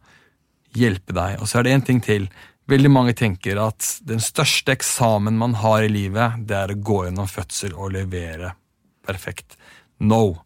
hjelpe 0.78 1.16
deg. 1.16 1.40
Og 1.40 1.50
så 1.50 1.60
er 1.60 1.68
det 1.68 1.76
en 1.76 1.86
ting 1.88 2.02
til. 2.04 2.28
Veldig 2.72 2.92
mange 2.94 3.16
tenker 3.18 3.60
at 3.60 3.84
den 4.08 4.22
største 4.24 4.76
eksamen 4.76 5.40
man 5.40 5.58
har 5.60 5.84
i 5.84 5.92
livet, 5.92 6.40
det 6.48 6.56
er 6.56 6.72
å 6.72 6.80
gå 6.80 7.04
gjennom 7.08 7.28
fødsel 7.32 7.74
og 7.76 7.96
levere 7.98 8.54
perfekt. 9.12 9.60
No. 10.00 10.42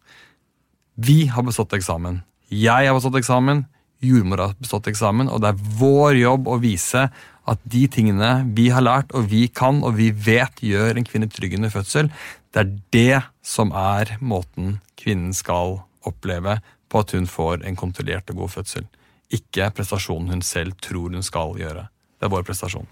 Vi 0.94 1.26
har 1.32 1.46
bestått 1.46 1.74
eksamen. 1.76 2.20
Jeg 2.50 2.88
har 2.88 2.94
bestått 2.96 3.18
eksamen. 3.20 3.64
Jordmor 4.04 4.42
har 4.42 4.58
bestått 4.60 4.90
eksamen. 4.90 5.30
Og 5.32 5.40
det 5.42 5.52
er 5.52 5.64
vår 5.80 6.20
jobb 6.20 6.50
å 6.50 6.60
vise 6.62 7.06
at 7.46 7.62
de 7.62 7.84
tingene 7.92 8.30
vi 8.56 8.68
har 8.74 8.82
lært, 8.82 9.14
og 9.14 9.28
vi 9.30 9.46
kan, 9.48 9.82
og 9.86 9.96
vi 10.00 10.10
vet 10.10 10.62
gjør 10.66 10.98
en 10.98 11.06
kvinne 11.06 11.30
trygg 11.30 11.54
under 11.58 11.70
fødsel, 11.70 12.10
det 12.50 12.62
er 12.62 12.72
det 12.96 13.22
som 13.46 13.70
er 13.76 14.16
måten 14.18 14.80
kvinnen 14.98 15.34
skal 15.36 15.78
oppleve 16.06 16.58
på 16.90 17.02
at 17.02 17.14
hun 17.14 17.28
får 17.30 17.62
en 17.66 17.78
kontrollert 17.78 18.30
og 18.32 18.42
god 18.42 18.54
fødsel. 18.58 18.86
Ikke 19.34 19.70
prestasjonen 19.74 20.34
hun 20.34 20.42
selv 20.46 20.78
tror 20.82 21.14
hun 21.14 21.26
skal 21.26 21.54
gjøre. 21.60 21.86
Det 22.18 22.26
er 22.26 22.32
vår 22.32 22.46
prestasjon. 22.46 22.86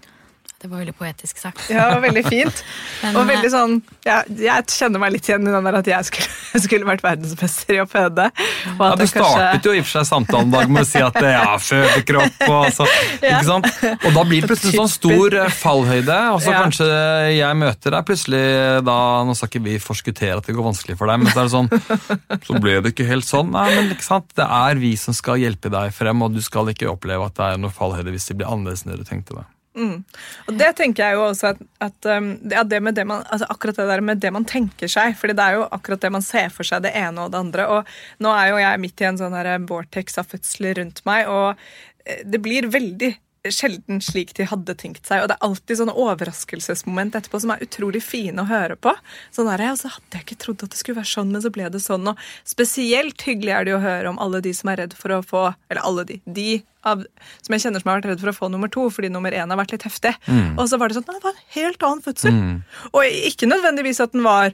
Det 0.65 0.71
Det 0.71 0.73
var 0.73 0.81
veldig 0.81 0.95
poetisk 0.97 1.37
sagt. 1.37 1.59
Ja, 1.69 1.83
det 1.85 1.93
var 1.93 2.01
veldig 2.07 2.21
fint. 2.25 2.61
Men, 3.03 3.17
og 3.19 3.27
veldig 3.29 3.49
sånn 3.53 3.73
ja, 4.05 4.15
Jeg 4.25 4.65
kjenner 4.73 5.01
meg 5.03 5.11
litt 5.13 5.27
igjen 5.29 5.45
i 5.45 5.51
den 5.53 5.67
der 5.67 5.75
at 5.77 5.89
jeg 5.91 6.07
skulle, 6.07 6.61
skulle 6.65 6.87
vært 6.89 7.03
verdensmester 7.05 7.75
i 7.75 7.79
å 7.83 7.85
føde. 7.89 8.25
Og 8.73 8.81
Ja, 8.81 8.95
du 8.97 9.03
startet 9.05 9.61
kanskje- 9.61 9.69
jo 9.69 9.75
i 9.75 9.81
og 9.83 9.85
for 9.85 9.93
seg 9.99 10.07
samtalen 10.09 10.51
Dag, 10.55 10.71
med 10.73 10.81
å 10.81 10.89
si 10.89 11.03
at 11.05 11.19
ja, 11.21 11.53
fødekropp 11.61 12.41
og 12.49 12.65
så, 12.73 12.87
ikke 13.21 13.43
sant? 13.45 13.69
Og 13.93 14.17
da 14.17 14.23
blir 14.25 14.41
det 14.41 14.49
plutselig 14.49 14.73
sånn 14.79 14.91
stor 14.95 15.37
eh, 15.43 15.53
fallhøyde, 15.61 16.17
og 16.33 16.41
så 16.41 16.53
Ja. 16.55 16.63
kanskje 16.65 16.89
jeg 17.35 17.59
møter 17.61 17.95
deg 17.97 18.05
plutselig 18.09 18.43
da 18.89 18.97
Nå 19.29 19.35
skal 19.37 19.51
ikke 19.51 19.63
vi 19.69 19.77
forskuttere 19.83 20.37
at 20.41 20.49
det 20.49 20.55
går 20.57 20.65
vanskelig 20.71 20.97
for 20.97 21.11
deg, 21.11 21.21
men 21.21 21.29
så 21.33 21.43
er 21.43 21.49
det 21.49 21.55
sånn 21.55 22.39
Så 22.49 22.57
ble 22.61 22.79
det 22.81 22.95
ikke 22.95 23.07
helt 23.09 23.27
sånn. 23.29 23.51
Nei, 23.53 23.67
men 23.75 23.93
ikke 23.93 24.07
sant? 24.07 24.31
Det 24.37 24.45
er 24.49 24.81
vi 24.81 24.95
som 24.99 25.13
skal 25.17 25.37
hjelpe 25.41 25.69
deg 25.73 25.93
frem, 25.93 26.25
og 26.25 26.33
du 26.33 26.41
skal 26.45 26.73
ikke 26.73 26.89
oppleve 26.89 27.29
at 27.29 27.37
det 27.37 27.51
er 27.53 27.61
noe 27.61 27.73
fallhøyde 27.75 28.13
hvis 28.15 28.31
det 28.31 28.39
blir 28.41 28.49
annerledes 28.49 28.85
enn 28.85 28.95
det 28.95 29.03
du 29.03 29.09
tenkte 29.09 29.43
det. 29.75 29.97
Og 30.47 30.59
det 30.59 30.69
tenker 30.79 31.03
jeg 31.03 31.17
jo 31.17 31.25
også 31.27 31.51
at, 31.53 31.63
at 31.83 32.09
um, 32.17 32.31
ja, 32.51 32.63
det 32.63 32.81
med 32.83 32.95
det 32.97 33.05
man, 33.07 33.25
altså 33.29 33.49
akkurat 33.51 33.79
det 33.81 33.87
der 33.91 34.03
med 34.05 34.21
det 34.23 34.31
man 34.33 34.47
tenker 34.47 34.91
seg. 34.91 35.17
fordi 35.19 35.35
det 35.37 35.43
er 35.45 35.59
jo 35.59 35.67
akkurat 35.71 36.01
det 36.01 36.11
man 36.15 36.25
ser 36.25 36.49
for 36.53 36.67
seg, 36.67 36.85
det 36.85 36.95
ene 36.95 37.25
og 37.25 37.33
det 37.33 37.41
andre. 37.43 37.67
Og 37.67 38.23
nå 38.23 38.31
er 38.35 38.51
jo 38.51 38.63
jeg 38.63 38.83
midt 38.85 39.03
i 39.03 39.09
en 39.09 39.19
sånn 39.19 39.37
her 39.37 39.51
vortex 39.69 40.19
av 40.21 40.31
fødsler 40.31 40.79
rundt 40.79 41.03
meg, 41.05 41.29
og 41.31 41.59
eh, 42.05 42.23
det 42.25 42.41
blir 42.43 42.71
veldig 42.71 43.13
sjelden 43.53 44.01
slik 44.03 44.33
de 44.37 44.47
hadde 44.49 44.75
tenkt 44.79 45.07
seg. 45.09 45.23
Og 45.23 45.29
det 45.29 45.37
er 45.37 45.47
alltid 45.47 45.79
sånne 45.81 45.95
overraskelsesmoment 46.05 47.17
etterpå 47.19 47.41
som 47.43 47.53
er 47.55 47.65
utrolig 47.65 48.01
fine 48.05 48.43
å 48.43 48.49
høre 48.49 48.77
på. 48.79 48.93
Sånn 49.35 49.49
der, 49.51 49.65
så 49.79 49.91
hadde 49.93 50.19
jeg 50.19 50.27
ikke 50.27 50.39
trodd 50.45 50.65
at 50.65 50.73
det 50.73 50.79
skulle 50.81 51.01
være 51.01 51.11
sånn, 51.13 51.33
men 51.33 51.43
så 51.43 51.51
ble 51.53 51.69
det 51.73 51.81
sånn. 51.83 52.11
Og 52.11 52.21
spesielt 52.47 53.25
hyggelig 53.27 53.55
er 53.55 53.67
det 53.67 53.75
å 53.77 53.83
høre 53.83 54.13
om 54.13 54.21
alle 54.23 54.41
de 54.45 54.53
som 54.55 54.71
er 54.71 54.83
redd 54.83 54.95
for 54.97 55.15
å 55.15 55.23
få 55.25 55.43
Eller 55.69 55.81
alle 55.85 56.05
de. 56.07 56.19
De 56.25 56.49
av, 56.85 57.01
som 57.41 57.55
jeg 57.55 57.63
kjenner 57.63 57.81
som 57.81 57.89
har 57.89 57.99
vært 57.99 58.11
redd 58.11 58.21
for 58.21 58.31
å 58.31 58.37
få 58.37 58.49
nummer 58.53 58.69
to, 58.71 58.85
fordi 58.93 59.09
nummer 59.13 59.33
én 59.33 59.49
har 59.49 59.59
vært 59.59 59.73
litt 59.73 59.87
heftig. 59.87 60.13
Og 60.59 60.67
så 60.69 60.77
var 60.77 60.91
det 60.91 60.99
sånn, 60.99 61.07
nei, 61.09 61.17
det 61.17 61.25
var 61.25 61.33
en 61.33 61.51
helt 61.55 61.85
annen 61.87 62.05
fødsel. 62.05 62.39
Og 62.93 63.17
ikke 63.31 63.49
nødvendigvis 63.49 64.03
at 64.05 64.13
den 64.13 64.25
var 64.25 64.53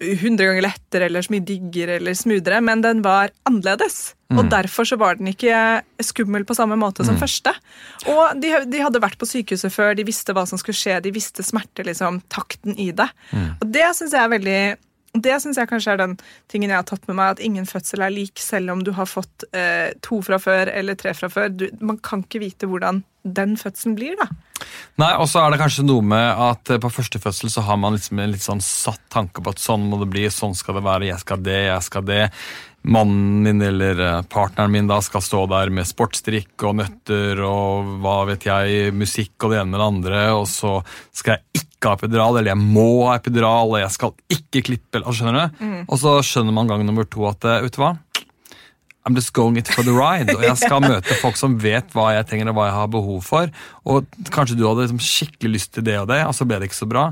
100 0.00 0.46
ganger 0.46 0.64
lettere 0.64 1.06
eller 1.10 1.24
så 1.24 1.34
mye 1.34 1.44
diggere 1.44 1.98
eller 2.00 2.16
smoothere, 2.16 2.62
men 2.64 2.82
den 2.84 3.02
var 3.04 3.34
annerledes. 3.48 4.14
Og 4.30 4.46
derfor 4.46 4.86
så 4.86 4.96
var 4.96 5.18
den 5.18 5.26
ikke 5.32 5.82
skummel 6.06 6.44
på 6.46 6.54
samme 6.54 6.76
måte 6.78 7.02
som 7.06 7.18
første. 7.18 7.50
Og 8.12 8.38
de, 8.40 8.52
de 8.70 8.82
hadde 8.82 9.02
vært 9.02 9.18
på 9.18 9.26
sykehuset 9.26 9.74
før, 9.74 9.96
de 9.98 10.06
visste 10.06 10.34
hva 10.36 10.44
som 10.46 10.60
skulle 10.60 10.78
skje, 10.78 11.00
de 11.02 11.12
visste 11.14 11.42
smerte, 11.42 11.84
liksom, 11.86 12.22
takten 12.30 12.78
i 12.78 12.92
det. 12.96 13.08
Og 13.58 13.66
det 13.74 13.88
syns 13.98 14.14
jeg 14.14 14.22
er 14.22 14.32
veldig 14.36 14.60
det 15.10 15.40
synes 15.42 15.58
jeg 15.58 15.66
kanskje 15.66 15.94
er 15.96 15.98
den 15.98 16.12
tingen 16.46 16.70
jeg 16.70 16.78
har 16.78 16.86
tatt 16.86 17.08
med 17.08 17.16
meg, 17.18 17.32
at 17.34 17.40
ingen 17.42 17.66
fødsel 17.66 18.04
er 18.06 18.12
lik, 18.14 18.38
selv 18.38 18.70
om 18.70 18.84
du 18.86 18.92
har 18.94 19.08
fått 19.10 19.42
eh, 19.50 19.90
to 20.06 20.20
fra 20.22 20.38
før 20.38 20.70
eller 20.70 20.94
tre 20.94 21.14
fra 21.18 21.26
før. 21.32 21.48
Du, 21.50 21.66
man 21.82 21.98
kan 21.98 22.22
ikke 22.22 22.42
vite 22.44 22.68
hvordan 22.70 23.02
den 23.26 23.56
fødselen 23.58 23.96
blir, 23.98 24.14
da. 24.20 24.28
Nei, 25.00 25.12
og 25.16 25.28
så 25.30 25.42
er 25.42 25.52
det 25.52 25.60
kanskje 25.62 25.84
noe 25.86 26.04
med 26.04 26.40
at 26.44 26.72
eh, 26.72 26.80
på 26.82 26.90
første 26.92 27.20
fødsel 27.22 27.52
så 27.52 27.64
har 27.64 27.78
man 27.80 27.96
liksom 27.96 28.20
en 28.20 28.34
litt 28.34 28.44
sånn 28.44 28.62
satt 28.64 29.02
tanke 29.12 29.42
på 29.42 29.54
at 29.54 29.62
sånn 29.62 29.86
må 29.88 30.00
det 30.02 30.10
bli, 30.12 30.26
sånn 30.32 30.56
skal 30.58 30.76
det 30.78 30.84
være, 30.86 31.08
jeg 31.08 31.22
skal 31.22 31.40
det, 31.46 31.60
jeg 31.68 31.86
skal 31.86 32.04
det. 32.08 32.24
Mannen 32.90 33.42
min 33.44 33.64
eller 33.64 33.98
eh, 34.00 34.20
partneren 34.32 34.72
min 34.72 34.90
da 34.90 35.00
skal 35.04 35.24
stå 35.24 35.46
der 35.52 35.72
med 35.72 35.88
sportsdrikk 35.88 36.66
og 36.68 36.78
nøtter 36.80 37.42
og 37.44 37.96
hva 38.04 38.20
vet 38.28 38.46
jeg, 38.48 38.92
musikk 38.96 39.36
og 39.44 39.54
det 39.54 39.62
ene 39.62 39.72
med 39.72 39.80
det 39.82 39.88
andre, 39.94 40.22
og 40.36 40.46
så 40.48 40.78
skal 41.12 41.38
jeg 41.38 41.64
ikke 41.64 41.90
ha 41.90 41.96
epidural, 41.96 42.36
eller 42.36 42.52
jeg 42.52 42.60
må 42.60 42.88
ha 43.08 43.16
epidural, 43.16 43.72
og 43.72 43.80
jeg 43.80 43.92
skal 43.96 44.14
ikke 44.36 44.64
klippe, 44.68 45.00
eller 45.00 45.16
skjønner 45.16 45.40
du? 45.40 45.60
Og 45.88 46.00
så 46.00 46.18
skjønner 46.24 46.56
man 46.56 46.68
gang 46.68 46.84
nummer 46.88 47.08
to 47.08 47.24
at, 47.30 47.44
eh, 47.48 47.62
vet 47.64 47.76
du 47.76 47.80
hva? 47.84 47.94
I'm 49.08 49.14
just 49.16 49.32
going 49.32 49.56
it 49.56 49.68
for 49.68 49.82
the 49.82 49.94
ride. 49.96 50.28
Og 50.34 50.42
jeg 50.44 50.58
skal 50.64 50.82
møte 50.84 51.16
folk 51.22 51.38
som 51.40 51.56
vet 51.62 51.94
hva 51.96 52.10
jeg 52.16 52.26
trenger 52.28 52.50
og 52.52 52.58
hva 52.58 52.66
jeg 52.68 52.76
har 52.76 52.90
behov 52.92 53.22
for. 53.24 53.52
Og 53.88 54.08
kanskje 54.34 54.58
du 54.58 54.66
hadde 54.68 54.84
liksom 54.84 55.00
skikkelig 55.00 55.54
lyst 55.54 55.72
til 55.76 55.86
det 55.86 55.96
og 56.02 56.10
det, 56.10 56.20
og 56.28 56.36
så 56.36 56.46
ble 56.48 56.60
det 56.60 56.68
ikke 56.68 56.82
så 56.82 56.90
bra. 56.90 57.06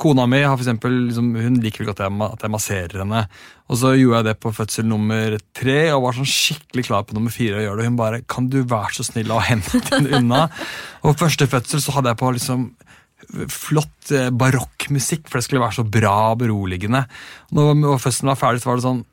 Kona 0.00 0.24
mi 0.30 0.40
har 0.40 0.56
for 0.56 0.64
eksempel, 0.64 0.96
liksom, 1.10 1.34
hun 1.36 1.60
liker 1.62 1.86
godt 1.86 2.00
at 2.00 2.08
jeg, 2.08 2.30
at 2.30 2.46
jeg 2.46 2.54
masserer 2.54 3.04
henne. 3.04 3.26
Og 3.68 3.80
så 3.80 3.92
gjorde 3.96 4.22
jeg 4.22 4.28
det 4.30 4.36
på 4.40 4.54
fødsel 4.56 4.88
nummer 4.88 5.38
tre 5.56 5.78
og 5.92 6.06
var 6.06 6.16
sånn 6.16 6.32
skikkelig 6.32 6.88
klar 6.88 7.04
på 7.08 7.16
nummer 7.16 7.34
fire. 7.34 7.60
å 7.60 7.66
gjøre 7.66 7.80
det. 7.80 7.90
Hun 7.90 8.00
bare 8.00 8.22
'Kan 8.22 8.48
du 8.48 8.62
være 8.64 8.96
så 8.96 9.04
snill 9.04 9.30
å 9.32 9.40
hente 9.40 9.80
den 9.90 10.08
unna?' 10.08 10.50
Og 11.04 11.16
første 11.16 11.46
fødsel 11.46 11.80
så 11.80 11.92
hadde 11.92 12.08
jeg 12.08 12.20
på 12.20 12.32
liksom 12.32 12.72
flott 13.48 14.12
eh, 14.12 14.30
barokkmusikk, 14.30 15.28
for 15.28 15.38
det 15.38 15.46
skulle 15.46 15.62
være 15.62 15.78
så 15.80 15.84
bra 15.88 16.32
og 16.32 16.40
beroligende. 16.42 17.04
Når 17.52 17.98
fødselen 18.02 18.32
var 18.32 18.40
ferdig, 18.40 18.62
så 18.62 18.70
var 18.70 18.76
det 18.76 18.84
sånn 18.84 19.04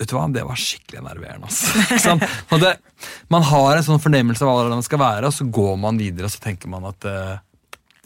Vet 0.00 0.08
du 0.08 0.16
hva, 0.16 0.24
Det 0.32 0.42
var 0.48 0.56
skikkelig 0.56 1.02
enerverende. 1.02 1.50
Altså. 1.50 2.16
Det, 2.62 2.72
man 3.32 3.44
har 3.44 3.76
en 3.76 3.84
sånn 3.84 4.00
fornemmelse 4.00 4.46
av 4.46 4.56
hva 4.56 4.72
det 4.72 4.86
skal 4.86 5.00
være, 5.02 5.28
og 5.28 5.36
så 5.36 5.44
går 5.44 5.74
man 5.80 6.00
videre 6.00 6.28
og 6.28 6.32
så 6.32 6.40
tenker 6.40 6.72
man 6.72 6.86
at 6.88 7.04
uh, 7.04 7.34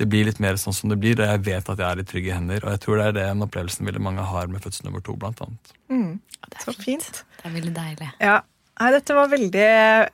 det 0.01 0.09
blir 0.11 0.27
litt 0.27 0.41
mer 0.43 0.59
sånn 0.59 0.75
som 0.75 0.91
det 0.91 0.99
blir, 0.99 1.21
og 1.21 1.31
jeg 1.31 1.43
vet 1.47 1.69
at 1.71 1.79
jeg 1.79 1.87
er 1.87 2.03
i 2.03 2.07
trygge 2.11 2.35
hender. 2.35 2.65
Og 2.67 2.75
jeg 2.75 2.83
tror 2.83 2.99
det 2.99 3.07
er 3.13 3.17
den 3.21 3.47
opplevelsen 3.47 3.87
veldig 3.87 4.03
mange 4.03 4.27
har 4.27 4.51
med 4.51 4.65
fødsel 4.65 4.89
nummer 4.89 5.05
to. 5.07 5.15
Blant 5.21 5.43
annet. 5.45 5.71
Det 5.87 6.59
er 6.59 6.67
Så 6.67 6.75
fint. 6.83 7.23
Det 7.39 7.47
er 7.47 7.55
veldig 7.55 7.75
deilig. 7.77 8.11
Ja. 8.23 8.41
Nei, 8.75 8.89
dette 8.91 9.15
var 9.15 9.31
veldig 9.31 9.69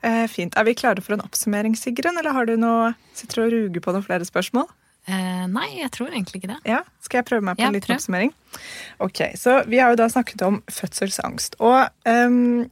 uh, 0.05 0.25
fint. 0.29 0.53
Er 0.53 0.67
vi 0.67 0.77
klare 0.77 1.01
for 1.01 1.17
en 1.17 1.25
oppsummering, 1.25 1.73
Sigrun? 1.79 2.19
Eller 2.21 2.35
har 2.35 2.45
du 2.45 2.53
noe, 2.61 2.91
sitter 3.17 3.41
du 3.41 3.45
og 3.47 3.53
ruger 3.55 3.85
på 3.87 3.95
noen 3.95 4.05
flere 4.05 4.27
spørsmål? 4.27 4.69
Eh, 5.11 5.45
nei, 5.51 5.67
jeg 5.81 5.91
tror 5.91 6.11
egentlig 6.13 6.39
ikke 6.41 6.51
det. 6.53 6.59
Ja, 6.69 6.81
Skal 7.03 7.19
jeg 7.21 7.27
prøve 7.27 7.43
meg 7.43 7.57
på 7.57 7.63
Ja, 7.65 7.67
en 7.71 7.75
liten 7.75 7.95
oppsummering? 7.97 8.33
Ok, 9.03 9.21
så 9.35 9.57
Vi 9.67 9.79
har 9.81 9.91
jo 9.91 9.99
da 9.99 10.07
snakket 10.11 10.41
om 10.47 10.61
fødselsangst. 10.71 11.57
Og 11.59 11.89
ehm, 12.07 12.69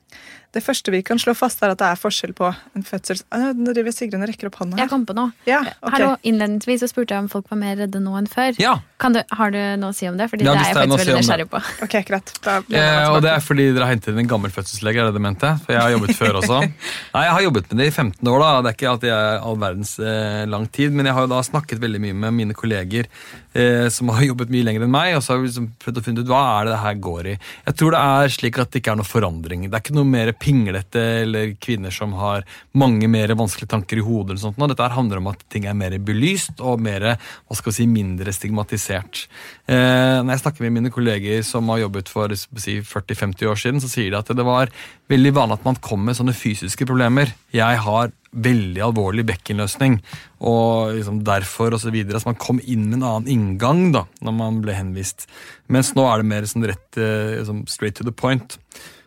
det 0.55 0.63
første 0.65 0.89
vi 0.93 1.01
kan 1.05 1.19
slå 1.21 1.35
fast, 1.37 1.59
er 1.61 1.75
at 1.75 1.77
det 1.81 1.85
er 1.85 1.97
forskjell 1.99 2.31
på 2.37 2.47
en 2.75 2.85
fødsels... 2.85 3.21
Ah, 3.35 3.51
Nå 3.53 3.73
driver 3.77 3.93
Sigrun 3.93 4.23
og 4.25 4.29
rekker 4.31 4.49
opp 4.49 4.55
hånda. 4.63 4.77
her. 4.77 4.83
Jeg 4.85 4.89
kom 4.89 5.03
på 5.05 5.13
noe. 5.17 5.29
Ja, 5.45 5.59
okay. 5.77 5.91
Hallo, 5.93 6.07
Innledningsvis 6.25 6.81
så 6.81 6.89
spurte 6.89 7.13
jeg 7.13 7.21
om 7.25 7.29
folk 7.29 7.49
var 7.51 7.59
mer 7.61 7.75
redde 7.83 8.01
nå 8.01 8.15
enn 8.17 8.29
før. 8.29 8.57
Ja, 8.61 8.77
Kan 8.99 9.13
du, 9.15 9.21
har 9.31 9.53
du 9.53 9.59
noe 9.79 9.93
å 9.93 9.95
si 9.95 10.07
om 10.09 10.17
det? 10.19 10.25
Fordi 10.31 10.43
Ja, 10.47 10.55
det 10.57 10.63
er 10.63 10.71
jeg 10.71 10.75
er 10.75 10.79
faktisk 10.81 11.03
veldig 11.03 11.13
om 11.13 11.21
nysgjerrig 11.21 11.47
på. 11.53 11.61
Ok, 11.85 11.95
greit. 12.09 12.33
Da 12.45 12.57
Eh, 12.69 13.05
og 13.13 13.21
det 13.23 13.31
er 13.31 13.43
fordi 13.43 13.67
dere 13.75 13.85
har 13.87 13.93
hentet 13.93 14.11
inn 14.11 14.19
en 14.23 14.27
gammel 14.29 14.51
fødselslege, 14.53 14.99
er 15.01 15.09
det 15.09 15.15
det 15.19 15.21
mente? 15.23 15.49
For 15.65 15.73
jeg 15.75 15.81
har 15.81 15.93
jobbet 15.93 16.15
før 16.17 16.39
også. 16.41 16.59
Nei, 17.15 17.23
jeg 17.25 17.33
har 17.37 17.45
jobbet 17.45 17.69
med 17.71 17.81
det 17.83 17.87
i 17.89 17.93
15 17.93 18.31
år, 18.33 18.39
da. 18.43 18.49
Det 18.65 18.71
er 18.71 18.77
ikke 18.79 18.89
alltid 18.91 19.09
jeg 19.09 19.29
er 19.29 19.45
all 19.49 19.57
verdens 19.61 19.93
eh, 19.99 20.43
lang 20.49 20.67
tid, 20.75 20.93
men 20.97 21.09
jeg 21.09 21.17
har 21.17 21.25
jo 21.27 21.31
da 21.31 21.41
snakket 21.45 21.81
veldig 21.85 22.01
mye 22.03 22.17
med 22.25 22.37
mine 22.41 22.57
kolleger 22.57 23.07
eh, 23.07 23.48
som 23.93 24.11
har 24.13 24.25
jobbet 24.25 24.51
mye 24.53 24.65
lenger 24.67 24.85
enn 24.85 24.93
meg, 24.93 25.15
og 25.17 25.23
så 25.23 25.33
har 25.33 25.41
vi 25.41 25.49
liksom 25.49 25.69
prøvd 25.81 26.01
å 26.01 26.03
finne 26.05 26.23
ut 26.23 26.31
hva 26.31 26.41
er 26.55 26.67
det 26.67 26.73
det 26.73 26.81
her 26.83 26.99
går 27.05 27.29
i. 27.31 27.35
Jeg 27.67 27.77
tror 27.79 27.95
det 27.95 28.01
er 28.15 28.33
slik 28.35 28.59
at 28.61 28.71
det 28.71 28.81
ikke 28.81 28.93
er 28.93 28.99
noe 28.99 29.09
forandring. 29.09 29.65
Det 29.67 29.77
er 29.77 29.83
ikke 29.85 29.97
noe 29.97 30.09
mer 30.09 30.31
pinglete 30.39 31.05
eller 31.23 31.53
kvinner 31.61 31.93
som 31.93 32.15
har 32.19 32.45
mange 32.77 33.09
mer 33.11 33.33
vanskelige 33.39 33.73
tanker 33.75 34.01
i 34.01 34.05
hodet. 34.05 34.35
eller 34.35 34.43
sånt. 34.43 34.59
Dette 34.69 34.89
handler 34.93 35.21
om 35.21 35.31
at 35.31 35.43
ting 35.49 35.65
er 35.69 35.77
mer 35.77 35.97
belyst 35.99 36.61
og 36.61 36.81
mer, 36.83 37.15
hva 37.19 37.57
skal 37.57 37.71
vi 37.71 37.77
si, 37.79 37.87
mindre 37.89 38.33
stigmatisert. 38.35 39.25
Eh, 39.69 40.19
når 40.25 40.33
jeg 40.33 40.41
snakker 40.41 40.65
med 40.65 40.73
mine 40.79 40.89
kolleger 40.89 41.43
som 41.45 41.67
har 41.69 41.83
jobbet 41.83 42.09
for 42.09 42.33
si, 42.33 42.79
40-50 42.81 43.49
år 43.51 43.59
siden, 43.61 43.81
så 43.83 43.89
sier 43.91 44.09
de 44.09 44.17
at 44.17 44.31
det 44.33 44.45
var 44.47 44.71
veldig 45.11 45.33
vanlig 45.37 45.59
at 45.59 45.67
man 45.67 45.77
kom 45.85 46.07
med 46.07 46.17
sånne 46.17 46.33
fysiske 46.33 46.87
problemer. 46.89 47.35
Jeg 47.53 47.83
har 47.85 48.09
veldig 48.29 48.81
alvorlig 48.85 49.27
bekkenløsning, 49.29 49.99
og 50.41 50.95
liksom 50.97 51.21
derfor 51.27 51.77
osv. 51.77 51.93
Altså 52.01 52.31
man 52.31 52.41
kom 52.41 52.61
inn 52.65 52.87
med 52.87 52.99
en 52.99 53.07
annen 53.11 53.29
inngang 53.29 53.87
da, 53.93 54.07
når 54.25 54.37
man 54.41 54.61
ble 54.65 54.73
henvist. 54.77 55.27
Mens 55.69 55.93
nå 55.97 56.07
er 56.09 56.21
det 56.23 56.31
mer 56.33 56.49
sånn 56.49 56.65
rett 56.69 56.97
liksom 56.97 57.65
straight 57.69 57.99
to 57.99 58.07
the 58.07 58.15
point. 58.15 58.57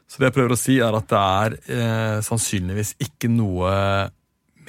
Så 0.06 0.20
det 0.20 0.28
jeg 0.28 0.36
prøver 0.36 0.54
å 0.54 0.60
si, 0.60 0.78
er 0.84 0.94
at 0.94 1.10
det 1.10 1.26
er 1.42 1.54
eh, 1.74 2.18
sannsynligvis 2.22 2.98
ikke 3.02 3.30
noe 3.32 3.70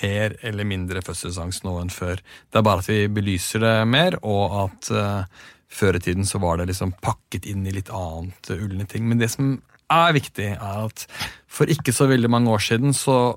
mer 0.02 0.36
eller 0.42 0.66
mindre 0.68 1.04
fødselsangst 1.06 1.66
nå 1.68 1.76
enn 1.82 1.92
før. 1.94 2.22
Det 2.50 2.60
er 2.60 2.66
bare 2.66 2.82
at 2.82 2.90
vi 2.90 3.02
belyser 3.12 3.62
det 3.62 3.74
mer, 3.90 4.18
og 4.26 4.56
at 4.64 4.90
eh, 4.96 5.42
før 5.74 5.98
i 5.98 6.04
tiden 6.04 6.28
så 6.30 6.42
var 6.44 6.60
det 6.60 6.70
liksom 6.70 6.94
pakket 7.04 7.48
inn 7.50 7.66
i 7.68 7.74
litt 7.76 7.92
annet 7.94 8.52
uh, 8.52 8.58
ulne 8.58 8.86
ting. 8.90 9.08
Men 9.10 9.22
det 9.22 9.32
som 9.34 9.56
er 9.92 10.16
viktig, 10.16 10.50
er 10.56 10.84
at 10.88 11.06
for 11.52 11.70
ikke 11.70 11.94
så 11.96 12.08
veldig 12.10 12.32
mange 12.32 12.52
år 12.54 12.62
siden 12.64 12.96
så, 12.98 13.36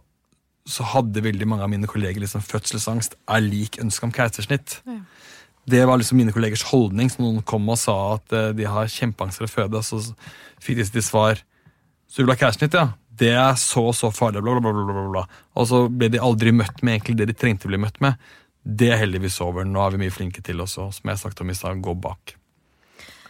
så 0.69 0.87
hadde 0.95 1.25
veldig 1.25 1.49
mange 1.49 1.67
av 1.67 1.73
mine 1.73 1.91
kolleger 1.91 2.23
liksom 2.23 2.45
fødselsangst 2.45 3.19
er 3.29 3.45
lik 3.45 3.81
ønske 3.83 4.09
om 4.09 4.15
keisersnitt. 4.15 4.81
Det 5.67 5.83
var 5.89 5.99
liksom 5.99 6.21
mine 6.21 6.35
kollegers 6.35 6.63
holdning. 6.71 7.11
Så 7.11 7.23
noen 7.23 7.43
kom 7.47 7.67
og 7.73 7.81
sa 7.81 7.97
at 8.15 8.35
eh, 8.37 8.53
de 8.57 8.69
har 8.71 8.93
kjempeangst 8.93 9.41
for 9.41 9.49
å 9.49 9.51
føde, 9.51 9.83
og 9.83 9.87
så 9.87 9.99
fikk 10.63 10.79
de 10.81 10.89
til 10.95 11.05
svar 11.05 11.43
Så 12.07 12.23
du 12.23 12.23
vil 12.23 12.37
ha 12.37 12.39
keisersnitt, 12.39 12.77
ja? 12.79 12.93
Det 13.17 13.33
er 13.35 13.57
så 13.59 13.89
og 13.89 13.97
så 13.97 14.13
farlig, 14.15 14.45
bla, 14.45 14.61
bla, 14.61 14.71
bla, 14.73 15.07
bla. 15.11 15.23
Og 15.59 15.67
så 15.67 15.87
ble 15.91 16.11
de 16.13 16.21
aldri 16.23 16.53
møtt 16.55 16.85
med 16.85 16.99
egentlig 16.99 17.17
det 17.19 17.27
de 17.33 17.35
trengte 17.35 17.67
å 17.67 17.73
bli 17.73 17.81
møtt 17.83 17.97
med. 18.05 18.15
Det 18.67 18.89
er 18.91 18.99
heldigvis 18.99 19.39
over. 19.45 19.65
Nå 19.69 19.79
er 19.87 19.95
vi 19.95 20.01
mye 20.07 20.15
flinke 20.15 20.43
til 20.43 20.59
også, 20.65 20.89
som 20.99 21.13
jeg 21.13 21.21
sagt 21.23 21.41
om 21.45 21.51
i 21.53 21.55
stad, 21.55 21.79
gå 21.85 21.95
bak. 22.03 22.35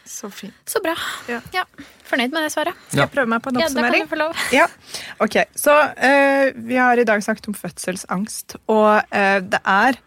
Så 0.06 0.30
fint. 0.30 0.54
Så 0.70 0.80
bra. 0.80 0.94
Ja. 1.28 1.40
Ja. 1.52 1.64
Fornøyd 2.06 2.30
med 2.32 2.46
det 2.46 2.52
svaret. 2.54 2.74
Skal 2.88 3.00
Ja. 3.00 3.04
jeg 3.04 3.12
prøve 3.16 3.28
meg 3.28 3.42
på 3.42 3.50
en 3.50 3.56
oppsummering? 3.60 4.06
Ja, 4.06 4.06
da 4.06 4.06
kan 4.06 4.08
du 4.08 4.14
få 4.14 4.20
lov. 4.22 4.34
Ja, 4.54 4.66
ok. 5.20 5.36
Så 5.58 5.74
uh, 5.74 6.66
vi 6.68 6.76
har 6.78 6.96
i 6.96 7.04
dag 7.04 7.22
snakket 7.26 7.48
om 7.50 7.54
fødselsangst, 7.58 8.56
og 8.70 9.02
uh, 9.12 9.38
det 9.42 9.60
er 9.64 9.98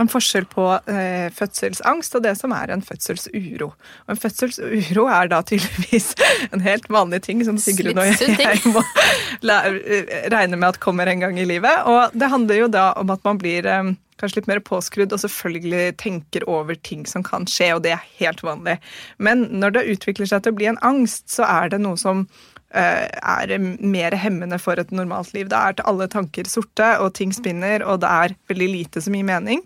en 0.00 0.08
forskjell 0.08 0.46
på 0.48 0.64
eh, 0.88 1.26
fødselsangst 1.36 2.14
og 2.16 2.22
det 2.24 2.30
som 2.38 2.52
er 2.56 2.70
en 2.72 2.80
fødselsuro. 2.80 3.66
Og 4.06 4.14
en 4.14 4.16
fødselsuro 4.16 5.04
er 5.12 5.28
da 5.28 5.42
tydeligvis 5.44 6.14
en 6.56 6.64
helt 6.64 6.88
vanlig 6.88 7.20
ting 7.26 7.42
som 7.44 7.58
Sigrun 7.60 8.00
og 8.00 8.08
jeg, 8.08 8.38
jeg 8.40 8.72
må 8.72 8.80
lære, 9.44 9.74
eh, 9.84 10.14
regne 10.32 10.56
med 10.56 10.70
at 10.70 10.80
kommer 10.80 11.12
en 11.12 11.20
gang 11.20 11.36
i 11.36 11.44
livet. 11.44 11.84
Og 11.84 12.16
det 12.16 12.30
handler 12.32 12.62
jo 12.62 12.70
da 12.72 12.86
om 13.02 13.12
at 13.12 13.20
man 13.28 13.36
blir 13.42 13.68
eh, 13.68 13.92
kanskje 14.20 14.40
litt 14.40 14.50
mer 14.50 14.62
påskrudd 14.64 15.12
og 15.14 15.22
selvfølgelig 15.22 15.96
tenker 16.02 16.46
over 16.50 16.78
ting 16.86 17.04
som 17.08 17.24
kan 17.26 17.46
skje, 17.50 17.72
og 17.76 17.84
det 17.86 17.94
er 17.96 18.08
helt 18.20 18.42
vanlig. 18.46 18.78
Men 19.18 19.46
når 19.62 19.76
det 19.76 19.86
utvikler 19.94 20.30
seg 20.30 20.44
til 20.44 20.54
å 20.54 20.58
bli 20.60 20.70
en 20.70 20.82
angst, 20.86 21.28
så 21.32 21.46
er 21.48 21.72
det 21.72 21.80
noe 21.82 21.98
som 22.00 22.26
uh, 22.26 23.06
er 23.08 23.56
mer 23.80 24.16
hemmende 24.18 24.60
for 24.62 24.80
et 24.80 24.92
normalt 24.94 25.32
liv. 25.36 25.48
Da 25.52 25.68
er 25.68 25.78
til 25.78 25.88
alle 25.90 26.10
tanker 26.12 26.50
sorte, 26.50 26.94
og 27.00 27.14
ting 27.18 27.34
spinner, 27.34 27.84
og 27.86 28.02
det 28.04 28.12
er 28.12 28.38
veldig 28.52 28.70
lite 28.76 29.04
som 29.04 29.16
gir 29.16 29.26
mening. 29.28 29.64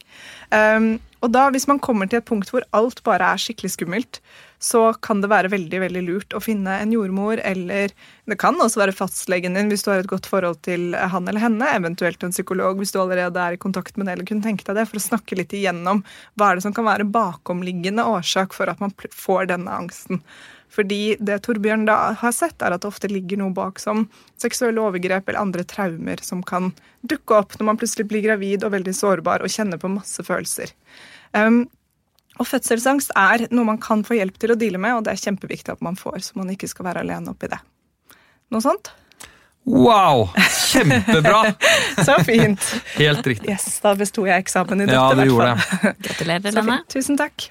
Um, 0.54 0.96
og 1.24 1.32
da, 1.34 1.48
hvis 1.50 1.66
man 1.68 1.80
kommer 1.82 2.06
til 2.06 2.20
et 2.20 2.28
punkt 2.28 2.52
hvor 2.52 2.66
alt 2.76 3.02
bare 3.06 3.32
er 3.34 3.40
skikkelig 3.40 3.72
skummelt, 3.74 4.20
så 4.58 4.82
kan 5.04 5.20
det 5.20 5.30
være 5.30 5.50
veldig 5.52 5.80
veldig 5.82 6.02
lurt 6.06 6.36
å 6.36 6.40
finne 6.42 6.78
en 6.80 6.92
jordmor, 6.94 7.40
eller 7.44 7.92
det 8.26 8.38
kan 8.40 8.56
også 8.62 8.80
være 8.80 8.96
fastlegen 8.96 9.56
din 9.58 9.70
hvis 9.70 9.84
du 9.84 9.92
har 9.92 10.02
et 10.02 10.10
godt 10.10 10.28
forhold 10.30 10.62
til 10.66 10.96
han 10.96 11.28
eller 11.28 11.42
henne, 11.42 11.70
eventuelt 11.76 12.24
en 12.24 12.34
psykolog 12.34 12.80
hvis 12.80 12.94
du 12.94 13.00
allerede 13.02 13.42
er 13.42 13.56
i 13.56 13.62
kontakt 13.62 13.96
med 13.96 14.08
det, 14.08 14.16
eller 14.16 14.28
kunne 14.28 14.46
tenke 14.46 14.66
deg 14.68 14.80
det, 14.80 14.88
for 14.90 15.00
å 15.00 15.06
snakke 15.06 15.38
litt 15.38 15.54
igjennom 15.56 16.02
hva 16.34 16.50
er 16.50 16.58
det 16.58 16.66
som 16.66 16.76
kan 16.76 16.88
være 16.88 17.08
bakomliggende 17.08 18.06
årsak 18.08 18.56
for 18.56 18.72
at 18.72 18.82
man 18.82 18.94
får 19.12 19.52
denne 19.52 19.80
angsten. 19.84 20.22
Fordi 20.72 21.16
det 21.22 21.38
Torbjørn 21.46 21.86
da 21.88 21.96
har 22.20 22.34
sett, 22.34 22.58
er 22.60 22.74
at 22.74 22.82
det 22.82 22.90
ofte 22.90 23.08
ligger 23.08 23.40
noe 23.40 23.54
bak 23.54 23.78
som 23.80 24.06
seksuelle 24.40 24.82
overgrep 24.82 25.28
eller 25.28 25.40
andre 25.40 25.64
traumer 25.68 26.20
som 26.24 26.42
kan 26.44 26.72
dukke 27.06 27.38
opp 27.38 27.56
når 27.56 27.70
man 27.70 27.80
plutselig 27.80 28.08
blir 28.10 28.24
gravid 28.26 28.66
og 28.66 28.74
veldig 28.74 28.94
sårbar 28.96 29.44
og 29.44 29.52
kjenner 29.52 29.80
på 29.80 29.92
masse 29.94 30.24
følelser. 30.26 30.74
Um, 31.32 31.64
og 32.38 32.46
fødselsangst 32.48 33.14
er 33.16 33.46
noe 33.54 33.64
man 33.68 33.80
kan 33.82 34.02
få 34.06 34.18
hjelp 34.18 34.36
til 34.42 34.52
å 34.54 34.58
deale 34.60 34.80
med, 34.82 34.98
og 34.98 35.06
det 35.06 35.14
er 35.14 35.22
kjempeviktig 35.24 35.72
at 35.76 35.82
man 35.84 35.96
får, 35.98 36.18
så 36.28 36.38
man 36.40 36.52
ikke 36.52 36.68
skal 36.70 36.88
være 36.90 37.02
alene 37.06 37.32
oppi 37.32 37.48
det. 37.52 37.58
Noe 38.54 38.62
sånt? 38.64 38.92
Wow! 39.66 40.28
Kjempebra! 40.70 41.40
så 42.06 42.20
fint. 42.22 42.62
Helt 43.00 43.26
riktig. 43.26 43.50
Yes, 43.50 43.80
Da 43.82 43.96
besto 43.98 44.22
jeg 44.28 44.44
eksamen 44.44 44.84
i 44.84 44.86
dette. 44.86 44.94
Ja, 44.94 45.08
du 45.10 45.18
hvert 45.24 45.32
gjorde 45.32 45.48
fall. 45.56 45.80
det. 45.82 45.94
Gratulerer, 46.06 46.54
Lene. 46.60 46.78
Tusen 46.92 47.18
takk. 47.18 47.48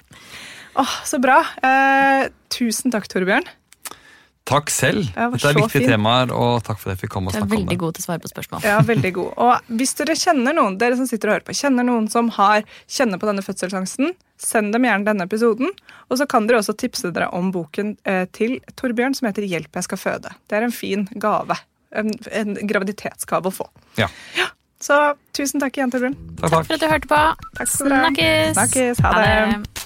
Åh, 0.80 0.94
Så 1.04 1.20
bra. 1.20 1.42
Eh, 1.64 2.28
tusen 2.52 2.94
takk, 2.94 3.08
Torbjørn. 3.12 3.44
Takk 4.46 4.70
selv. 4.70 5.08
Det 5.10 5.26
Dette 5.32 5.48
er 5.48 5.56
et 5.56 5.58
viktige 5.58 5.88
tema 5.88 5.96
temaer, 5.96 6.32
og 6.36 6.62
takk 6.62 6.78
for 6.78 6.92
at 6.92 6.94
jeg 6.94 7.06
fikk 7.06 7.12
komme 7.16 7.32
og 7.32 7.34
snakke 7.34 7.48
om 7.48 7.54
veldig 7.56 7.78
god 7.82 7.96
til 7.96 8.04
å 8.04 8.06
svare 8.06 8.22
på 8.22 8.30
spørsmål. 8.30 8.66
Ja, 8.68 8.76
veldig 8.86 9.10
god. 9.16 9.30
Og 9.42 9.72
hvis 9.80 9.94
dere 9.98 10.14
kjenner 10.20 10.54
noen 10.54 10.76
dere 10.78 10.98
som 11.00 11.08
sitter 11.10 11.32
og 11.32 11.34
hører 11.36 11.46
på, 11.48 11.56
kjenner 11.58 11.86
noen 11.88 12.06
som 12.12 12.30
har, 12.36 12.62
kjenner 12.86 13.18
på 13.18 13.26
denne 13.26 13.42
fødselsangsten, 13.42 14.14
send 14.38 14.76
dem 14.76 14.86
gjerne 14.86 15.08
denne 15.08 15.26
episoden. 15.26 15.72
Og 16.06 16.20
så 16.20 16.28
kan 16.30 16.46
dere 16.46 16.60
også 16.62 16.76
tipse 16.78 17.10
dere 17.10 17.26
om 17.34 17.50
boken 17.54 17.96
eh, 18.06 18.26
til 18.36 18.60
Torbjørn 18.78 19.18
som 19.18 19.26
heter 19.26 19.48
'Hjelp, 19.48 19.72
jeg 19.74 19.88
skal 19.88 19.98
føde'. 19.98 20.36
Det 20.46 20.60
er 20.60 20.68
en 20.68 20.76
fin 20.76 21.08
gave. 21.18 21.58
En, 21.96 22.12
en 22.30 22.54
graviditetsgave 22.54 23.50
å 23.50 23.56
få. 23.62 23.66
Ja. 23.98 24.06
Så 24.78 25.16
tusen 25.34 25.58
takk 25.58 25.74
igjen, 25.74 25.90
Torbjørn. 25.90 26.14
Takk, 26.14 26.38
Takk 26.38 26.50
takk. 26.52 26.66
for 26.66 26.74
at 26.74 26.80
du 26.80 26.88
hørte 26.92 27.10
på. 27.10 27.50
Takk 27.58 27.68
skal 27.72 27.90
dere 27.90 27.98
ha. 27.98 28.08
Snakkes. 28.12 28.56
Snakkes. 28.60 29.02
Ha 29.02 29.12
det. 29.18 29.85